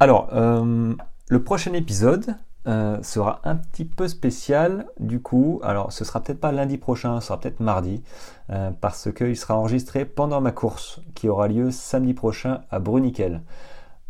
Alors, 0.00 0.28
le 0.32 1.44
prochain 1.44 1.72
épisode 1.74 2.34
sera 2.66 3.40
un 3.44 3.56
petit 3.56 3.84
peu 3.84 4.08
spécial 4.08 4.86
du 4.98 5.20
coup, 5.20 5.60
alors 5.62 5.92
ce 5.92 6.04
sera 6.04 6.20
peut-être 6.20 6.40
pas 6.40 6.50
lundi 6.52 6.76
prochain, 6.76 7.20
ce 7.20 7.28
sera 7.28 7.38
peut-être 7.38 7.60
mardi, 7.60 8.02
parce 8.80 9.12
qu'il 9.12 9.36
sera 9.36 9.56
enregistré 9.56 10.04
pendant 10.04 10.40
ma 10.40 10.50
course 10.50 11.00
qui 11.14 11.28
aura 11.28 11.46
lieu 11.46 11.70
samedi 11.70 12.14
prochain 12.14 12.62
à 12.70 12.80
Bruniquel. 12.80 13.42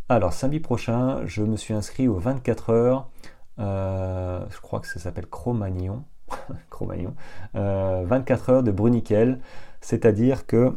Alors, 0.08 0.32
samedi 0.32 0.58
prochain, 0.58 1.20
je 1.26 1.42
me 1.42 1.56
suis 1.56 1.72
inscrit 1.72 2.08
aux 2.08 2.18
24 2.18 2.70
heures. 2.70 3.08
Euh, 3.60 4.44
je 4.50 4.60
crois 4.60 4.80
que 4.80 4.86
ça 4.86 4.98
s'appelle 4.98 5.26
Cro-Magnon. 5.26 6.04
Cro-Magnon. 6.70 7.14
24 7.54 7.56
euh, 7.56 8.52
heures 8.52 8.62
de 8.62 8.70
Bruniquel. 8.70 9.40
C'est-à-dire 9.80 10.46
que 10.46 10.76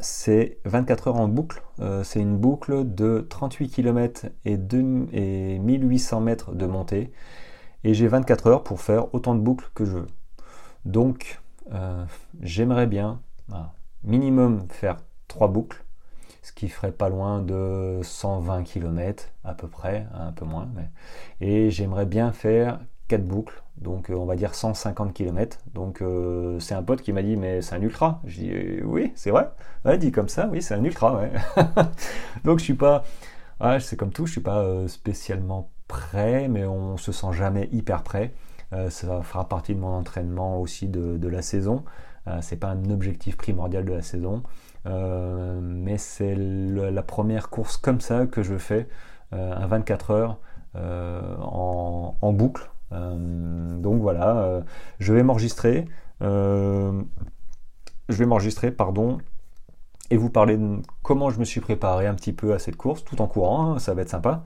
c'est 0.00 0.58
24 0.64 1.08
heures 1.08 1.16
en 1.16 1.28
boucle. 1.28 1.62
Euh, 1.80 2.02
c'est 2.04 2.20
une 2.20 2.36
boucle 2.36 2.94
de 2.94 3.26
38 3.28 3.68
km 3.68 4.26
et, 4.44 4.58
et 5.12 5.58
1800 5.58 6.20
mètres 6.20 6.54
de 6.54 6.66
montée. 6.66 7.12
Et 7.84 7.94
j'ai 7.94 8.08
24 8.08 8.46
heures 8.48 8.64
pour 8.64 8.80
faire 8.80 9.14
autant 9.14 9.34
de 9.34 9.40
boucles 9.40 9.70
que 9.74 9.84
je 9.84 9.92
veux. 9.92 10.06
Donc, 10.84 11.40
j'aimerais 12.40 12.86
bien, 12.86 13.20
minimum, 14.04 14.66
faire 14.70 14.96
3 15.28 15.48
boucles 15.48 15.85
ce 16.46 16.52
qui 16.52 16.68
ferait 16.68 16.92
pas 16.92 17.08
loin 17.08 17.42
de 17.42 17.98
120 18.04 18.62
km 18.62 19.24
à 19.42 19.52
peu 19.52 19.66
près, 19.66 20.06
un 20.14 20.30
peu 20.30 20.44
moins. 20.44 20.68
Et 21.40 21.70
j'aimerais 21.70 22.06
bien 22.06 22.30
faire 22.30 22.78
4 23.08 23.24
boucles, 23.24 23.64
donc 23.78 24.10
euh, 24.10 24.14
on 24.14 24.26
va 24.26 24.36
dire 24.36 24.54
150 24.54 25.12
km. 25.12 25.58
Donc 25.74 26.02
euh, 26.02 26.60
c'est 26.60 26.74
un 26.74 26.84
pote 26.84 27.02
qui 27.02 27.12
m'a 27.12 27.24
dit 27.24 27.36
mais 27.36 27.62
c'est 27.62 27.74
un 27.74 27.82
ultra. 27.82 28.20
Je 28.26 28.38
dis 28.38 28.50
euh, 28.52 28.80
oui 28.84 29.10
c'est 29.16 29.32
vrai. 29.32 29.50
Ouais, 29.84 29.98
dit 29.98 30.12
comme 30.12 30.28
ça, 30.28 30.48
oui 30.52 30.62
c'est 30.62 30.74
un 30.74 30.84
ultra. 30.84 31.20
Donc 32.44 32.60
je 32.60 32.64
suis 32.64 32.74
pas, 32.74 33.02
ah, 33.58 33.80
c'est 33.80 33.96
comme 33.96 34.12
tout, 34.12 34.26
je 34.26 34.32
suis 34.32 34.40
pas 34.40 34.86
spécialement 34.86 35.72
prêt, 35.88 36.46
mais 36.46 36.64
on 36.64 36.96
se 36.96 37.10
sent 37.10 37.32
jamais 37.32 37.68
hyper 37.72 38.04
prêt. 38.04 38.32
ça 38.90 39.20
fera 39.22 39.48
partie 39.48 39.74
de 39.74 39.80
mon 39.80 39.94
entraînement 39.94 40.60
aussi 40.60 40.86
de, 40.86 41.16
de 41.16 41.28
la 41.28 41.42
saison. 41.42 41.84
c'est 42.40 42.56
pas 42.56 42.68
un 42.68 42.90
objectif 42.90 43.36
primordial 43.36 43.84
de 43.84 43.94
la 43.94 44.02
saison. 44.02 44.44
Euh, 44.86 45.58
mais 45.60 45.98
c'est 45.98 46.34
la 46.36 47.02
première 47.02 47.50
course 47.50 47.76
comme 47.76 48.00
ça 48.00 48.26
que 48.26 48.42
je 48.42 48.56
fais, 48.56 48.88
euh, 49.32 49.54
un 49.54 49.66
24 49.66 50.10
heures 50.10 50.38
euh, 50.76 51.36
en, 51.40 52.32
boucle. 52.32 52.70
donc 52.90 54.00
voilà, 54.00 54.62
je 54.98 55.12
vais 55.12 55.22
m'enregistrer. 55.22 55.86
je 56.20 57.02
vais 58.08 58.26
m'enregistrer, 58.26 58.70
pardon, 58.70 59.18
et 60.10 60.16
vous 60.16 60.30
parler 60.30 60.56
de 60.56 60.80
comment 61.02 61.30
je 61.30 61.40
me 61.40 61.44
suis 61.44 61.60
préparé 61.60 62.06
un 62.06 62.14
petit 62.14 62.32
peu 62.32 62.52
à 62.52 62.58
cette 62.58 62.76
course, 62.76 63.04
tout 63.04 63.20
en 63.20 63.26
courant, 63.26 63.72
hein, 63.72 63.78
ça 63.78 63.94
va 63.94 64.02
être 64.02 64.10
sympa. 64.10 64.44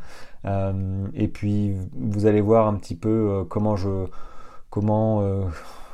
et 1.14 1.29
puis 1.29 1.76
vous 1.94 2.26
allez 2.26 2.40
voir 2.40 2.66
un 2.66 2.74
petit 2.76 2.96
peu 2.96 3.44
comment 3.48 3.76
je 3.76 4.07
comment 4.70 5.22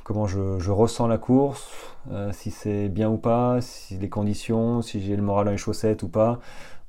comment 0.06 0.28
je, 0.28 0.70
ressens 0.70 1.08
la 1.08 1.18
course, 1.18 1.68
euh, 2.12 2.30
si 2.32 2.52
c'est 2.52 2.88
bien 2.88 3.10
ou 3.10 3.16
pas, 3.16 3.60
si 3.60 3.96
les 3.96 4.08
conditions, 4.08 4.80
si 4.80 5.00
j'ai 5.00 5.16
le 5.16 5.22
moral 5.22 5.46
dans 5.46 5.50
les 5.50 5.56
chaussettes 5.56 6.04
ou 6.04 6.08
pas, 6.08 6.38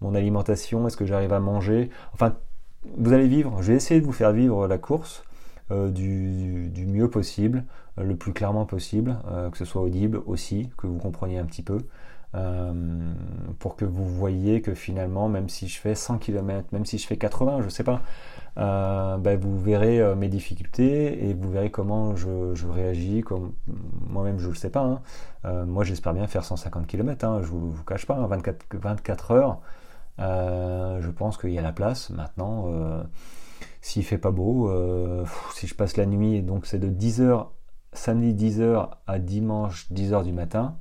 mon 0.01 0.13
alimentation, 0.13 0.87
est-ce 0.87 0.97
que 0.97 1.05
j'arrive 1.07 1.33
à 1.33 1.39
manger. 1.39 1.89
Enfin, 2.13 2.35
vous 2.95 3.13
allez 3.13 3.27
vivre, 3.27 3.57
je 3.63 3.71
vais 3.71 3.77
essayer 3.77 3.99
de 3.99 4.05
vous 4.05 4.11
faire 4.11 4.33
vivre 4.33 4.67
la 4.67 4.77
course 4.77 5.23
euh, 5.71 5.89
du, 5.89 6.85
mieux 6.85 7.09
possible, 7.09 7.63
le 7.97 8.15
plus 8.15 8.33
clairement 8.33 8.65
possible, 8.65 9.17
que 9.51 9.57
ce 9.57 9.65
soit 9.65 9.81
audible 9.81 10.21
aussi, 10.25 10.69
que 10.77 10.87
vous 10.87 10.97
compreniez 10.97 11.39
un 11.39 11.45
petit 11.45 11.63
peu. 11.63 11.79
pour 13.59 13.75
que 13.75 13.85
vous 13.85 14.05
voyez 14.05 14.61
que 14.61 14.73
finalement, 14.73 15.29
même 15.29 15.49
si 15.49 15.67
je 15.67 15.79
fais 15.79 15.95
100 15.95 16.19
km, 16.19 16.67
même 16.71 16.85
si 16.85 16.97
je 16.97 17.07
fais 17.07 17.17
80, 17.17 17.61
je 17.63 17.69
sais 17.69 17.83
pas, 17.83 18.01
euh, 18.57 19.17
ben, 19.17 19.39
vous 19.39 19.59
verrez 19.59 19.99
euh, 20.01 20.15
mes 20.15 20.29
difficultés 20.29 21.27
et 21.27 21.33
vous 21.33 21.51
verrez 21.51 21.69
comment 21.69 22.15
je, 22.15 22.65
réagis. 22.67 23.23
Moi-même, 24.09 24.39
je 24.39 24.45
ne 24.45 24.51
le 24.51 24.55
sais 24.55 24.71
pas. 24.71 24.81
Hein. 24.81 25.01
Euh, 25.45 25.65
moi, 25.65 25.83
j'espère 25.83 26.13
bien 26.13 26.27
faire 26.27 26.43
150 26.43 26.87
km. 26.87 27.25
Hein, 27.25 27.41
je 27.43 27.47
vous, 27.47 27.71
vous 27.71 27.83
cache 27.83 28.07
pas, 28.07 28.15
24, 28.15 28.65
hein, 28.73 28.77
24 28.81 29.31
heures. 29.31 29.59
je 30.19 31.09
pense 31.11 31.37
qu'il 31.37 31.51
y 31.51 31.59
a 31.59 31.61
la 31.61 31.71
place. 31.71 32.09
Maintenant, 32.09 32.67
s'il 33.81 34.03
fait 34.03 34.17
pas 34.17 34.31
beau, 34.31 34.71
si 35.53 35.67
je 35.67 35.75
passe 35.75 35.97
la 35.97 36.05
nuit, 36.05 36.41
donc 36.41 36.65
c'est 36.65 36.79
de 36.79 36.89
10h 36.89 37.47
samedi 37.97 38.49
10h 38.49 38.89
à 39.07 39.19
dimanche 39.19 39.87
10h 39.91 40.23
du 40.23 40.33
matin. 40.33 40.75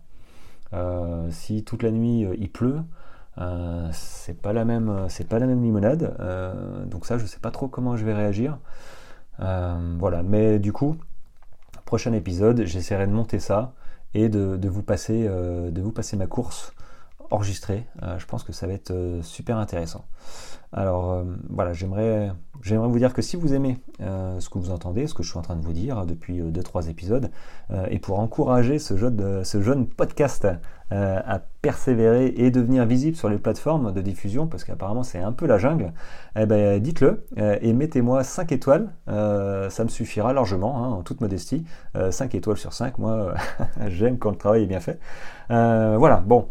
si 1.31 1.65
toute 1.65 1.83
la 1.83 1.91
nuit 1.91 2.27
il 2.39 2.51
pleut, 2.51 2.81
euh, 3.39 3.89
c'est 3.93 4.41
pas 4.41 4.53
la 4.53 4.65
même, 4.65 5.07
c'est 5.09 5.29
pas 5.29 5.39
la 5.39 5.47
même 5.47 5.63
limonade. 5.63 6.17
Euh, 6.21 6.85
donc 6.87 7.07
ça, 7.07 7.19
je 7.19 7.27
sais 7.27 7.39
pas 7.39 7.51
trop 7.51 7.69
comment 7.69 7.97
je 7.97 8.05
vais 8.05 8.15
réagir. 8.15 8.59
Euh, 9.41 9.97
voilà, 9.99 10.23
mais 10.23 10.59
du 10.59 10.73
coup, 10.73 10.97
prochain 11.85 12.13
épisode, 12.13 12.65
j'essaierai 12.65 13.07
de 13.07 13.13
monter 13.13 13.39
ça 13.39 13.73
et 14.15 14.29
de, 14.29 14.69
vous, 14.69 14.83
passer, 14.83 15.29
de 15.29 15.81
vous 15.83 15.93
passer 15.93 16.17
ma 16.17 16.27
course 16.27 16.73
enregistrée. 17.31 17.87
je 18.19 18.25
pense 18.27 18.43
que 18.45 18.53
ça 18.53 18.67
va 18.67 18.73
être 18.73 18.93
super 19.23 19.59
intéressant. 19.59 20.05
Alors 20.73 21.13
euh, 21.13 21.25
voilà, 21.49 21.73
j'aimerais, 21.73 22.33
vous 22.63 22.99
dire 22.99 23.15
que 23.15 23.23
si 23.23 23.37
vous 23.37 23.55
aimez 23.55 23.79
euh, 24.03 24.39
ce 24.41 24.51
que 24.51 24.59
vous 24.59 24.71
entendez, 24.71 25.07
ce 25.07 25.15
que 25.15 25.23
je 25.23 25.31
suis 25.31 25.39
en 25.39 25.43
train 25.43 25.57
de 25.57 25.65
vous 25.65 25.73
dire 25.73 26.05
depuis 26.05 26.41
2-3 26.41 26.87
euh, 26.87 26.91
épisodes, 26.91 27.31
et 27.91 27.99
pour 27.99 28.21
encourager 28.21 28.79
ce 28.79 28.97
jeune, 28.97 29.45
ce 29.45 29.63
jeune 29.63 29.87
podcast 29.87 30.47
à 30.91 31.41
persévérer 31.63 32.33
et 32.37 32.53
devenir 32.53 32.87
visible 32.87 33.17
sur 33.17 33.29
les 33.29 33.39
plateformes 33.39 33.93
de 33.93 34.01
diffusion, 34.01 34.47
parce 34.47 34.63
qu'apparemment 34.63 35.03
c'est 35.03 35.19
un 35.19 35.33
peu 35.33 35.47
la 35.47 35.59
jungle, 35.59 35.93
eh 36.37 36.47
ben, 36.47 36.81
dites-le 36.81 37.27
et 37.37 37.73
mettez-moi 37.73 38.23
5 38.23 38.53
étoiles, 38.53 38.93
ça 39.07 39.85
me 39.85 39.89
suffira 39.89 40.33
largement, 40.33 40.85
hein, 40.85 40.89
en 40.91 41.03
toute 41.03 41.21
modestie. 41.21 41.65
5 42.11 42.35
étoiles 42.37 42.57
sur 42.57 42.73
5, 42.73 42.99
moi 42.99 43.35
j'aime 43.89 44.19
quand 44.19 44.31
le 44.31 44.37
travail 44.37 44.63
est 44.63 44.67
bien 44.67 44.81
fait. 44.81 45.01
voilà, 45.49 46.23
bon. 46.25 46.49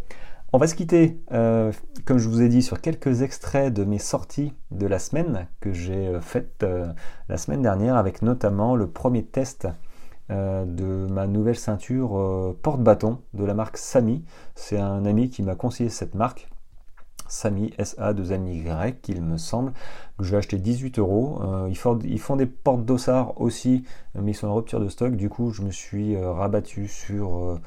On 0.55 0.57
va 0.57 0.67
se 0.67 0.75
quitter, 0.75 1.19
euh, 1.33 1.73
comme 2.05 2.17
je 2.17 2.29
vous 2.29 2.41
ai 2.41 2.47
dit, 2.47 2.61
sur 2.61 2.79
quelques 2.79 3.23
extraits 3.23 3.73
de 3.73 3.83
mes 3.83 3.99
sorties 3.99 4.53
de 4.71 4.87
la 4.87 4.99
semaine 4.99 5.49
que 5.59 5.73
j'ai 5.73 6.07
euh, 6.07 6.21
faites 6.21 6.63
euh, 6.63 6.93
la 7.27 7.35
semaine 7.35 7.61
dernière, 7.61 7.97
avec 7.97 8.21
notamment 8.21 8.77
le 8.77 8.87
premier 8.87 9.25
test 9.25 9.67
de 10.29 11.07
ma 11.11 11.27
nouvelle 11.27 11.57
ceinture 11.57 12.55
porte-bâton 12.61 13.19
de 13.33 13.43
la 13.43 13.53
marque 13.53 13.75
Sami. 13.75 14.23
C'est 14.55 14.79
un 14.79 15.05
ami 15.05 15.29
qui 15.29 15.43
m'a 15.43 15.55
conseillé 15.55 15.89
cette 15.89 16.15
marque. 16.15 16.47
Sami, 17.27 17.73
S-A-2-M-Y, 17.77 19.09
il 19.09 19.21
me 19.21 19.35
semble, 19.37 19.73
que 20.17 20.23
j'ai 20.23 20.37
acheté 20.37 20.57
18 20.57 20.99
euros. 20.99 21.41
Ils 21.67 21.75
font 22.19 22.35
des 22.37 22.45
portes 22.45 22.85
d'ossard 22.85 23.39
aussi, 23.41 23.83
mais 24.15 24.31
ils 24.31 24.35
sont 24.35 24.47
en 24.47 24.55
rupture 24.55 24.79
de 24.79 24.87
stock. 24.87 25.15
Du 25.15 25.29
coup, 25.29 25.51
je 25.51 25.61
me 25.61 25.69
suis 25.69 26.17
rabattu 26.17 26.87
sur 26.87 27.59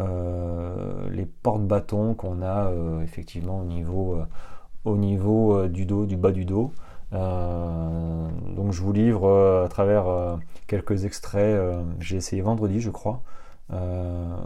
euh, 0.00 1.10
les 1.10 1.26
porte-bâtons 1.26 2.14
qu'on 2.14 2.40
a 2.40 2.70
euh, 2.70 3.02
effectivement 3.02 3.60
au 3.60 3.64
niveau, 4.96 5.54
euh, 5.54 5.68
du 5.68 5.84
dos, 5.84 6.06
du 6.06 6.16
bas 6.16 6.32
du 6.32 6.44
dos. 6.44 6.72
donc 7.12 8.72
je 8.72 8.80
vous 8.80 8.92
livre 8.92 9.62
à 9.64 9.68
travers 9.68 10.38
quelques 10.66 11.04
extraits. 11.04 11.60
J'ai 12.00 12.16
essayé 12.16 12.42
vendredi, 12.42 12.80
je 12.80 12.90
crois. 12.90 13.22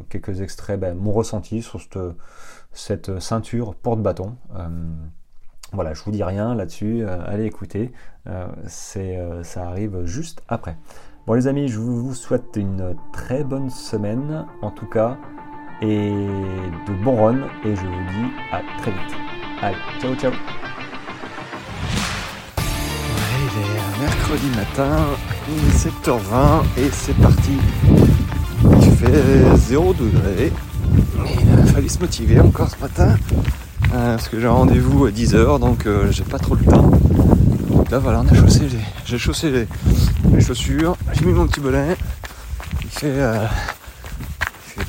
quelques 0.08 0.40
extraits, 0.40 0.78
ben, 0.80 0.96
mon 0.96 1.12
ressenti 1.12 1.62
sur 1.62 1.80
cette, 2.72 3.20
ceinture 3.20 3.74
porte-bâton. 3.76 4.36
voilà, 5.72 5.94
je 5.94 6.02
vous 6.02 6.10
dis 6.10 6.24
rien 6.24 6.54
là-dessus. 6.54 7.04
allez 7.06 7.44
écouter. 7.44 7.92
ça 8.66 9.68
arrive 9.68 10.04
juste 10.04 10.42
après. 10.48 10.76
Bon 11.26 11.34
les 11.34 11.48
amis, 11.48 11.66
je 11.66 11.80
vous 11.80 12.14
souhaite 12.14 12.54
une 12.54 12.94
très 13.12 13.42
bonne 13.42 13.68
semaine. 13.68 14.46
En 14.62 14.70
tout 14.70 14.86
cas, 14.86 15.18
et 15.82 16.12
de 16.12 17.02
bon 17.02 17.16
run 17.16 17.38
et 17.64 17.74
je 17.74 17.80
vous 17.80 18.04
dis 18.12 18.30
à 18.52 18.60
très 18.80 18.92
vite. 18.92 19.16
Allez, 19.60 19.76
ciao 20.00 20.14
ciao 20.14 20.30
Il 22.58 23.60
est 23.60 24.04
mercredi 24.04 24.46
matin, 24.54 24.98
il 25.48 25.68
est 25.68 25.88
7h20 25.88 26.62
et 26.78 26.90
c'est 26.92 27.16
parti. 27.16 27.58
Il 28.62 28.92
fait 28.92 29.56
0 29.56 29.94
degré. 29.94 30.52
Il 31.42 31.58
a 31.58 31.66
fallu 31.72 31.88
se 31.88 31.98
motiver 31.98 32.38
encore 32.38 32.70
ce 32.70 32.78
matin. 32.80 33.16
Euh, 33.92 34.14
parce 34.14 34.28
que 34.28 34.38
j'ai 34.38 34.46
un 34.46 34.52
rendez-vous 34.52 35.06
à 35.06 35.10
10h 35.10 35.58
donc 35.58 35.86
euh, 35.86 36.06
j'ai 36.12 36.22
pas 36.22 36.38
trop 36.38 36.54
le 36.54 36.64
temps. 36.64 36.88
Là 37.90 37.98
voilà 37.98 38.20
on 38.20 38.28
a 38.28 38.34
chaussé 38.34 38.68
les. 38.68 38.80
J'ai 39.04 39.18
chaussé 39.18 39.50
les, 39.50 40.40
chaussures, 40.40 40.96
j'ai 41.12 41.24
mis 41.24 41.32
mon 41.32 41.46
petit 41.46 41.60
bonnet. 41.60 41.96
Il 42.82 42.90
fait 42.90 43.06
euh, 43.06 43.46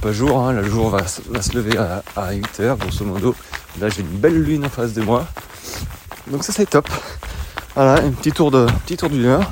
pas 0.02 0.12
jour, 0.12 0.40
hein. 0.40 0.54
le 0.54 0.64
jour 0.64 0.90
va, 0.90 1.08
se 1.08 1.56
lever 1.56 1.78
à, 1.78 2.02
8h 2.16 2.78
grosso 2.78 3.06
modo. 3.06 3.36
Là 3.80 3.90
j'ai 3.90 4.02
une 4.02 4.08
belle 4.08 4.42
lune 4.42 4.66
en 4.66 4.70
face 4.70 4.94
de 4.94 5.04
moi. 5.04 5.28
Donc 6.28 6.44
ça 6.44 6.52
c'est 6.52 6.70
top. 6.70 6.90
Voilà, 7.76 8.02
un 8.02 8.12
petit 8.12 8.32
tour 8.32 8.50
de 8.50 8.66
petit 8.86 8.98
tour 8.98 9.10
d'une 9.10 9.26
heure. 9.26 9.52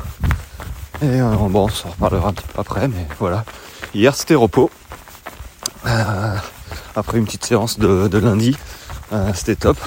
Et 1.02 1.22
euh, 1.22 1.36
bon, 1.36 1.66
on 1.66 1.68
s'en 1.68 1.90
reparlera 1.90 2.30
un 2.30 2.34
petit 2.34 2.48
peu 2.52 2.60
après, 2.60 2.88
mais 2.88 3.06
voilà. 3.20 3.46
Hier 3.94 4.16
c'était 4.16 4.36
repos. 4.36 4.72
Euh, 5.86 6.36
après 6.96 7.18
une 7.18 7.26
petite 7.26 7.46
séance 7.46 7.78
de, 7.78 8.18
lundi, 8.18 8.56
euh, 9.14 9.32
c'était 9.34 9.56
top. 9.56 9.78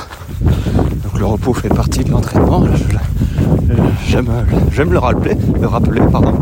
Donc 0.41 1.19
le 1.19 1.25
repos 1.27 1.55
fait 1.55 1.69
partie 1.69 2.05
de 2.05 2.11
l'entraînement. 2.11 2.67
J'aime 4.07 4.93
le 4.93 4.99
rappeler, 4.99 5.37
le 5.61 5.67
rappeler 5.67 6.01
pardon. 6.11 6.39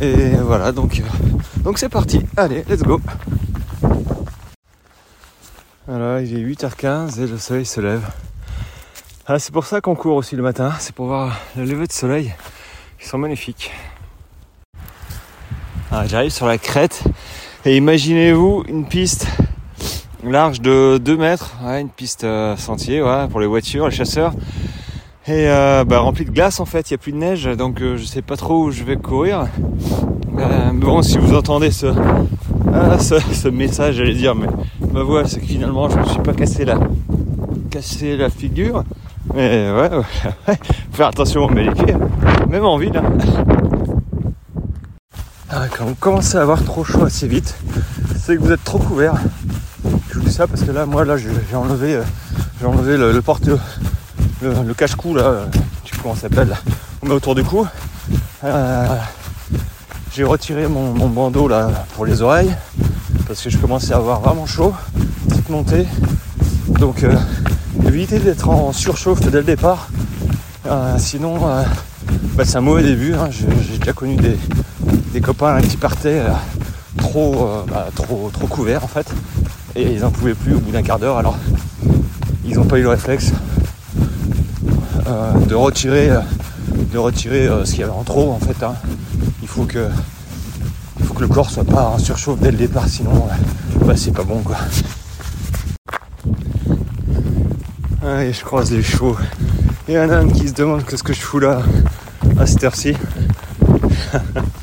Et 0.00 0.36
voilà, 0.36 0.72
donc 0.72 1.02
donc 1.62 1.78
c'est 1.78 1.88
parti. 1.88 2.20
Allez, 2.36 2.64
let's 2.68 2.82
go. 2.82 3.00
Voilà, 5.86 6.20
il 6.20 6.36
est 6.36 6.42
8h15 6.42 7.20
et 7.20 7.26
le 7.26 7.38
soleil 7.38 7.66
se 7.66 7.80
lève. 7.80 8.02
Ah, 9.26 9.38
c'est 9.38 9.52
pour 9.52 9.64
ça 9.64 9.80
qu'on 9.80 9.94
court 9.94 10.16
aussi 10.16 10.34
le 10.34 10.42
matin, 10.42 10.72
c'est 10.78 10.94
pour 10.94 11.06
voir 11.06 11.38
le 11.56 11.64
lever 11.64 11.86
de 11.86 11.92
soleil. 11.92 12.34
Ils 13.00 13.06
sont 13.06 13.18
magnifiques. 13.18 13.72
Ah, 15.90 16.06
j'arrive 16.06 16.30
sur 16.30 16.46
la 16.46 16.58
crête 16.58 17.04
et 17.64 17.76
imaginez-vous 17.76 18.64
une 18.66 18.86
piste 18.86 19.26
large 20.30 20.60
de 20.60 20.98
2 20.98 21.16
mètres, 21.16 21.56
une 21.64 21.88
piste 21.88 22.24
euh, 22.24 22.56
sentier 22.56 23.02
pour 23.30 23.40
les 23.40 23.46
voitures, 23.46 23.86
les 23.88 23.94
chasseurs. 23.94 24.32
Et 25.26 25.48
euh, 25.48 25.84
bah, 25.84 26.00
remplie 26.00 26.24
de 26.24 26.30
glace 26.30 26.60
en 26.60 26.64
fait, 26.64 26.90
il 26.90 26.94
n'y 26.94 26.96
a 26.96 26.98
plus 26.98 27.12
de 27.12 27.16
neige, 27.16 27.44
donc 27.44 27.80
euh, 27.80 27.96
je 27.96 28.04
sais 28.04 28.22
pas 28.22 28.36
trop 28.36 28.64
où 28.64 28.70
je 28.70 28.84
vais 28.84 28.96
courir. 28.96 29.46
bon, 30.74 31.02
si 31.02 31.18
vous 31.18 31.34
entendez 31.34 31.70
ce, 31.70 31.86
ah, 32.72 32.98
ce, 32.98 33.48
message, 33.48 33.96
j'allais 33.96 34.14
dire, 34.14 34.34
mais 34.34 34.48
ma 34.92 35.02
voix, 35.02 35.26
c'est 35.26 35.40
que 35.40 35.46
finalement, 35.46 35.88
je 35.88 35.98
me 35.98 36.04
suis 36.04 36.20
pas 36.20 36.32
cassé 36.32 36.64
la, 36.64 36.78
la 38.16 38.30
figure. 38.30 38.84
Mais 39.34 39.70
ouais, 39.70 39.90
ouais, 39.96 40.56
faire 40.92 41.06
attention 41.06 41.44
aux 41.44 41.50
méliqués, 41.50 41.94
même 42.48 42.64
en 42.64 42.76
ville. 42.76 42.96
Hein. 42.96 43.04
Ah, 45.48 45.66
quand 45.68 45.84
vous 45.84 45.94
commencez 45.94 46.38
à 46.38 46.42
avoir 46.42 46.64
trop 46.64 46.82
chaud 46.82 47.04
assez 47.04 47.28
vite, 47.28 47.54
c'est 48.16 48.36
que 48.36 48.40
vous 48.40 48.52
êtes 48.52 48.64
trop 48.64 48.78
couvert. 48.78 49.14
Ça 50.32 50.46
parce 50.46 50.62
que 50.62 50.70
là, 50.70 50.86
moi, 50.86 51.04
là, 51.04 51.18
j'ai 51.18 51.28
enlevé, 51.54 51.96
euh, 51.96 52.02
j'ai 52.58 52.64
enlevé 52.64 52.96
le, 52.96 53.20
porte, 53.20 53.50
le, 54.40 54.72
cache-cou 54.72 55.14
là, 55.14 55.42
je 55.84 55.90
sais 55.90 55.96
comment 56.00 56.14
s'appelle, 56.14 56.56
on 57.02 57.06
met 57.06 57.12
autour 57.12 57.34
du 57.34 57.44
cou. 57.44 57.66
Euh, 58.42 58.86
j'ai 60.14 60.24
retiré 60.24 60.68
mon, 60.68 61.08
bandeau 61.10 61.48
là 61.48 61.70
pour 61.94 62.06
les 62.06 62.22
oreilles 62.22 62.54
parce 63.26 63.42
que 63.42 63.50
je 63.50 63.58
commençais 63.58 63.92
à 63.92 63.96
avoir 63.96 64.20
vraiment 64.20 64.46
chaud, 64.46 64.72
petite 65.28 65.50
montée. 65.50 65.86
Donc 66.80 67.02
euh, 67.02 67.14
éviter 67.86 68.18
d'être 68.18 68.48
en 68.48 68.72
surchauffe 68.72 69.20
dès 69.20 69.30
le 69.30 69.42
départ. 69.42 69.88
Euh, 70.66 70.96
sinon 70.96 71.46
euh, 71.46 71.62
bah, 72.36 72.44
c'est 72.46 72.56
un 72.56 72.62
mauvais 72.62 72.82
début. 72.82 73.12
Hein. 73.12 73.28
J'ai 73.30 73.76
déjà 73.76 73.92
connu 73.92 74.16
des, 74.16 75.20
copains 75.20 75.60
qui 75.60 75.76
partaient 75.76 76.22
trop, 76.96 77.64
bah, 77.68 77.88
trop, 77.94 78.30
trop 78.32 78.46
couverts 78.46 78.84
en 78.84 78.88
fait. 78.88 79.12
Et 79.76 79.92
ils 79.92 80.00
n'en 80.00 80.10
pouvaient 80.10 80.34
plus 80.34 80.54
au 80.54 80.60
bout 80.60 80.70
d'un 80.70 80.82
quart 80.82 80.98
d'heure. 80.98 81.18
Alors 81.18 81.36
ils 82.44 82.56
n'ont 82.56 82.64
pas 82.64 82.78
eu 82.78 82.82
le 82.82 82.88
réflexe 82.88 83.32
de 85.48 85.54
retirer, 85.54 86.10
de 86.92 86.98
retirer 86.98 87.48
ce 87.64 87.70
qu'il 87.70 87.80
y 87.80 87.82
avait 87.82 87.92
en 87.92 88.04
trop 88.04 88.32
en 88.32 88.38
fait. 88.38 88.62
Hein 88.62 88.74
faut 89.52 89.64
que 89.64 89.86
faut 91.04 91.12
que 91.12 91.20
le 91.20 91.28
corps 91.28 91.50
soit 91.50 91.64
pas 91.64 91.84
en 91.84 91.98
surchauffe 91.98 92.38
dès 92.40 92.50
le 92.50 92.56
départ, 92.56 92.88
sinon 92.88 93.28
bah, 93.84 93.94
c'est 93.96 94.12
pas 94.12 94.24
bon 94.24 94.40
quoi. 94.40 94.56
Je 98.02 98.44
croise 98.44 98.72
les 98.72 98.82
chevaux. 98.82 99.16
Il 99.88 99.94
y 99.94 99.98
en 99.98 100.08
a 100.08 100.16
un 100.16 100.28
qui 100.28 100.48
se 100.48 100.54
demande 100.54 100.86
qu'est-ce 100.86 101.02
que 101.02 101.12
je 101.12 101.20
fous 101.20 101.38
là 101.38 101.60
à 102.38 102.46
cette 102.46 102.64
heure-ci. 102.64 102.96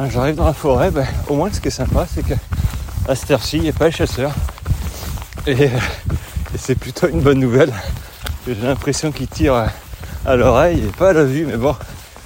Ah, 0.00 0.08
j'arrive 0.08 0.36
dans 0.36 0.44
la 0.44 0.52
forêt, 0.52 0.92
ben, 0.92 1.04
au 1.26 1.34
moins 1.34 1.52
ce 1.52 1.60
qui 1.60 1.66
est 1.66 1.72
sympa, 1.72 2.06
c'est 2.14 2.22
que 2.22 2.34
à 3.08 3.16
cette 3.16 3.32
heure-ci, 3.32 3.56
il 3.56 3.64
n'y 3.64 3.70
a 3.70 3.72
pas 3.72 3.86
les 3.86 3.90
chasseurs. 3.90 4.32
Et, 5.44 5.64
et 5.64 5.70
c'est 6.56 6.76
plutôt 6.76 7.08
une 7.08 7.20
bonne 7.20 7.40
nouvelle. 7.40 7.72
J'ai 8.46 8.54
l'impression 8.54 9.10
qu'ils 9.10 9.26
tirent 9.26 9.66
à 10.24 10.36
l'oreille 10.36 10.84
et 10.84 10.92
pas 10.92 11.08
à 11.08 11.12
la 11.14 11.24
vue, 11.24 11.46
mais 11.46 11.56
bon, 11.56 11.74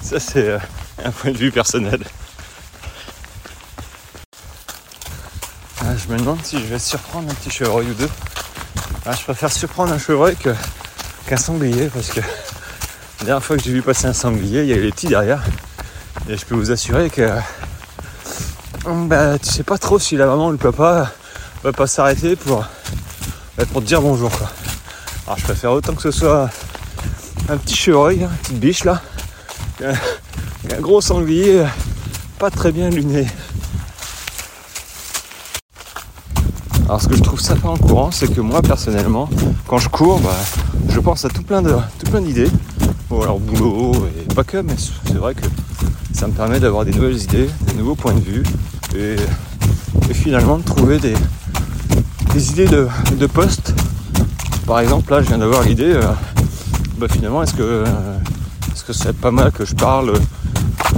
ça, 0.01 0.19
c'est 0.19 0.49
euh, 0.49 0.59
un 1.03 1.09
point 1.09 1.31
de 1.31 1.37
vue 1.37 1.49
personnel. 1.49 2.03
Ah, 5.81 5.95
je 5.97 6.13
me 6.13 6.19
demande 6.19 6.45
si 6.45 6.59
je 6.59 6.65
vais 6.65 6.77
surprendre 6.77 7.31
un 7.31 7.33
petit 7.33 7.49
chevreuil 7.49 7.87
ou 7.87 7.95
deux. 7.95 8.09
Ah, 9.07 9.13
je 9.19 9.23
préfère 9.23 9.51
surprendre 9.51 9.93
un 9.93 9.97
chevreuil 9.97 10.35
qu'un 10.35 11.37
sanglier 11.37 11.87
parce 11.87 12.09
que 12.09 12.19
la 12.19 13.25
dernière 13.25 13.43
fois 13.43 13.57
que 13.57 13.63
j'ai 13.63 13.71
vu 13.71 13.81
passer 13.81 14.05
un 14.05 14.13
sanglier, 14.13 14.61
il 14.61 14.67
y 14.67 14.73
avait 14.73 14.83
les 14.83 14.91
petits 14.91 15.07
derrière. 15.07 15.41
Et 16.29 16.37
je 16.37 16.45
peux 16.45 16.55
vous 16.55 16.71
assurer 16.71 17.09
que 17.09 17.29
bah, 18.85 19.37
tu 19.37 19.49
sais 19.49 19.63
pas 19.63 19.77
trop 19.77 19.99
si 19.99 20.15
la 20.15 20.25
maman 20.25 20.47
ou 20.47 20.51
le 20.51 20.57
papa 20.57 21.11
va 21.63 21.73
pas 21.73 21.85
s'arrêter 21.85 22.37
pour, 22.37 22.65
bah, 23.57 23.65
pour 23.71 23.81
te 23.81 23.87
dire 23.87 24.01
bonjour. 24.01 24.31
Alors 25.27 25.37
je 25.37 25.43
préfère 25.43 25.73
autant 25.73 25.93
que 25.93 26.01
ce 26.01 26.11
soit 26.11 26.49
un 27.49 27.57
petit 27.57 27.75
chevreuil, 27.75 28.21
une 28.21 28.29
petite 28.29 28.59
biche 28.59 28.83
là, 28.85 29.01
un 29.83 30.79
gros 30.79 31.01
sanglier 31.01 31.65
pas 32.39 32.49
très 32.49 32.71
bien 32.71 32.89
luné. 32.89 33.27
Alors 36.85 37.01
ce 37.01 37.09
que 37.09 37.17
je 37.17 37.21
trouve 37.21 37.41
sympa 37.41 37.67
en 37.67 37.77
courant, 37.77 38.11
c'est 38.11 38.33
que 38.33 38.39
moi 38.39 38.61
personnellement, 38.61 39.29
quand 39.67 39.77
je 39.77 39.89
cours, 39.89 40.19
bah, 40.19 40.35
je 40.87 40.99
pense 41.01 41.25
à 41.25 41.29
tout 41.29 41.43
plein 41.43 41.61
tout 41.61 42.09
plein 42.09 42.21
d'idées. 42.21 42.49
Bon 43.09 43.21
alors 43.21 43.39
boulot 43.39 44.07
et 44.07 44.33
pas 44.33 44.45
que, 44.45 44.57
mais 44.57 44.75
c'est 44.77 45.15
vrai 45.15 45.35
que 45.35 45.45
ça 46.13 46.27
me 46.27 46.33
permet 46.33 46.59
d'avoir 46.59 46.85
des 46.85 46.91
nouvelles 46.91 47.21
idées, 47.21 47.49
des 47.67 47.73
nouveaux 47.73 47.95
points 47.95 48.13
de 48.13 48.19
vue 48.19 48.43
et, 48.95 49.15
finalement 50.13 50.57
de 50.57 50.63
trouver 50.63 50.99
des, 50.99 51.15
idées 52.51 52.67
de, 52.67 52.87
de. 53.17 53.27
Par 54.65 54.79
exemple 54.79 55.11
là 55.11 55.21
je 55.21 55.27
viens 55.27 55.39
d'avoir 55.39 55.63
l'idée, 55.63 55.93
euh, 55.93 56.03
bah, 56.97 57.07
finalement 57.09 57.41
est-ce 57.43 57.53
que 57.53 57.63
euh, 57.63 57.85
est-ce 58.71 58.83
que 58.83 58.93
c'est 58.93 59.13
pas 59.13 59.31
mal 59.31 59.51
que 59.51 59.65
je 59.65 59.73
parle 59.73 60.13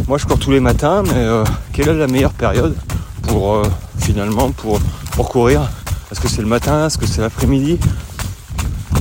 Moi 0.08 0.18
je 0.18 0.26
cours 0.26 0.38
tous 0.38 0.52
les 0.52 0.60
matins, 0.60 1.02
mais 1.04 1.14
euh, 1.16 1.44
quelle 1.72 1.88
est 1.88 1.94
la 1.94 2.08
meilleure 2.08 2.34
période 2.34 2.76
pour 3.24 3.64
finalement 3.98 4.52
pour 4.52 4.80
pour 5.12 5.30
courir? 5.30 5.62
Est-ce 6.12 6.20
que 6.20 6.28
c'est 6.28 6.42
le 6.42 6.48
matin? 6.48 6.88
Est-ce 6.88 6.98
que 6.98 7.08
c'est 7.08 7.22
l'après-midi? 7.22 7.80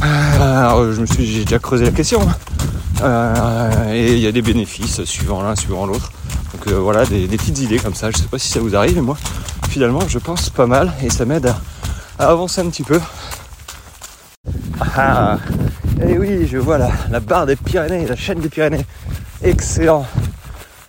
Je 0.00 1.00
me 1.00 1.06
suis, 1.06 1.26
j'ai 1.26 1.44
déjà 1.44 1.58
creusé 1.58 1.84
la 1.84 1.90
question. 1.90 2.20
Euh, 3.04 3.92
et 3.92 4.14
il 4.14 4.18
y 4.18 4.26
a 4.26 4.32
des 4.32 4.40
bénéfices 4.40 5.04
suivant 5.04 5.42
l'un, 5.42 5.54
suivant 5.56 5.84
l'autre. 5.84 6.10
Donc 6.52 6.68
euh, 6.68 6.78
voilà, 6.78 7.04
des, 7.04 7.26
petites 7.26 7.58
idées 7.60 7.78
comme 7.78 7.94
ça. 7.94 8.10
Je 8.10 8.16
sais 8.16 8.28
pas 8.28 8.38
si 8.38 8.48
ça 8.48 8.60
vous 8.60 8.74
arrive, 8.74 8.96
mais 8.96 9.02
moi, 9.02 9.16
finalement, 9.68 10.00
je 10.08 10.18
pense 10.18 10.48
pas 10.48 10.66
mal 10.66 10.92
et 11.02 11.10
ça 11.10 11.24
m'aide 11.24 11.52
à, 12.18 12.28
avancer 12.28 12.60
un 12.62 12.68
petit 12.70 12.82
peu. 12.82 13.00
Ah, 14.96 15.38
et 16.06 16.18
oui, 16.18 16.46
je 16.50 16.56
vois 16.56 16.78
la, 16.78 16.90
la 17.10 17.20
barre 17.20 17.46
des 17.46 17.56
Pyrénées, 17.56 18.06
la 18.06 18.16
chaîne 18.16 18.40
des 18.40 18.48
Pyrénées. 18.48 18.86
Excellent. 19.42 20.06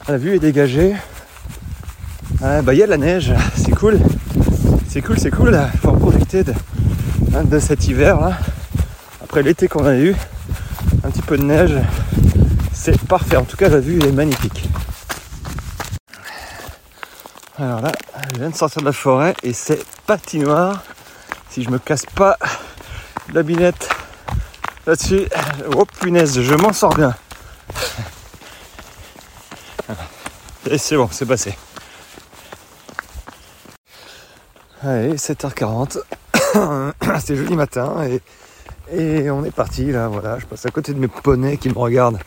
La 0.07 0.17
vue 0.17 0.35
est 0.35 0.39
dégagée. 0.39 0.95
Ah, 2.41 2.61
bah, 2.61 2.73
il 2.73 2.79
y 2.79 2.83
a 2.83 2.85
de 2.85 2.91
la 2.91 2.97
neige, 2.97 3.33
c'est 3.55 3.71
cool. 3.71 3.99
C'est 4.87 5.01
cool, 5.01 5.19
c'est 5.19 5.31
cool. 5.31 5.59
Il 5.73 5.79
faut 5.79 5.89
en 5.89 5.97
profiter 5.97 6.43
de, 6.43 6.53
de 7.43 7.59
cet 7.59 7.87
hiver 7.87 8.21
là. 8.21 8.37
Après 9.21 9.43
l'été 9.43 9.67
qu'on 9.67 9.85
a 9.85 9.95
eu, 9.95 10.15
petit 11.15 11.21
peu 11.21 11.37
de 11.37 11.43
neige, 11.43 11.77
c'est 12.73 12.99
parfait. 13.07 13.37
En 13.37 13.45
tout 13.45 13.55
cas, 13.55 13.69
la 13.69 13.79
vue 13.79 14.01
est 14.03 14.11
magnifique. 14.11 14.67
Alors 17.57 17.79
là, 17.79 17.93
je 18.33 18.39
viens 18.39 18.49
de 18.49 18.55
sortir 18.55 18.81
de 18.81 18.85
la 18.85 18.91
forêt 18.91 19.33
et 19.41 19.53
c'est 19.53 19.81
patinoire. 20.05 20.83
Si 21.49 21.63
je 21.63 21.69
me 21.69 21.79
casse 21.79 22.05
pas 22.05 22.37
la 23.31 23.43
binette 23.43 23.87
là-dessus, 24.85 25.29
oh 25.73 25.85
punaise, 25.85 26.41
je 26.41 26.53
m'en 26.53 26.73
sors 26.73 26.93
bien. 26.93 27.15
Et 30.69 30.77
c'est 30.77 30.97
bon, 30.97 31.07
c'est 31.09 31.25
passé. 31.25 31.57
Allez, 34.83 35.15
7h40. 35.15 35.97
C'était 37.19 37.35
joli 37.37 37.55
matin 37.55 38.03
et, 38.03 38.21
et 38.91 39.29
on 39.29 39.43
est 39.43 39.51
parti 39.51 39.91
là, 39.91 40.07
voilà. 40.07 40.39
Je 40.39 40.45
passe 40.45 40.65
à 40.65 40.71
côté 40.71 40.93
de 40.93 40.99
mes 40.99 41.07
poneys 41.07 41.57
qui 41.57 41.69
me 41.69 41.77
regardent. 41.77 42.19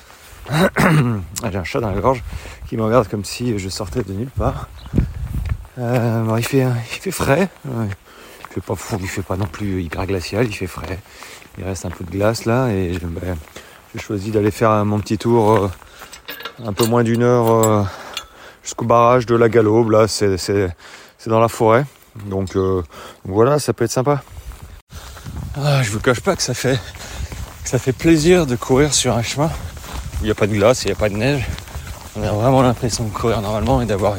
J'ai 0.51 1.59
un 1.59 1.65
chat 1.65 1.81
dans 1.81 1.91
la 1.91 2.01
gorge 2.01 2.23
qui 2.69 2.77
me 2.77 2.83
regarde 2.83 3.09
comme 3.09 3.25
si 3.25 3.59
je 3.59 3.69
sortais 3.69 4.03
de 4.03 4.13
nulle 4.13 4.31
part. 4.31 4.69
Euh, 5.79 6.35
il, 6.39 6.45
fait, 6.45 6.59
il 6.59 7.01
fait 7.01 7.11
frais. 7.11 7.49
Il 7.67 8.55
fait 8.55 8.61
pas 8.61 8.75
fou, 8.75 8.97
il 9.01 9.09
fait 9.09 9.23
pas 9.23 9.37
non 9.37 9.47
plus 9.47 9.83
hyper 9.83 10.07
glacial, 10.07 10.47
il 10.47 10.55
fait 10.55 10.67
frais. 10.67 10.99
Il 11.59 11.65
reste 11.65 11.85
un 11.85 11.91
peu 11.91 12.05
de 12.05 12.11
glace 12.11 12.45
là 12.45 12.69
et 12.69 12.99
ben, 13.01 13.37
j'ai 13.95 14.01
choisi 14.01 14.31
d'aller 14.31 14.51
faire 14.51 14.85
mon 14.85 15.01
petit 15.01 15.19
tour 15.19 15.53
euh, 15.53 15.71
un 16.65 16.73
peu 16.73 16.87
moins 16.87 17.05
d'une 17.05 17.23
heure 17.23 17.51
euh, 17.51 17.83
jusqu'au 18.63 18.85
barrage 18.85 19.27
de 19.27 19.37
la 19.37 19.49
Galobe. 19.49 19.91
Là, 19.91 20.09
c'est 20.09 20.75
dans 21.27 21.41
la 21.41 21.49
forêt. 21.49 21.85
Donc 22.27 22.57
voilà, 23.25 23.59
ça 23.59 23.73
peut 23.73 23.85
être 23.85 23.93
sympa. 23.93 24.23
Ah, 25.61 25.83
je 25.83 25.91
vous 25.91 25.99
cache 25.99 26.21
pas 26.21 26.37
que 26.37 26.43
ça 26.43 26.55
fait 26.55 26.79
ça 27.65 27.81
fait 27.81 27.93
plaisir 27.93 28.47
de 28.47 28.55
courir 28.55 28.95
sur 28.95 29.17
un 29.17 29.23
chemin 29.23 29.47
où 29.47 30.23
il 30.23 30.27
n'y 30.27 30.31
a 30.31 30.35
pas 30.35 30.47
de 30.47 30.55
glace, 30.55 30.85
il 30.85 30.87
n'y 30.87 30.93
a 30.93 30.95
pas 30.95 31.09
de 31.09 31.17
neige. 31.17 31.49
On 32.15 32.23
a 32.23 32.31
vraiment 32.31 32.63
l'impression 32.63 33.03
de 33.03 33.11
courir 33.11 33.41
normalement 33.43 33.83
et 33.83 33.87
d'avoir 33.87 34.15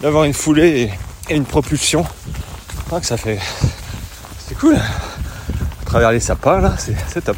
d'avoir 0.00 0.24
une 0.24 0.32
foulée 0.32 0.90
et, 1.28 1.34
une 1.34 1.44
propulsion. 1.44 2.06
que 2.90 3.04
ça 3.04 3.18
fait 3.18 3.38
c'est 4.46 4.56
cool. 4.58 4.76
À 4.76 5.84
travers 5.84 6.10
les 6.10 6.20
sapins 6.20 6.60
là, 6.60 6.74
c'est 6.78 7.22
top. 7.22 7.36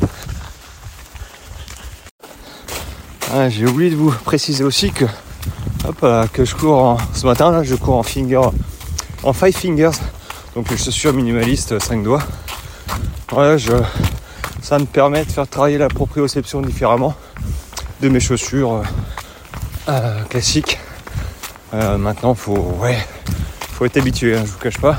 Ah, 3.33 3.49
j'ai 3.49 3.67
oublié 3.67 3.91
de 3.91 3.97
vous 3.97 4.13
préciser 4.13 4.63
aussi 4.63 4.93
que 4.93 5.07
que 6.33 6.45
je 6.45 6.55
cours 6.55 6.79
en, 6.79 6.99
ce 7.15 7.27
matin 7.27 7.51
là, 7.51 7.65
je 7.65 7.75
cours 7.75 7.97
en 7.97 8.05
finger 8.05 8.49
en 9.25 9.33
five 9.33 9.57
fingers 9.57 9.99
donc 10.55 10.71
les 10.71 10.77
chaussures 10.77 11.13
minimalistes 11.13 11.83
5 11.83 12.05
doigts. 12.05 12.23
Ouais, 13.33 13.59
je, 13.59 13.73
ça 14.63 14.79
me 14.79 14.85
permet 14.85 15.25
de 15.25 15.31
faire 15.31 15.49
travailler 15.49 15.79
la 15.79 15.89
proprioception 15.89 16.63
différemment 16.63 17.15
de 18.01 18.09
mes 18.09 18.21
chaussures 18.21 18.75
euh, 18.75 18.83
euh, 19.89 20.23
classiques. 20.25 20.79
Euh, 21.73 21.99
maintenant, 21.99 22.35
faut, 22.35 22.77
ouais, 22.81 22.99
faut 23.73 23.87
être 23.87 23.97
habitué, 23.97 24.37
hein, 24.37 24.43
je 24.45 24.53
vous 24.53 24.59
cache 24.59 24.79
pas, 24.79 24.99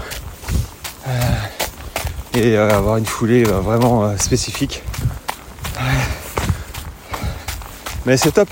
et 2.33 2.57
avoir 2.57 2.97
une 2.97 3.05
foulée 3.05 3.43
vraiment 3.43 4.17
spécifique. 4.17 4.83
Mais 8.05 8.17
c'est 8.17 8.31
top. 8.31 8.49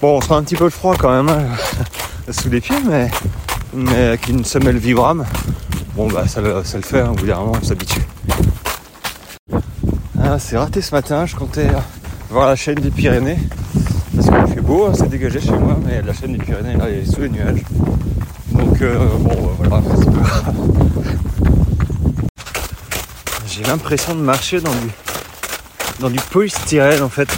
Bon, 0.00 0.16
on 0.16 0.20
sera 0.20 0.36
un 0.36 0.42
petit 0.42 0.56
peu 0.56 0.64
de 0.64 0.70
froid 0.70 0.96
quand 0.98 1.10
même 1.10 1.28
hein, 1.28 2.32
sous 2.32 2.48
les 2.48 2.60
pieds, 2.60 2.80
mais, 2.88 3.10
mais 3.74 4.06
avec 4.06 4.28
une 4.28 4.44
semelle 4.44 4.78
Vibram, 4.78 5.24
bon 5.94 6.08
bah 6.08 6.26
ça, 6.26 6.40
ça 6.64 6.78
le 6.78 6.82
fait, 6.82 7.00
hein, 7.00 7.10
au 7.10 7.14
bout 7.14 7.26
d'un 7.26 7.38
on 7.38 7.62
s'habitue. 7.62 8.00
Ah, 10.34 10.38
c'est 10.38 10.56
raté 10.56 10.80
ce 10.80 10.94
matin, 10.94 11.26
je 11.26 11.36
comptais 11.36 11.68
voir 12.30 12.48
la 12.48 12.56
chaîne 12.56 12.76
des 12.76 12.90
Pyrénées. 12.90 13.36
Parce 14.16 14.30
qu'il 14.30 14.54
fait 14.54 14.62
beau, 14.62 14.86
hein, 14.86 14.92
c'est 14.96 15.10
dégagé 15.10 15.38
chez 15.38 15.50
moi, 15.50 15.78
mais 15.84 16.00
la 16.00 16.14
chaîne 16.14 16.32
des 16.32 16.38
Pyrénées 16.38 16.74
là 16.74 16.88
est 16.88 17.04
sous 17.04 17.20
les 17.20 17.28
nuages. 17.28 17.62
Donc 18.50 18.80
euh, 18.80 18.96
bon 19.18 19.50
voilà, 19.58 19.82
c'est 19.98 20.06
pas 20.06 20.20
grave. 20.20 20.54
J'ai 23.46 23.62
l'impression 23.64 24.14
de 24.14 24.22
marcher 24.22 24.62
dans 24.62 24.72
du 24.72 24.88
dans 26.00 26.08
du 26.08 26.20
polystyrène 26.30 27.02
en 27.02 27.10
fait. 27.10 27.28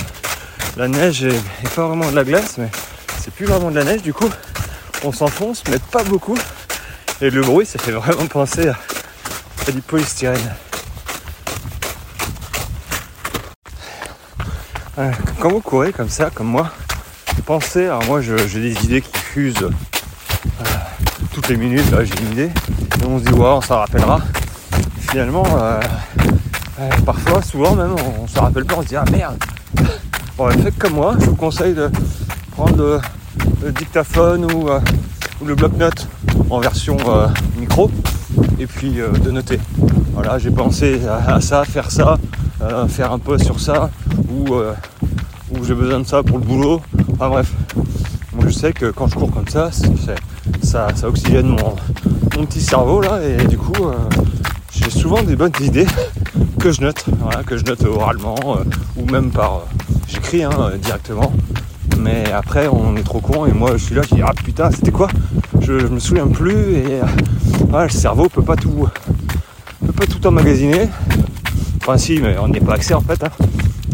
La 0.77 0.87
neige 0.87 1.25
est, 1.25 1.75
pas 1.75 1.89
vraiment 1.89 2.09
de 2.09 2.15
la 2.15 2.23
glace, 2.23 2.59
mais 2.59 2.69
c'est 3.19 3.35
plus 3.35 3.47
vraiment 3.47 3.73
de 3.73 3.77
la 3.77 3.83
neige 3.83 4.03
du 4.03 4.15
coup. 4.15 4.31
On 5.03 5.11
s'enfonce, 5.11 5.65
mais 5.69 5.81
pas 5.91 6.05
beaucoup. 6.05 6.39
Et 7.21 7.31
le 7.31 7.41
bruit, 7.41 7.67
ça 7.67 7.81
fait 7.81 7.91
vraiment 7.91 8.27
penser 8.27 8.69
à 8.69 9.73
du 9.73 9.81
polystyrène. 9.81 10.55
Quand 15.41 15.51
vous 15.51 15.61
courez 15.61 15.93
comme 15.93 16.09
ça, 16.09 16.31
comme 16.31 16.47
moi, 16.47 16.71
pensez, 17.45 17.87
alors 17.87 18.05
moi 18.05 18.21
j'ai 18.21 18.37
des 18.37 18.85
idées 18.85 19.03
qui 19.03 19.19
fusent 19.19 19.63
euh, 19.63 20.65
toutes 21.33 21.49
les 21.49 21.57
minutes, 21.57 21.91
là 21.91 22.05
j'ai 22.05 22.15
une 22.23 22.33
idée, 22.33 22.51
et 23.03 23.07
on 23.07 23.19
se 23.19 23.25
dit 23.25 23.33
ouais 23.33 23.47
on 23.47 23.61
s'en 23.61 23.79
rappellera. 23.79 24.21
Finalement, 25.11 25.45
euh, 25.59 25.81
euh, 26.81 26.89
parfois, 27.05 27.43
souvent 27.43 27.75
même, 27.75 27.95
on, 28.21 28.27
se 28.27 28.39
rappelle 28.39 28.65
pas, 28.65 28.77
on 28.79 28.83
se 28.83 28.89
dit 28.89 28.97
ah 28.97 29.05
merde. 29.11 29.37
Bon, 30.37 30.51
faites 30.51 30.77
comme 30.79 30.95
moi, 30.95 31.15
je 31.21 31.27
vous 31.27 31.37
conseille 31.37 31.75
de 31.75 31.91
prendre 32.53 33.01
le, 33.63 33.73
dictaphone 33.73 34.51
ou, 34.53 34.69
le 35.45 35.55
bloc-notes 35.55 36.09
en 36.51 36.59
version 36.59 36.97
micro 37.57 37.91
et 38.59 38.67
puis 38.67 38.93
de 38.93 39.31
noter. 39.31 39.61
Voilà, 40.13 40.39
j'ai 40.39 40.51
pensé 40.51 41.01
à, 41.07 41.41
ça, 41.41 41.65
faire 41.65 41.91
ça, 41.91 42.19
faire 42.89 43.13
un 43.13 43.19
peu 43.19 43.39
sur 43.39 43.61
ça, 43.61 43.91
ou, 44.31 44.55
euh, 44.55 44.75
j'ai 45.63 45.75
besoin 45.75 46.01
de 46.01 46.07
ça 46.07 46.23
pour 46.23 46.39
le 46.39 46.45
boulot. 46.45 46.81
Enfin 47.13 47.29
bref, 47.29 47.53
moi 48.35 48.45
je 48.47 48.53
sais 48.53 48.73
que 48.73 48.87
quand 48.87 49.07
je 49.07 49.15
cours 49.15 49.31
comme 49.31 49.49
ça, 49.49 49.71
ça, 50.63 50.89
oxygène 51.07 51.49
mon, 51.49 51.75
petit 52.47 52.61
cerveau 52.61 53.01
là 53.01 53.21
et 53.23 53.47
du 53.47 53.57
coup 53.57 53.85
euh, 53.85 53.95
j'ai 54.73 54.91
souvent 54.91 55.23
des 55.23 55.37
bonnes 55.37 55.53
idées 55.61 55.87
que 56.59 56.73
je 56.73 56.83
note, 56.83 57.05
que 57.47 57.57
je 57.57 57.65
note 57.65 57.85
oralement 57.85 58.37
euh, 58.49 58.65
ou 58.97 59.07
même 59.07 59.31
par 59.31 59.63
j'écris 60.09 60.43
hein, 60.43 60.73
directement. 60.83 61.33
Mais 61.99 62.25
après 62.33 62.67
on 62.67 62.97
est 62.97 63.03
trop 63.03 63.21
con 63.21 63.47
et 63.47 63.53
moi 63.53 63.73
je 63.77 63.85
suis 63.85 63.95
là 63.95 64.03
qui 64.03 64.17
dis 64.17 64.23
ah 64.23 64.33
putain 64.35 64.71
c'était 64.71 64.91
quoi? 64.91 65.09
Je, 65.61 65.73
me 65.73 65.99
souviens 65.99 66.27
plus 66.27 66.75
et 66.75 67.01
le 67.73 67.89
cerveau 67.89 68.29
peut 68.29 68.43
pas 68.43 68.57
tout 68.57 68.89
peut 69.87 69.93
pas 69.93 70.07
tout 70.07 70.27
emmagasiner. 70.27 70.89
Enfin 71.87 71.99
si 71.99 72.19
mais 72.19 72.39
on 72.39 72.49
n'y 72.49 72.57
a 72.57 72.63
pas 72.63 72.77
accès 72.77 72.95
en 72.95 73.03
fait. 73.03 73.23
Hein. 73.23 73.31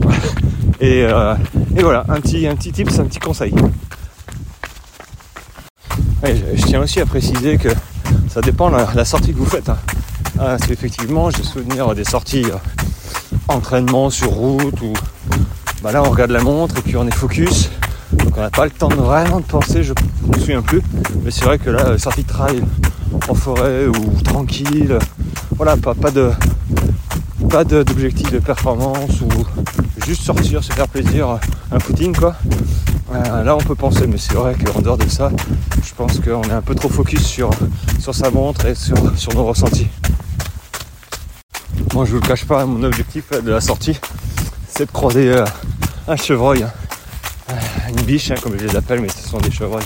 Euh, 0.83 1.37
et, 1.77 1.83
voilà, 1.83 2.07
un 2.09 2.23
petit, 2.23 2.47
un 2.47 2.57
petit 2.57 2.73
tips, 2.73 3.01
un 3.01 3.05
petit 3.05 3.19
conseil. 3.19 3.55
je, 6.25 6.65
tiens 6.65 6.81
aussi 6.81 7.03
à 7.03 7.05
préciser 7.05 7.59
que 7.59 7.69
ça 8.31 8.41
dépend 8.41 8.71
de 8.71 8.77
la, 8.97 9.05
sortie 9.05 9.35
que 9.35 9.39
vous 9.39 9.45
faites. 9.45 9.69
Hein. 9.69 9.77
Ah, 10.39 10.57
effectivement, 10.71 11.29
j'ai 11.29 11.43
souvenir 11.43 11.95
des 11.95 12.05
sorties 12.05 12.47
euh, 12.47 12.57
entraînement 13.49 14.09
sur 14.09 14.31
route 14.31 14.81
ou 14.81 14.95
bah 15.83 15.93
là 15.93 16.03
on 16.03 16.09
regarde 16.09 16.31
la 16.31 16.43
montre 16.43 16.79
et 16.79 16.81
puis 16.81 16.97
on 16.97 17.07
est 17.07 17.15
focus. 17.15 17.71
Donc 18.15 18.39
on 18.39 18.41
n'a 18.41 18.49
pas 18.49 18.65
le 18.65 18.71
temps 18.71 18.89
de 18.89 18.95
vraiment 18.95 19.41
de 19.41 19.45
penser, 19.45 19.83
je 19.83 19.93
ne 19.93 20.35
me 20.35 20.41
souviens 20.41 20.63
plus. 20.63 20.81
Mais 21.23 21.31
c'est 21.31 21.45
vrai 21.45 21.59
que 21.59 21.69
là, 21.69 21.99
sortie 21.99 22.23
de 22.23 22.29
trail 22.29 22.63
en 23.29 23.35
forêt 23.35 23.87
ou 23.87 24.23
tranquille, 24.23 24.99
voilà, 25.57 25.77
pas, 25.77 25.93
pas 25.93 26.11
de 26.11 26.31
pas 27.49 27.65
d'objectif 27.65 28.31
de, 28.31 28.39
performance 28.39 29.21
ou 29.21 29.29
juste 30.07 30.23
sortir, 30.23 30.63
se 30.63 30.73
faire 30.73 30.89
plaisir, 30.89 31.39
un 31.73 31.79
footing 31.79 32.15
quoi. 32.15 32.37
Euh, 33.13 33.43
là 33.43 33.57
on 33.57 33.61
peut 33.61 33.75
penser, 33.75 34.07
mais 34.07 34.19
c'est 34.19 34.35
vrai 34.35 34.55
qu'en 34.55 34.81
dehors 34.81 34.99
de 34.99 35.09
ça, 35.09 35.31
je 35.83 35.95
pense 35.95 36.21
qu'on 36.21 36.43
est 36.43 36.53
un 36.53 36.63
peu 36.63 36.75
trop 36.75 36.89
focus 36.89 37.23
sur, 37.23 37.51
sa 38.13 38.31
montre 38.31 38.67
et 38.67 38.75
sur, 38.75 38.97
nos 39.35 39.45
ressentis. 39.45 39.89
Moi 41.95 42.05
je 42.05 42.11
vous 42.13 42.21
le 42.21 42.27
cache 42.27 42.45
pas, 42.45 42.65
mon 42.67 42.83
objectif 42.85 43.31
de 43.31 43.51
la 43.51 43.61
sortie, 43.61 43.99
c'est 44.69 44.87
de 44.87 44.93
croiser 44.93 45.31
euh, 45.31 45.45
un 46.07 46.17
chevreuil, 46.17 46.63
hein. 46.63 47.55
une 47.89 48.03
biche 48.03 48.31
hein, 48.31 48.37
comme 48.43 48.59
je 48.59 48.65
les 48.65 48.77
appelle, 48.77 49.01
mais 49.01 49.09
ce 49.09 49.29
sont 49.29 49.39
des 49.39 49.51
chevreuils. 49.51 49.85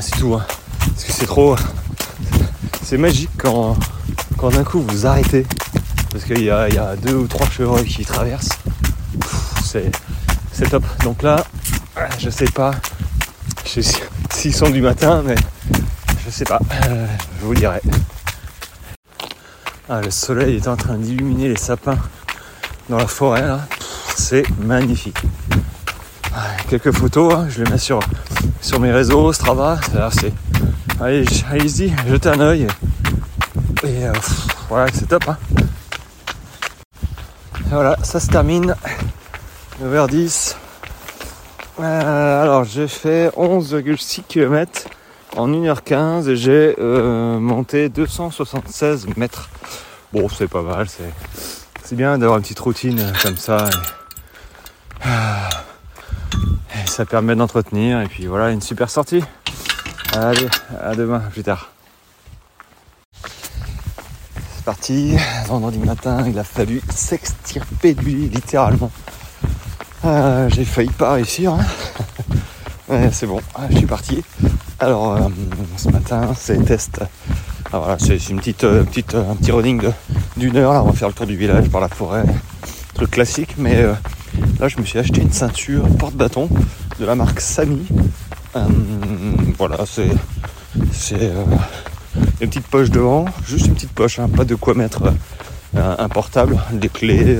c'est 0.00 0.16
tout. 0.18 0.34
Hein. 0.34 0.44
Parce 0.86 1.04
que 1.04 1.12
c'est 1.12 1.26
trop. 1.26 1.56
C'est 2.82 2.98
magique 2.98 3.30
quand, 3.38 3.76
quand 4.36 4.50
d'un 4.50 4.64
coup 4.64 4.82
vous 4.82 5.06
arrêtez. 5.06 5.46
Parce 6.12 6.24
qu'il 6.24 6.42
y, 6.42 6.50
a, 6.50 6.96
deux 6.96 7.14
ou 7.14 7.26
trois 7.26 7.48
chevreuils 7.48 7.86
qui 7.86 8.04
traversent. 8.04 8.58
C'est 9.64 10.68
top. 10.68 10.84
Donc 11.02 11.22
là, 11.22 11.44
je 12.18 12.28
sais 12.28 12.50
pas 12.54 12.72
s'ils 14.30 14.54
sont 14.54 14.68
du 14.70 14.82
matin, 14.82 15.22
mais 15.24 15.34
je 16.24 16.30
sais 16.30 16.44
pas. 16.44 16.60
Euh, 16.86 17.06
je 17.40 17.46
vous 17.46 17.54
dirai. 17.54 17.80
Ah, 19.88 20.00
le 20.02 20.10
soleil 20.10 20.56
est 20.56 20.68
en 20.68 20.76
train 20.76 20.96
d'illuminer 20.96 21.48
les 21.48 21.56
sapins 21.56 21.98
dans 22.88 22.98
la 22.98 23.06
forêt 23.06 23.42
là. 23.42 23.66
C'est 24.14 24.44
magnifique. 24.58 25.18
Quelques 26.68 26.92
photos, 26.92 27.34
hein, 27.34 27.46
je 27.50 27.62
les 27.62 27.70
mets 27.70 27.78
sur, 27.78 28.00
sur 28.60 28.80
mes 28.80 28.92
réseaux, 28.92 29.32
Strava. 29.32 29.78
C'est 30.10 30.32
Allez, 31.00 31.24
allez-y, 31.50 31.92
jetez 32.08 32.28
un 32.28 32.40
oeil. 32.40 32.66
Et 33.82 34.06
euh, 34.06 34.12
voilà, 34.68 34.86
c'est 34.94 35.08
top. 35.08 35.24
Hein. 35.28 35.36
Voilà, 37.72 37.96
ça 38.02 38.20
se 38.20 38.28
termine. 38.28 38.76
9h10. 39.82 40.56
Euh, 41.80 42.42
alors, 42.42 42.64
j'ai 42.64 42.86
fait 42.86 43.28
11,6 43.36 44.24
km 44.28 44.88
en 45.36 45.48
1h15 45.48 46.28
et 46.28 46.36
j'ai 46.36 46.76
euh, 46.78 47.38
monté 47.38 47.88
276 47.88 49.06
mètres. 49.16 49.48
Bon, 50.12 50.28
c'est 50.28 50.48
pas 50.48 50.60
mal, 50.60 50.86
c'est 51.82 51.96
bien 51.96 52.18
d'avoir 52.18 52.36
une 52.36 52.42
petite 52.42 52.60
routine 52.60 53.10
comme 53.22 53.38
ça. 53.38 53.70
et 55.06 56.86
ça 56.86 57.06
permet 57.06 57.34
d'entretenir 57.34 58.02
et 58.02 58.06
puis 58.06 58.26
voilà, 58.26 58.50
une 58.50 58.60
super 58.60 58.90
sortie. 58.90 59.24
Allez, 60.12 60.48
à 60.78 60.94
demain, 60.94 61.20
plus 61.32 61.42
tard. 61.42 61.70
C'est 64.62 64.66
parti, 64.66 65.16
vendredi 65.48 65.78
matin, 65.78 66.24
il 66.28 66.38
a 66.38 66.44
fallu 66.44 66.80
s'extirper 66.88 67.94
de 67.94 68.00
lui, 68.00 68.28
littéralement. 68.28 68.92
Euh, 70.04 70.48
j'ai 70.50 70.64
failli 70.64 70.90
pas 70.90 71.14
réussir. 71.14 71.54
Hein. 71.54 73.08
c'est 73.10 73.26
bon, 73.26 73.40
je 73.70 73.78
suis 73.78 73.86
parti. 73.86 74.22
Alors, 74.78 75.16
euh, 75.16 75.28
ce 75.76 75.88
matin, 75.88 76.30
c'est 76.38 76.64
test. 76.64 77.00
voilà, 77.72 77.96
c'est 77.98 78.28
une 78.28 78.38
petite, 78.38 78.62
euh, 78.62 78.84
petite, 78.84 79.16
un 79.16 79.34
petit 79.34 79.50
running 79.50 79.82
d'une 80.36 80.56
heure. 80.56 80.74
Là, 80.74 80.84
on 80.84 80.90
va 80.90 80.92
faire 80.92 81.08
le 81.08 81.14
tour 81.14 81.26
du 81.26 81.36
village 81.36 81.68
par 81.68 81.80
la 81.80 81.88
forêt. 81.88 82.22
Truc 82.94 83.10
classique, 83.10 83.56
mais 83.58 83.82
là, 84.60 84.68
je 84.68 84.78
me 84.78 84.84
suis 84.84 85.00
acheté 85.00 85.22
une 85.22 85.32
ceinture 85.32 85.88
porte-bâton 85.98 86.48
de 87.00 87.04
la 87.04 87.16
marque 87.16 87.40
Samy 87.40 87.84
voilà, 89.58 89.84
c'est 89.86 90.10
euh, 91.12 91.44
une 92.40 92.48
petite 92.48 92.66
poche 92.66 92.90
devant, 92.90 93.26
juste 93.46 93.66
une 93.66 93.74
petite 93.74 93.92
poche, 93.92 94.18
hein, 94.18 94.28
pas 94.28 94.44
de 94.44 94.54
quoi 94.54 94.74
mettre 94.74 95.02
euh, 95.76 95.96
un 95.98 96.08
portable, 96.08 96.58
des 96.72 96.88
clés, 96.88 97.38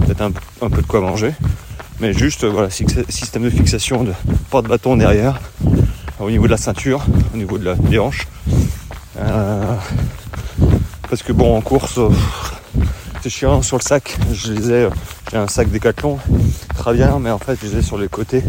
peut-être 0.00 0.22
un, 0.22 0.70
peu 0.70 0.82
de 0.82 0.86
quoi 0.86 1.00
manger. 1.00 1.32
Mais 2.00 2.12
juste 2.12 2.44
voilà, 2.44 2.70
système 2.70 3.44
de 3.44 3.50
fixation 3.50 4.04
de 4.04 4.12
porte-bâton 4.50 4.96
derrière, 4.96 5.40
au 6.18 6.30
niveau 6.30 6.46
de 6.46 6.50
la 6.50 6.56
ceinture, 6.56 7.04
au 7.32 7.36
niveau 7.36 7.58
de 7.58 7.64
la, 7.64 7.74
des 7.74 7.98
hanches. 7.98 8.26
parce 11.08 11.22
que 11.22 11.32
bon 11.32 11.56
en 11.56 11.60
course 11.60 12.00
c'est 13.24 13.30
chiant 13.30 13.62
sur 13.62 13.78
le 13.78 13.82
sac, 13.82 14.18
je 14.34 14.52
les 14.52 14.70
ai, 14.70 14.88
j'ai 15.30 15.38
un 15.38 15.48
sac 15.48 15.70
décathlon, 15.70 16.18
très 16.76 16.92
bien, 16.92 17.18
mais 17.18 17.30
en 17.30 17.38
fait 17.38 17.58
je 17.58 17.68
les 17.68 17.78
ai 17.78 17.82
sur 17.82 17.96
les 17.96 18.08
côtés, 18.08 18.42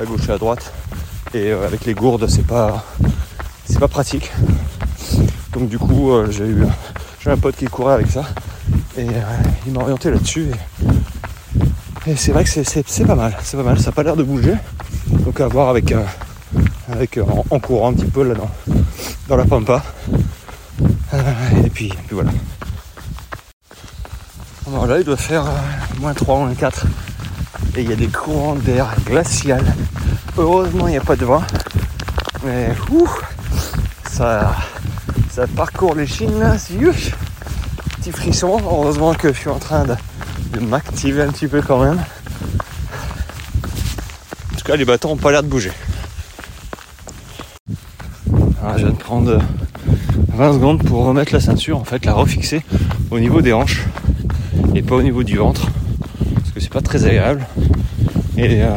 à 0.00 0.04
gauche 0.04 0.28
et 0.28 0.32
à 0.32 0.38
droite. 0.38 0.72
Et 1.32 1.52
euh, 1.52 1.64
avec 1.64 1.84
les 1.84 1.94
gourdes, 1.94 2.26
c'est 2.28 2.44
pas, 2.44 2.84
c'est 3.66 3.78
pas 3.78 3.86
pratique. 3.86 4.32
Donc 5.56 5.70
du 5.70 5.78
coup, 5.78 6.12
euh, 6.12 6.30
j'ai 6.30 6.44
eu, 6.44 6.66
un 7.24 7.36
pote 7.38 7.56
qui 7.56 7.64
courait 7.64 7.94
avec 7.94 8.08
ça 8.08 8.24
et 8.98 9.08
euh, 9.08 9.22
il 9.66 9.72
m'a 9.72 9.80
orienté 9.80 10.10
là-dessus. 10.10 10.50
Et, 12.06 12.14
c'est 12.14 12.32
vrai 12.32 12.44
que 12.44 12.50
c'est, 12.50 13.06
pas 13.06 13.14
mal, 13.14 13.34
c'est 13.42 13.56
pas 13.56 13.62
mal. 13.62 13.78
Ça 13.78 13.86
n'a 13.86 13.92
pas 13.92 14.02
l'air 14.02 14.16
de 14.16 14.22
bouger. 14.22 14.52
Donc 15.06 15.40
à 15.40 15.48
voir 15.48 15.70
avec, 15.70 15.94
avec 16.92 17.18
en, 17.50 17.58
courant 17.58 17.88
un 17.88 17.94
petit 17.94 18.04
peu 18.04 18.22
là 18.22 18.34
dans, 18.34 18.50
dans 19.28 19.36
la 19.38 19.46
pampa. 19.46 19.82
et 21.64 21.70
puis, 21.70 21.88
puis 21.88 22.12
voilà. 22.12 22.32
Alors 24.68 24.86
là, 24.86 24.98
il 24.98 25.04
doit 25.04 25.16
faire 25.16 25.46
moins 26.00 26.12
3, 26.12 26.36
moins 26.36 26.54
4. 26.54 26.86
Et 27.76 27.80
il 27.80 27.88
y 27.88 27.92
a 27.94 27.96
des 27.96 28.08
courants 28.08 28.56
d'air 28.56 28.94
glacial 29.06 29.64
Heureusement, 30.36 30.86
il 30.86 30.90
n'y 30.90 30.98
a 30.98 31.02
pas 31.02 31.16
de 31.16 31.24
vent. 31.24 31.42
Mais 32.44 32.74
ça, 34.10 34.54
ça 35.36 35.46
parcourt 35.46 35.94
les 35.94 36.06
chines 36.06 36.38
là. 36.40 36.56
Petit 36.56 38.10
frisson. 38.10 38.58
Heureusement 38.58 39.12
que 39.12 39.34
je 39.34 39.38
suis 39.38 39.50
en 39.50 39.58
train 39.58 39.84
de, 39.84 40.60
m'activer 40.60 41.20
un 41.20 41.28
petit 41.30 41.46
peu 41.46 41.60
quand 41.60 41.84
même. 41.84 41.98
En 44.54 44.56
tout 44.56 44.64
cas, 44.64 44.76
les 44.76 44.86
bâtons 44.86 45.10
n'ont 45.10 45.16
pas 45.18 45.30
l'air 45.32 45.42
de 45.42 45.48
bouger. 45.48 45.72
je 47.68 48.78
viens 48.78 48.88
de 48.88 48.96
prendre 48.96 49.38
20 50.28 50.54
secondes 50.54 50.82
pour 50.82 51.04
remettre 51.04 51.34
la 51.34 51.40
ceinture, 51.40 51.76
en 51.78 51.84
fait, 51.84 52.06
la 52.06 52.14
refixer 52.14 52.62
au 53.10 53.20
niveau 53.20 53.42
des 53.42 53.52
hanches 53.52 53.84
et 54.74 54.80
pas 54.80 54.94
au 54.94 55.02
niveau 55.02 55.22
du 55.22 55.36
ventre 55.36 55.68
parce 56.34 56.50
que 56.52 56.60
c'est 56.60 56.72
pas 56.72 56.80
très 56.80 57.04
agréable. 57.04 57.46
Et 58.38 58.62
euh, 58.62 58.70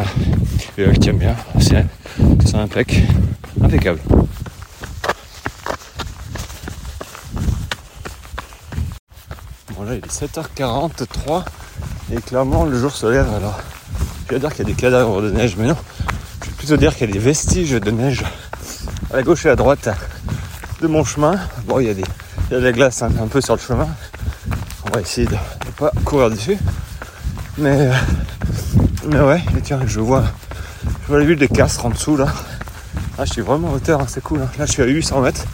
je 0.77 0.91
tiens 0.99 1.13
bien, 1.13 1.37
c'est 1.61 2.55
impec, 2.55 3.01
impeccable. 3.61 4.01
Bon 9.78 9.78
là 9.78 9.78
il 9.93 10.05
est 10.05 10.25
7h43 10.25 11.43
et 12.13 12.21
clairement 12.21 12.65
le 12.65 12.77
jour 12.77 12.95
se 12.95 13.07
lève 13.07 13.27
alors 13.35 13.59
je 14.27 14.33
vais 14.33 14.39
dire 14.39 14.49
qu'il 14.49 14.59
y 14.67 14.71
a 14.71 14.73
des 14.73 14.79
cadavres 14.79 15.21
de 15.21 15.31
neige 15.31 15.55
mais 15.57 15.67
non 15.67 15.77
je 16.41 16.49
vais 16.49 16.55
plutôt 16.55 16.77
dire 16.77 16.95
qu'il 16.95 17.07
y 17.07 17.09
a 17.09 17.13
des 17.13 17.19
vestiges 17.19 17.71
de 17.71 17.91
neige 17.91 18.23
à 19.13 19.21
gauche 19.23 19.45
et 19.45 19.49
à 19.49 19.55
droite 19.55 19.89
de 20.81 20.87
mon 20.87 21.03
chemin. 21.03 21.39
Bon 21.65 21.79
il 21.79 21.87
y 21.87 21.89
a 21.89 21.93
des 21.93 22.03
il 22.49 22.53
y 22.53 22.55
a 22.55 22.59
de 22.59 22.65
la 22.65 22.71
glace 22.71 23.01
un, 23.03 23.09
peu 23.27 23.41
sur 23.41 23.55
le 23.55 23.61
chemin. 23.61 23.87
On 24.85 24.95
va 24.95 25.01
essayer 25.01 25.27
de 25.27 25.33
ne 25.33 25.71
pas 25.77 25.91
courir 26.03 26.31
dessus. 26.31 26.57
Mais, 27.59 27.91
mais 29.07 29.19
ouais, 29.19 29.43
et 29.55 29.61
tiens, 29.61 29.81
je 29.85 29.99
vois 29.99 30.23
je 31.03 31.07
vois 31.07 31.19
la 31.19 31.25
ville 31.25 31.37
de 31.37 31.45
Castres 31.45 31.85
en 31.85 31.89
dessous 31.89 32.17
là. 32.17 32.27
Je 33.19 33.25
suis 33.25 33.41
vraiment 33.41 33.69
en 33.69 33.73
hauteur, 33.73 33.99
hein, 33.99 34.05
c'est 34.07 34.23
cool. 34.23 34.41
Hein. 34.41 34.49
Là, 34.57 34.65
je 34.65 34.71
suis 34.71 34.81
à 34.81 34.85
800 34.85 35.21
mètres 35.21 35.45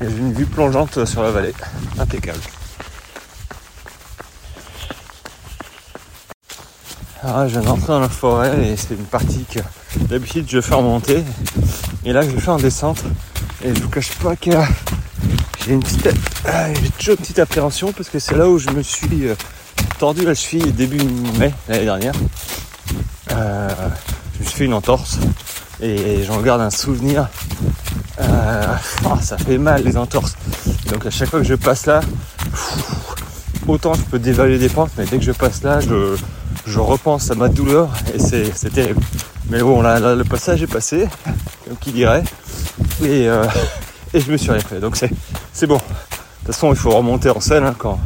et 0.00 0.08
j'ai 0.08 0.16
une 0.16 0.32
vue 0.32 0.46
plongeante 0.46 1.04
sur 1.04 1.22
la 1.22 1.30
vallée. 1.30 1.54
Impeccable. 1.98 2.38
Ah, 7.22 7.46
je 7.46 7.60
viens 7.60 7.68
d'entrer 7.68 7.88
dans 7.88 8.00
la 8.00 8.08
forêt 8.08 8.66
et 8.66 8.76
c'est 8.78 8.94
une 8.94 9.04
partie 9.04 9.44
que 9.44 9.60
d'habitude 10.08 10.46
je 10.48 10.58
fais 10.62 10.72
en 10.72 10.80
montée. 10.80 11.22
Et 12.06 12.14
là, 12.14 12.22
je 12.22 12.30
faire 12.38 12.54
en 12.54 12.56
descente. 12.56 13.02
Et 13.62 13.74
je 13.74 13.82
vous 13.82 13.90
cache 13.90 14.12
pas 14.12 14.36
que 14.36 14.50
j'ai 15.62 15.74
une 15.74 15.82
petite, 15.82 16.08
ah, 16.46 16.68
toujours 16.98 17.16
une 17.16 17.20
petite 17.20 17.38
appréhension 17.38 17.92
parce 17.92 18.08
que 18.08 18.18
c'est 18.18 18.34
là 18.34 18.48
où 18.48 18.58
je 18.58 18.70
me 18.70 18.82
suis 18.82 19.28
euh, 19.28 19.34
tordu 19.98 20.24
la 20.24 20.34
cheville 20.34 20.72
début 20.72 21.04
mai 21.38 21.52
l'année 21.68 21.84
dernière. 21.84 22.14
Euh, 23.32 23.68
je 24.34 24.38
me 24.38 24.44
suis 24.44 24.56
fait 24.56 24.64
une 24.64 24.74
entorse 24.74 25.18
et 25.82 26.24
j'en 26.24 26.40
garde 26.40 26.62
un 26.62 26.70
souvenir. 26.70 27.28
Euh, 28.18 28.66
oh, 29.04 29.18
ça 29.20 29.36
fait 29.36 29.58
mal 29.58 29.84
les 29.84 29.98
entorses. 29.98 30.36
Donc 30.90 31.04
à 31.04 31.10
chaque 31.10 31.28
fois 31.28 31.40
que 31.40 31.46
je 31.46 31.54
passe 31.54 31.84
là, 31.84 32.00
autant 33.68 33.92
je 33.92 34.02
peux 34.02 34.18
dévaluer 34.18 34.58
des 34.58 34.70
pentes, 34.70 34.92
mais 34.96 35.04
dès 35.04 35.18
que 35.18 35.24
je 35.24 35.32
passe 35.32 35.62
là, 35.62 35.80
je, 35.80 36.16
repense 36.78 37.30
à 37.30 37.34
ma 37.34 37.48
douleur 37.48 37.90
et 38.14 38.18
c'est 38.18 38.70
terrible. 38.72 39.00
Mais 39.50 39.60
bon, 39.60 39.82
là, 39.82 40.14
le 40.14 40.24
passage 40.24 40.62
est 40.62 40.68
passé, 40.68 41.08
comme 41.66 41.76
qui 41.76 41.92
dirait, 41.92 42.22
et, 43.02 43.28
euh, 43.28 43.44
je 44.14 44.30
me 44.30 44.36
suis 44.36 44.50
fait. 44.60 44.78
Donc 44.78 44.96
c'est 45.52 45.66
bon. 45.66 45.76
De 45.76 45.80
toute 46.46 46.54
façon, 46.54 46.70
il 46.72 46.76
faut 46.76 46.90
remonter 46.90 47.30
en 47.30 47.40
selle 47.40 47.64
hein, 47.64 47.74
quand, 47.76 47.98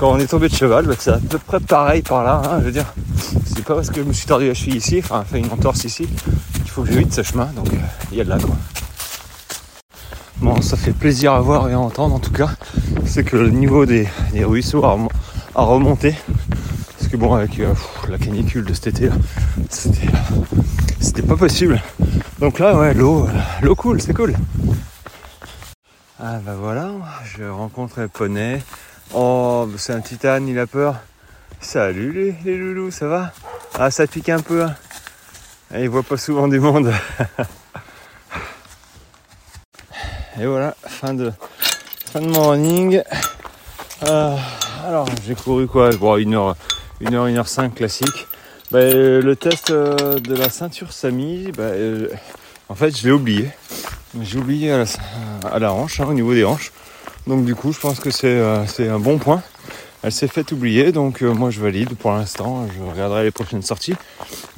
on 0.00 0.18
est 0.18 0.26
tombé 0.26 0.48
de 0.48 0.54
cheval. 0.54 0.86
Bah, 0.86 0.94
c'est 0.98 1.12
à 1.12 1.18
peu 1.18 1.38
près 1.38 1.60
pareil 1.60 2.02
par 2.02 2.24
là. 2.24 2.42
Hein, 2.44 2.58
je 2.60 2.64
veux 2.66 2.72
dire, 2.72 2.92
c'est 3.46 3.64
pas 3.64 3.74
parce 3.74 3.90
que 3.90 4.02
je 4.02 4.06
me 4.06 4.12
suis 4.12 4.26
tordu 4.26 4.48
la 4.48 4.54
cheville 4.54 4.76
ici, 4.76 5.00
enfin 5.02 5.24
fait 5.24 5.38
une 5.38 5.50
entorse 5.50 5.84
ici, 5.84 6.08
qu'il 6.54 6.70
faut 6.70 6.82
que 6.82 6.90
j'évite 6.90 7.14
ce 7.14 7.22
chemin, 7.22 7.46
donc 7.54 7.68
il 8.10 8.18
y 8.18 8.20
a 8.20 8.24
de 8.24 8.30
là. 8.30 8.38
Bon, 10.42 10.60
ça 10.60 10.76
fait 10.76 10.92
plaisir 10.92 11.34
à 11.34 11.40
voir 11.40 11.68
et 11.68 11.74
à 11.74 11.78
entendre 11.78 12.16
en 12.16 12.18
tout 12.18 12.32
cas. 12.32 12.50
C'est 13.06 13.22
que 13.22 13.36
le 13.36 13.50
niveau 13.50 13.86
des, 13.86 14.08
ruisseaux 14.34 14.84
a, 14.84 14.98
remonté. 15.54 16.16
Bon, 17.14 17.34
avec 17.34 17.60
euh, 17.60 17.74
la 18.08 18.16
canicule 18.16 18.64
de 18.64 18.72
cet 18.72 18.86
été, 18.86 19.10
c'était 19.68 21.22
pas 21.22 21.36
possible. 21.36 21.82
Donc 22.38 22.58
là, 22.58 22.74
ouais, 22.74 22.94
l'eau, 22.94 23.28
l'eau 23.60 23.74
coule, 23.74 24.00
c'est 24.00 24.14
cool. 24.14 24.34
Ah 26.18 26.38
bah 26.44 26.54
voilà, 26.58 26.90
je 27.24 27.44
rencontre 27.44 28.06
Poney. 28.06 28.62
Oh, 29.12 29.68
c'est 29.76 29.92
un 29.92 30.00
titane, 30.00 30.48
il 30.48 30.58
a 30.58 30.66
peur. 30.66 30.96
Salut 31.60 32.34
les, 32.44 32.56
loulous, 32.56 32.90
ça 32.90 33.08
va? 33.08 33.32
Ah, 33.78 33.90
ça 33.90 34.06
pique 34.06 34.30
un 34.30 34.40
peu. 34.40 34.64
Hein. 34.64 34.74
il 35.74 35.90
voit 35.90 36.02
pas 36.02 36.16
souvent 36.16 36.48
du 36.48 36.60
monde. 36.60 36.94
Et 40.40 40.46
voilà, 40.46 40.74
fin 40.86 41.12
de, 41.12 41.30
fin 42.06 42.22
de 42.22 42.28
morning. 42.28 43.02
Euh, 44.04 44.36
alors, 44.86 45.06
j'ai 45.26 45.34
couru 45.34 45.66
quoi? 45.66 45.90
Bon, 45.90 46.16
1 46.16 46.32
heure, 46.32 46.56
1 47.04 47.14
heure, 47.14 47.24
1 47.24 47.36
heure 47.36 47.48
5 47.48 47.74
classique. 47.74 48.26
Bah, 48.70 48.80
le 48.84 49.34
test 49.34 49.70
euh, 49.70 50.18
de 50.18 50.34
la 50.34 50.48
ceinture 50.50 50.92
Samy, 50.92 51.50
bah, 51.56 51.64
euh, 51.64 52.08
en 52.68 52.74
fait, 52.74 52.96
je 52.96 53.04
l'ai 53.04 53.12
oublié. 53.12 53.48
J'ai 54.20 54.38
oublié 54.38 54.72
à 54.72 55.58
la, 55.58 55.72
hanche, 55.72 56.00
hein, 56.00 56.06
au 56.08 56.14
niveau 56.14 56.32
des 56.34 56.44
hanches. 56.44 56.72
Donc, 57.26 57.44
du 57.44 57.54
coup, 57.54 57.72
je 57.72 57.80
pense 57.80 57.98
que 57.98 58.10
c'est 58.10 58.88
un 58.88 58.98
bon 58.98 59.18
point. 59.18 59.42
Elle 60.02 60.12
s'est 60.12 60.28
faite 60.28 60.50
oublier, 60.50 60.90
donc 60.90 61.22
moi 61.22 61.50
je 61.50 61.60
valide 61.60 61.94
pour 61.94 62.10
l'instant. 62.10 62.66
Je 62.76 62.90
regarderai 62.90 63.22
les 63.22 63.30
prochaines 63.30 63.62
sorties, 63.62 63.94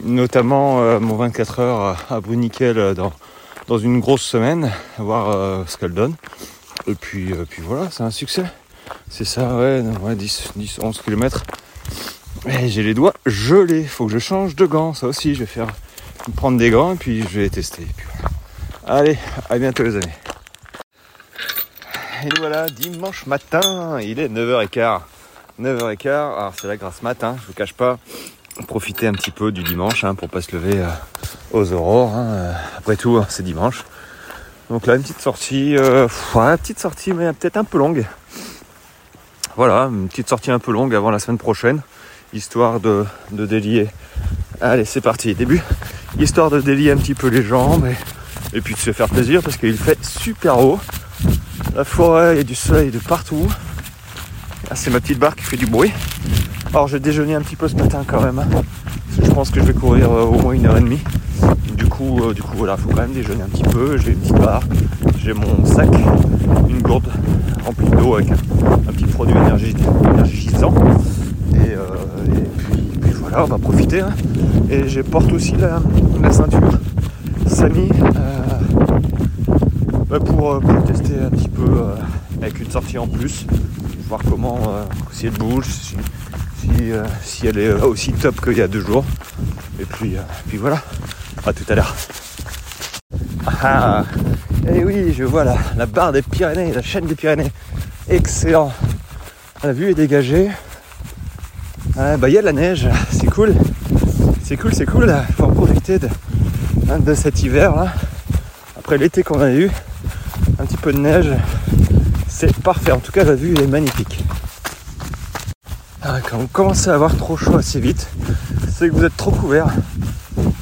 notamment 0.03 0.99
mon 1.01 1.17
24 1.17 1.61
heures 1.61 1.99
à 2.09 2.21
Bruniquel 2.21 2.95
dans, 2.95 3.79
une 3.79 4.01
grosse 4.01 4.23
semaine, 4.23 4.73
voir 4.97 5.29
euh, 5.29 5.65
ce 5.67 5.77
qu'elle 5.77 5.93
donne. 5.93 6.15
Et 6.87 6.95
puis, 6.95 7.33
euh, 7.33 7.45
puis 7.49 7.63
voilà, 7.63 7.91
c'est 7.91 8.03
un 8.03 8.11
succès. 8.11 8.45
C'est 9.09 9.25
ça, 9.25 9.57
ouais, 9.57 9.83
10, 10.15 10.53
10, 10.57 10.79
11 10.83 11.03
km. 11.03 11.43
Et 12.47 12.69
j'ai 12.69 12.83
les 12.83 12.95
doigts 12.95 13.15
gelés, 13.25 13.85
faut 13.85 14.07
que 14.07 14.13
je 14.13 14.19
change 14.19 14.55
de 14.55 14.67
gants, 14.67 14.93
ça 14.93 15.07
aussi, 15.07 15.35
je 15.35 15.41
vais 15.41 15.47
faire 15.47 15.69
prendre 16.37 16.59
des 16.59 16.71
gants 16.71 16.93
et 16.93 16.97
puis 16.97 17.23
je 17.23 17.41
vais 17.41 17.49
tester. 17.49 17.87
Allez, 18.87 19.19
à 19.49 19.59
bientôt 19.59 19.83
les 19.83 19.97
amis. 19.97 20.13
Et 22.25 22.29
voilà, 22.39 22.69
dimanche 22.69 23.27
matin, 23.27 23.99
il 24.01 24.19
est 24.19 24.29
9h15. 24.29 25.01
9h15, 25.61 26.09
alors 26.09 26.53
c'est 26.61 26.67
la 26.67 26.77
grâce 26.77 27.03
matin, 27.03 27.37
je 27.41 27.47
vous 27.47 27.53
cache 27.53 27.73
pas 27.73 27.99
profiter 28.67 29.07
un 29.07 29.13
petit 29.13 29.31
peu 29.31 29.53
du 29.53 29.63
dimanche 29.63 30.05
hein, 30.05 30.15
pour 30.15 30.29
pas 30.29 30.41
se 30.41 30.55
lever 30.55 30.81
euh, 30.81 30.89
aux 31.53 31.73
aurores. 31.73 32.15
Hein, 32.15 32.55
après 32.79 32.97
tout, 32.97 33.17
hein, 33.17 33.27
c'est 33.29 33.43
dimanche. 33.43 33.85
Donc 34.71 34.87
là, 34.87 34.97
une 34.97 35.03
petite 35.03 35.21
sortie, 35.21 35.77
euh, 35.77 36.09
petite 36.33 36.79
sortie, 36.79 37.13
mais 37.13 37.33
peut-être 37.33 37.57
un 37.57 37.65
peu 37.65 37.79
longue. 37.79 38.07
Voilà, 39.57 39.85
une 39.85 40.09
petite 40.09 40.29
sortie 40.29 40.51
un 40.51 40.59
peu 40.59 40.73
longue 40.73 40.95
avant 40.95 41.11
la 41.11 41.19
semaine 41.19 41.39
prochaine, 41.39 41.83
histoire 42.35 42.81
de, 42.81 43.07
délier. 43.31 43.89
Allez, 44.61 44.85
c'est 44.85 45.01
parti, 45.01 45.35
début. 45.35 45.63
Histoire 46.19 46.51
de 46.51 46.61
délier 46.61 46.91
un 46.91 46.97
petit 46.97 47.15
peu 47.15 47.29
les 47.29 47.43
jambes 47.43 47.87
et, 48.53 48.61
puis 48.61 48.75
de 48.75 48.79
se 48.79 48.93
faire 48.93 49.09
plaisir 49.09 49.43
parce 49.43 49.57
qu'il 49.57 49.77
fait 49.77 50.05
super 50.05 50.59
haut. 50.59 50.79
La 51.75 51.85
forêt, 51.85 52.41
et 52.41 52.45
du 52.45 52.55
soleil 52.55 52.91
de 52.91 52.99
partout. 52.99 53.47
Ah, 54.71 54.75
c'est 54.75 54.91
ma 54.91 55.01
petite 55.01 55.19
barque 55.19 55.39
qui 55.39 55.45
fait 55.45 55.57
du 55.57 55.67
bruit. 55.67 55.93
Alors 56.69 56.89
j'ai 56.89 57.01
déjeuné 57.01 57.35
un 57.35 57.41
petit 57.41 57.57
peu 57.57 57.69
ce 57.69 57.77
matin 57.77 58.03
quand 58.07 58.21
même. 58.21 58.39
Hein. 58.39 58.63
je 59.23 59.31
pense 59.31 59.51
que 59.51 59.61
je 59.61 59.67
vais 59.67 59.73
courir 59.73 60.11
euh, 60.11 60.25
au 60.25 60.39
moins 60.41 60.53
une 60.53 60.67
heure 60.67 60.77
et 60.77 60.81
demie. 60.81 61.01
Du 61.77 61.87
coup, 61.87 62.21
euh, 62.23 62.33
du 62.33 62.43
coup 62.43 62.57
voilà, 62.57 62.77
faut 62.77 62.89
quand 62.89 63.03
même 63.03 63.13
déjeuner 63.13 63.43
un 63.43 63.49
petit 63.49 63.63
peu. 63.63 63.97
J'ai 63.99 64.13
une 64.13 64.19
petite 64.19 64.39
barre, 64.39 64.63
j'ai 65.19 65.33
mon 65.33 65.65
sac, 65.65 65.89
une 66.69 66.83
gourde 66.83 67.09
remplie 67.65 67.91
d'eau 67.91 68.17
avec 68.17 68.31
un, 68.31 68.93
petit 68.93 69.07
produit 69.07 69.37
énergisant. 69.37 70.75
Et, 71.65 71.75
euh, 71.75 71.85
puis, 73.01 73.13
voilà, 73.13 73.45
on 73.45 73.47
va 73.47 73.59
profiter. 73.59 74.01
Hein. 74.01 74.15
Et 74.71 74.89
je 74.89 75.01
porte 75.01 75.33
aussi 75.33 75.55
la, 75.57 75.81
ceinture 76.33 76.61
Samy 77.47 77.89
bah, 80.09 80.21
pour, 80.21 80.61
tester 80.87 81.15
un 81.21 81.31
petit 81.31 81.49
peu 81.49 81.85
avec 82.41 82.61
une 82.61 82.71
sortie 82.71 82.99
en 82.99 83.07
plus, 83.07 83.47
voir 84.09 84.21
comment 84.29 84.59
si 85.13 85.27
elle 85.27 85.33
bouge, 85.33 85.67
euh, 86.81 87.05
si, 87.23 87.47
elle 87.47 87.59
est 87.59 87.69
euh, 87.69 87.87
aussi 87.87 88.13
top 88.13 88.41
qu'il 88.41 88.59
y 88.59 88.63
a 88.63 88.69
deux 88.69 88.81
jours. 88.81 89.05
Et 89.81 89.85
puis, 89.85 90.17
euh, 90.17 90.21
puis 90.49 90.57
voilà, 90.57 90.83
à 91.47 91.53
tout 91.53 91.65
à 91.69 91.75
l'heure. 91.75 91.95
Ah, 93.63 94.05
et 94.69 94.77
eh 94.77 94.85
oui, 94.85 95.13
je 95.13 95.25
vois 95.25 95.45
la, 95.45 95.87
barre 95.87 96.13
des 96.13 96.23
Pyrénées, 96.23 96.73
la 96.73 96.83
chaîne 96.83 97.07
des 97.07 97.15
Pyrénées. 97.15 97.51
Excellent. 98.09 98.73
La 99.63 99.73
vue 99.73 99.91
est 99.91 99.95
dégagée. 99.95 100.51
Ah, 101.97 102.17
bah 102.17 102.29
il 102.29 102.35
y 102.35 102.39
a 102.39 102.41
de 102.41 102.47
la 102.47 102.53
neige, 102.53 102.89
c'est 103.13 103.31
cool. 103.31 103.55
C'est 104.43 104.57
cool, 104.57 104.75
c'est 104.75 104.85
cool. 104.85 105.15
Il 105.29 105.35
faut 105.37 105.45
en 105.45 105.53
profiter 105.53 106.01
de, 106.01 106.09
hein, 106.91 106.99
de 106.99 107.15
cet 107.15 107.41
hiver 107.45 107.77
là. 107.77 107.93
Après 108.77 108.99
l'été 108.99 109.23
qu'on 109.23 109.41
a 109.41 109.53
eu, 109.53 109.71
un 110.59 110.67
petit 110.67 110.77
peu 110.77 110.93
de 110.93 110.99
neige, 110.99 111.31
c'est 112.29 112.53
parfait. 112.63 112.91
En 112.91 112.99
tout 112.99 113.13
cas, 113.13 113.23
la 113.23 113.37
vue 113.37 113.55
est 113.57 113.69
magnifique. 113.69 114.25
Ah, 116.03 116.19
quand 116.29 116.39
vous 116.39 116.49
commencez 116.49 116.91
à 116.91 116.95
avoir 116.95 117.17
trop 117.17 117.37
chaud 117.37 117.57
assez 117.57 117.79
vite, 117.79 118.09
c'est 118.69 118.89
que 118.89 118.95
vous 118.95 119.05
êtes 119.05 119.17
trop 119.17 119.31
couvert. 119.31 119.69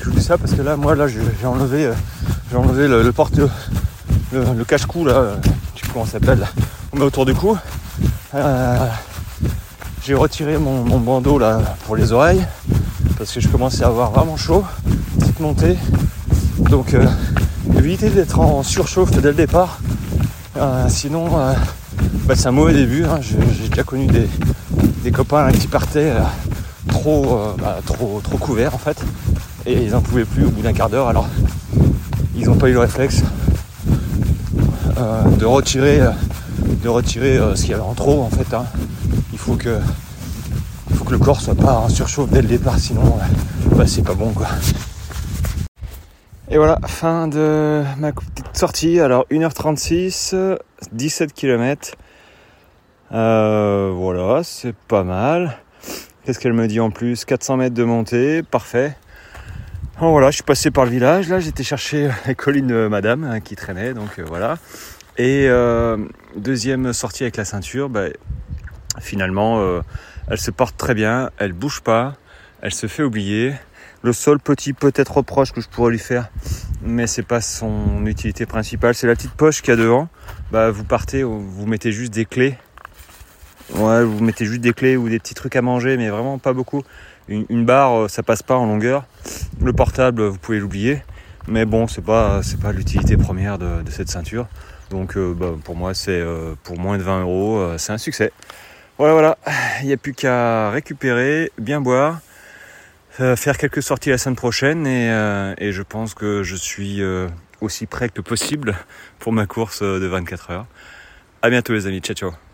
Je 0.01 0.11
vous 0.11 0.13
dis 0.13 0.23
ça 0.23 0.37
parce 0.37 0.53
que 0.53 0.61
là, 0.61 0.77
moi, 0.77 0.95
là, 0.95 1.07
j'ai 1.09 1.47
enlevé, 1.47 1.87
euh, 1.87 3.03
le, 3.03 3.13
porte, 3.13 3.41
le, 4.33 4.65
cache-cou 4.65 5.07
là, 5.07 5.39
je 5.75 5.81
sais 5.81 5.87
comment 5.91 6.05
ça 6.05 6.13
s'appelle, 6.13 6.47
on 6.93 6.99
met 6.99 7.05
autour 7.05 7.25
du 7.25 7.33
cou. 7.33 7.57
Euh, 8.35 8.87
j'ai 10.05 10.15
retiré 10.15 10.59
mon, 10.59 10.99
bandeau 10.99 11.39
là 11.39 11.61
pour 11.87 11.97
les 11.97 12.13
oreilles 12.13 12.45
parce 13.19 13.33
que 13.33 13.41
je 13.41 13.49
commençais 13.49 13.85
à 13.85 13.89
avoir 13.89 14.11
vraiment 14.11 14.37
chaud, 14.37 14.65
petite 15.19 15.41
montée. 15.41 15.77
Donc, 16.71 16.95
euh, 16.95 17.07
évitez 17.79 18.11
d'être 18.11 18.41
en 18.41 18.63
surchauffe 18.63 19.11
dès 19.13 19.21
le 19.21 19.35
départ. 19.35 19.79
sinon, 20.89 21.29
bah, 22.25 22.35
c'est 22.37 22.47
un 22.47 22.53
mauvais 22.53 22.73
début. 22.73 23.05
Hein. 23.05 23.19
J'ai 23.21 23.69
déjà 23.69 23.83
connu 23.83 24.07
des, 24.07 25.11
copains 25.11 25.51
qui 25.53 25.67
partaient 25.67 26.11
euh, 26.11 26.21
trop, 26.89 27.37
euh, 27.37 27.55
bah, 27.59 27.79
trop, 27.85 28.21
trop 28.23 28.39
couverts 28.39 28.75
en 28.75 28.79
fait. 28.79 29.03
Et 29.67 29.83
ils 29.83 29.91
n'en 29.91 30.01
pouvaient 30.01 30.25
plus 30.25 30.45
au 30.45 30.51
bout 30.51 30.63
d'un 30.63 30.73
quart 30.73 30.89
d'heure. 30.89 31.09
Alors 31.09 31.29
ils 32.37 32.47
n'ont 32.47 32.57
pas 32.57 32.69
eu 32.69 32.73
le 32.73 32.79
réflexe 32.79 33.23
euh, 34.99 35.23
de 35.37 35.45
retirer, 35.45 36.01
de 36.83 36.89
retirer 36.89 37.39
ce 37.55 37.61
qu'il 37.63 37.71
y 37.71 37.75
avait 37.75 37.83
en 37.83 37.95
trop 37.95 38.23
en 38.23 38.31
fait. 38.31 38.55
Hein. 38.55 38.65
Faut 39.45 39.57
que, 39.57 39.81
faut 40.95 41.05
que 41.05 41.11
le 41.11 41.19
corps 41.19 41.41
soit 41.41 41.57
pas 41.57 41.75
en 41.75 41.89
surchauffe 41.89 42.31
dès 42.31 42.43
le 42.43 42.47
départ, 42.47 42.79
sinon 42.79 43.19
bah, 43.77 43.89
c'est 43.89 44.05
pas 44.05 44.15
bon 44.15 44.33
quoi. 44.33 44.47
Et 46.49 46.59
voilà, 46.59 46.79
fin 46.87 47.27
de 47.27 47.83
ma 47.99 48.13
petite 48.13 48.57
sortie. 48.57 49.01
Alors 49.01 49.27
1h36, 49.33 50.59
17 50.93 51.33
km. 51.33 51.97
Euh, 53.11 53.91
voilà, 53.93 54.45
c'est 54.45 54.77
pas 54.77 55.03
mal. 55.03 55.59
Qu'est-ce 56.25 56.39
qu'elle 56.39 56.53
me 56.53 56.69
dit 56.69 56.79
en 56.79 56.91
plus? 56.91 57.25
400 57.25 57.57
mètres 57.57 57.75
de 57.75 57.83
montée, 57.83 58.45
parfait. 58.45 58.97
voilà, 59.99 60.31
je 60.31 60.37
suis 60.37 60.45
passé 60.45 60.71
par 60.71 60.85
le 60.85 60.93
village. 60.93 61.29
Là, 61.29 61.41
j'étais 61.41 61.65
chercher 61.65 62.11
les 62.29 62.37
collines 62.37 62.69
de 62.69 62.87
Madame 62.87 63.25
hein, 63.25 63.41
qui 63.41 63.57
traînait, 63.57 63.93
donc 63.93 64.21
euh, 64.21 64.25
voilà. 64.25 64.59
Et 65.19 65.47
euh, 65.49 65.97
deuxième 66.37 66.93
sortie 66.93 67.25
avec 67.25 67.37
la 67.37 67.45
ceinture, 67.45 67.89
bah, 67.89 68.05
finalement, 69.01 69.83
elle 70.29 70.39
se 70.39 70.51
porte 70.51 70.77
très 70.77 70.95
bien, 70.95 71.31
elle 71.39 71.53
bouge 71.53 71.81
pas, 71.81 72.15
elle 72.61 72.73
se 72.73 72.87
fait 72.87 73.03
oublier. 73.03 73.55
Le 74.03 74.13
seul 74.13 74.41
petit 74.41 74.73
peut-être 74.73 75.19
reproche 75.19 75.53
que 75.53 75.61
je 75.61 75.69
pourrais 75.69 75.93
lui 75.93 75.99
faire, 75.99 76.29
mais 76.83 77.07
c'est 77.07 77.23
pas 77.23 77.41
son 77.41 78.05
utilité 78.07 78.47
principale, 78.47 78.95
c'est 78.95 79.07
la 79.07 79.15
petite 79.15 79.33
poche 79.33 79.63
qu'il 79.63 79.71
y 79.71 79.75
a 79.75 79.77
devant. 79.77 80.09
Bah, 80.51 80.71
vous 80.71 80.85
partez, 80.85 81.23
vous 81.23 81.67
mettez 81.67 81.93
juste 81.93 82.13
des 82.13 82.25
clés 82.25 82.59
Ouais, 83.75 84.05
vous 84.05 84.23
mettez 84.23 84.45
juste 84.45 84.61
des 84.61 84.75
clés 84.75 84.97
ou 84.97 85.09
des 85.09 85.19
petits 85.19 85.35
trucs 85.35 85.57
à 85.57 85.63
manger, 85.63 85.97
mais 85.97 86.11
vraiment 86.11 86.39
pas 86.39 86.53
beaucoup. 86.53 86.83
Une, 87.29 87.65
barre, 87.65 88.03
euh, 88.03 88.09
ça 88.09 88.23
passe 88.23 88.43
pas 88.43 88.57
en 88.57 88.67
longueur. 88.67 89.07
Le 89.63 89.73
portable, 89.73 90.23
vous 90.23 90.39
pouvez 90.39 90.59
l'oublier. 90.59 91.03
Mais 91.49 91.65
bon, 91.65 91.87
c'est 91.87 92.05
pas, 92.05 92.43
pas 92.61 92.73
l'utilité 92.73 93.17
première 93.17 93.59
de, 93.59 93.83
cette 93.89 94.11
ceinture. 94.11 94.47
Donc 94.91 95.17
euh, 95.17 95.33
bah, 95.33 95.55
pour 95.65 95.75
moi, 95.75 95.95
c'est 95.95 96.11
euh, 96.11 96.55
pour 96.65 96.79
moins 96.79 96.99
de 96.99 97.03
20 97.03 97.23
euros, 97.23 97.67
c'est 97.79 97.93
un 97.93 97.99
succès. 97.99 98.33
Voilà, 98.99 99.13
voilà. 99.13 99.39
Il 99.81 99.87
n'y 99.87 99.93
a 99.93 99.97
plus 99.97 100.15
qu'à 100.15 100.71
récupérer, 100.71 101.51
bien 101.59 101.81
boire, 101.81 102.21
faire 103.11 103.59
quelques 103.59 103.83
sorties 103.83 104.11
la 104.11 104.19
semaine 104.19 104.37
prochaine 104.37 104.87
et, 104.87 105.09
et 105.59 105.73
je 105.73 105.83
pense 105.83 106.15
que 106.15 106.43
je 106.43 106.55
suis 106.55 107.03
aussi 107.61 107.87
prêt 107.87 108.09
que 108.09 108.21
possible 108.21 108.77
pour 109.19 109.33
ma 109.33 109.47
course 109.47 109.83
de 109.83 110.07
24 110.07 110.51
heures. 110.51 110.67
À 111.43 111.51
bientôt 111.51 111.73
les 111.73 111.87
amis, 111.87 112.01
ciao 112.01 112.15
ciao 112.15 112.52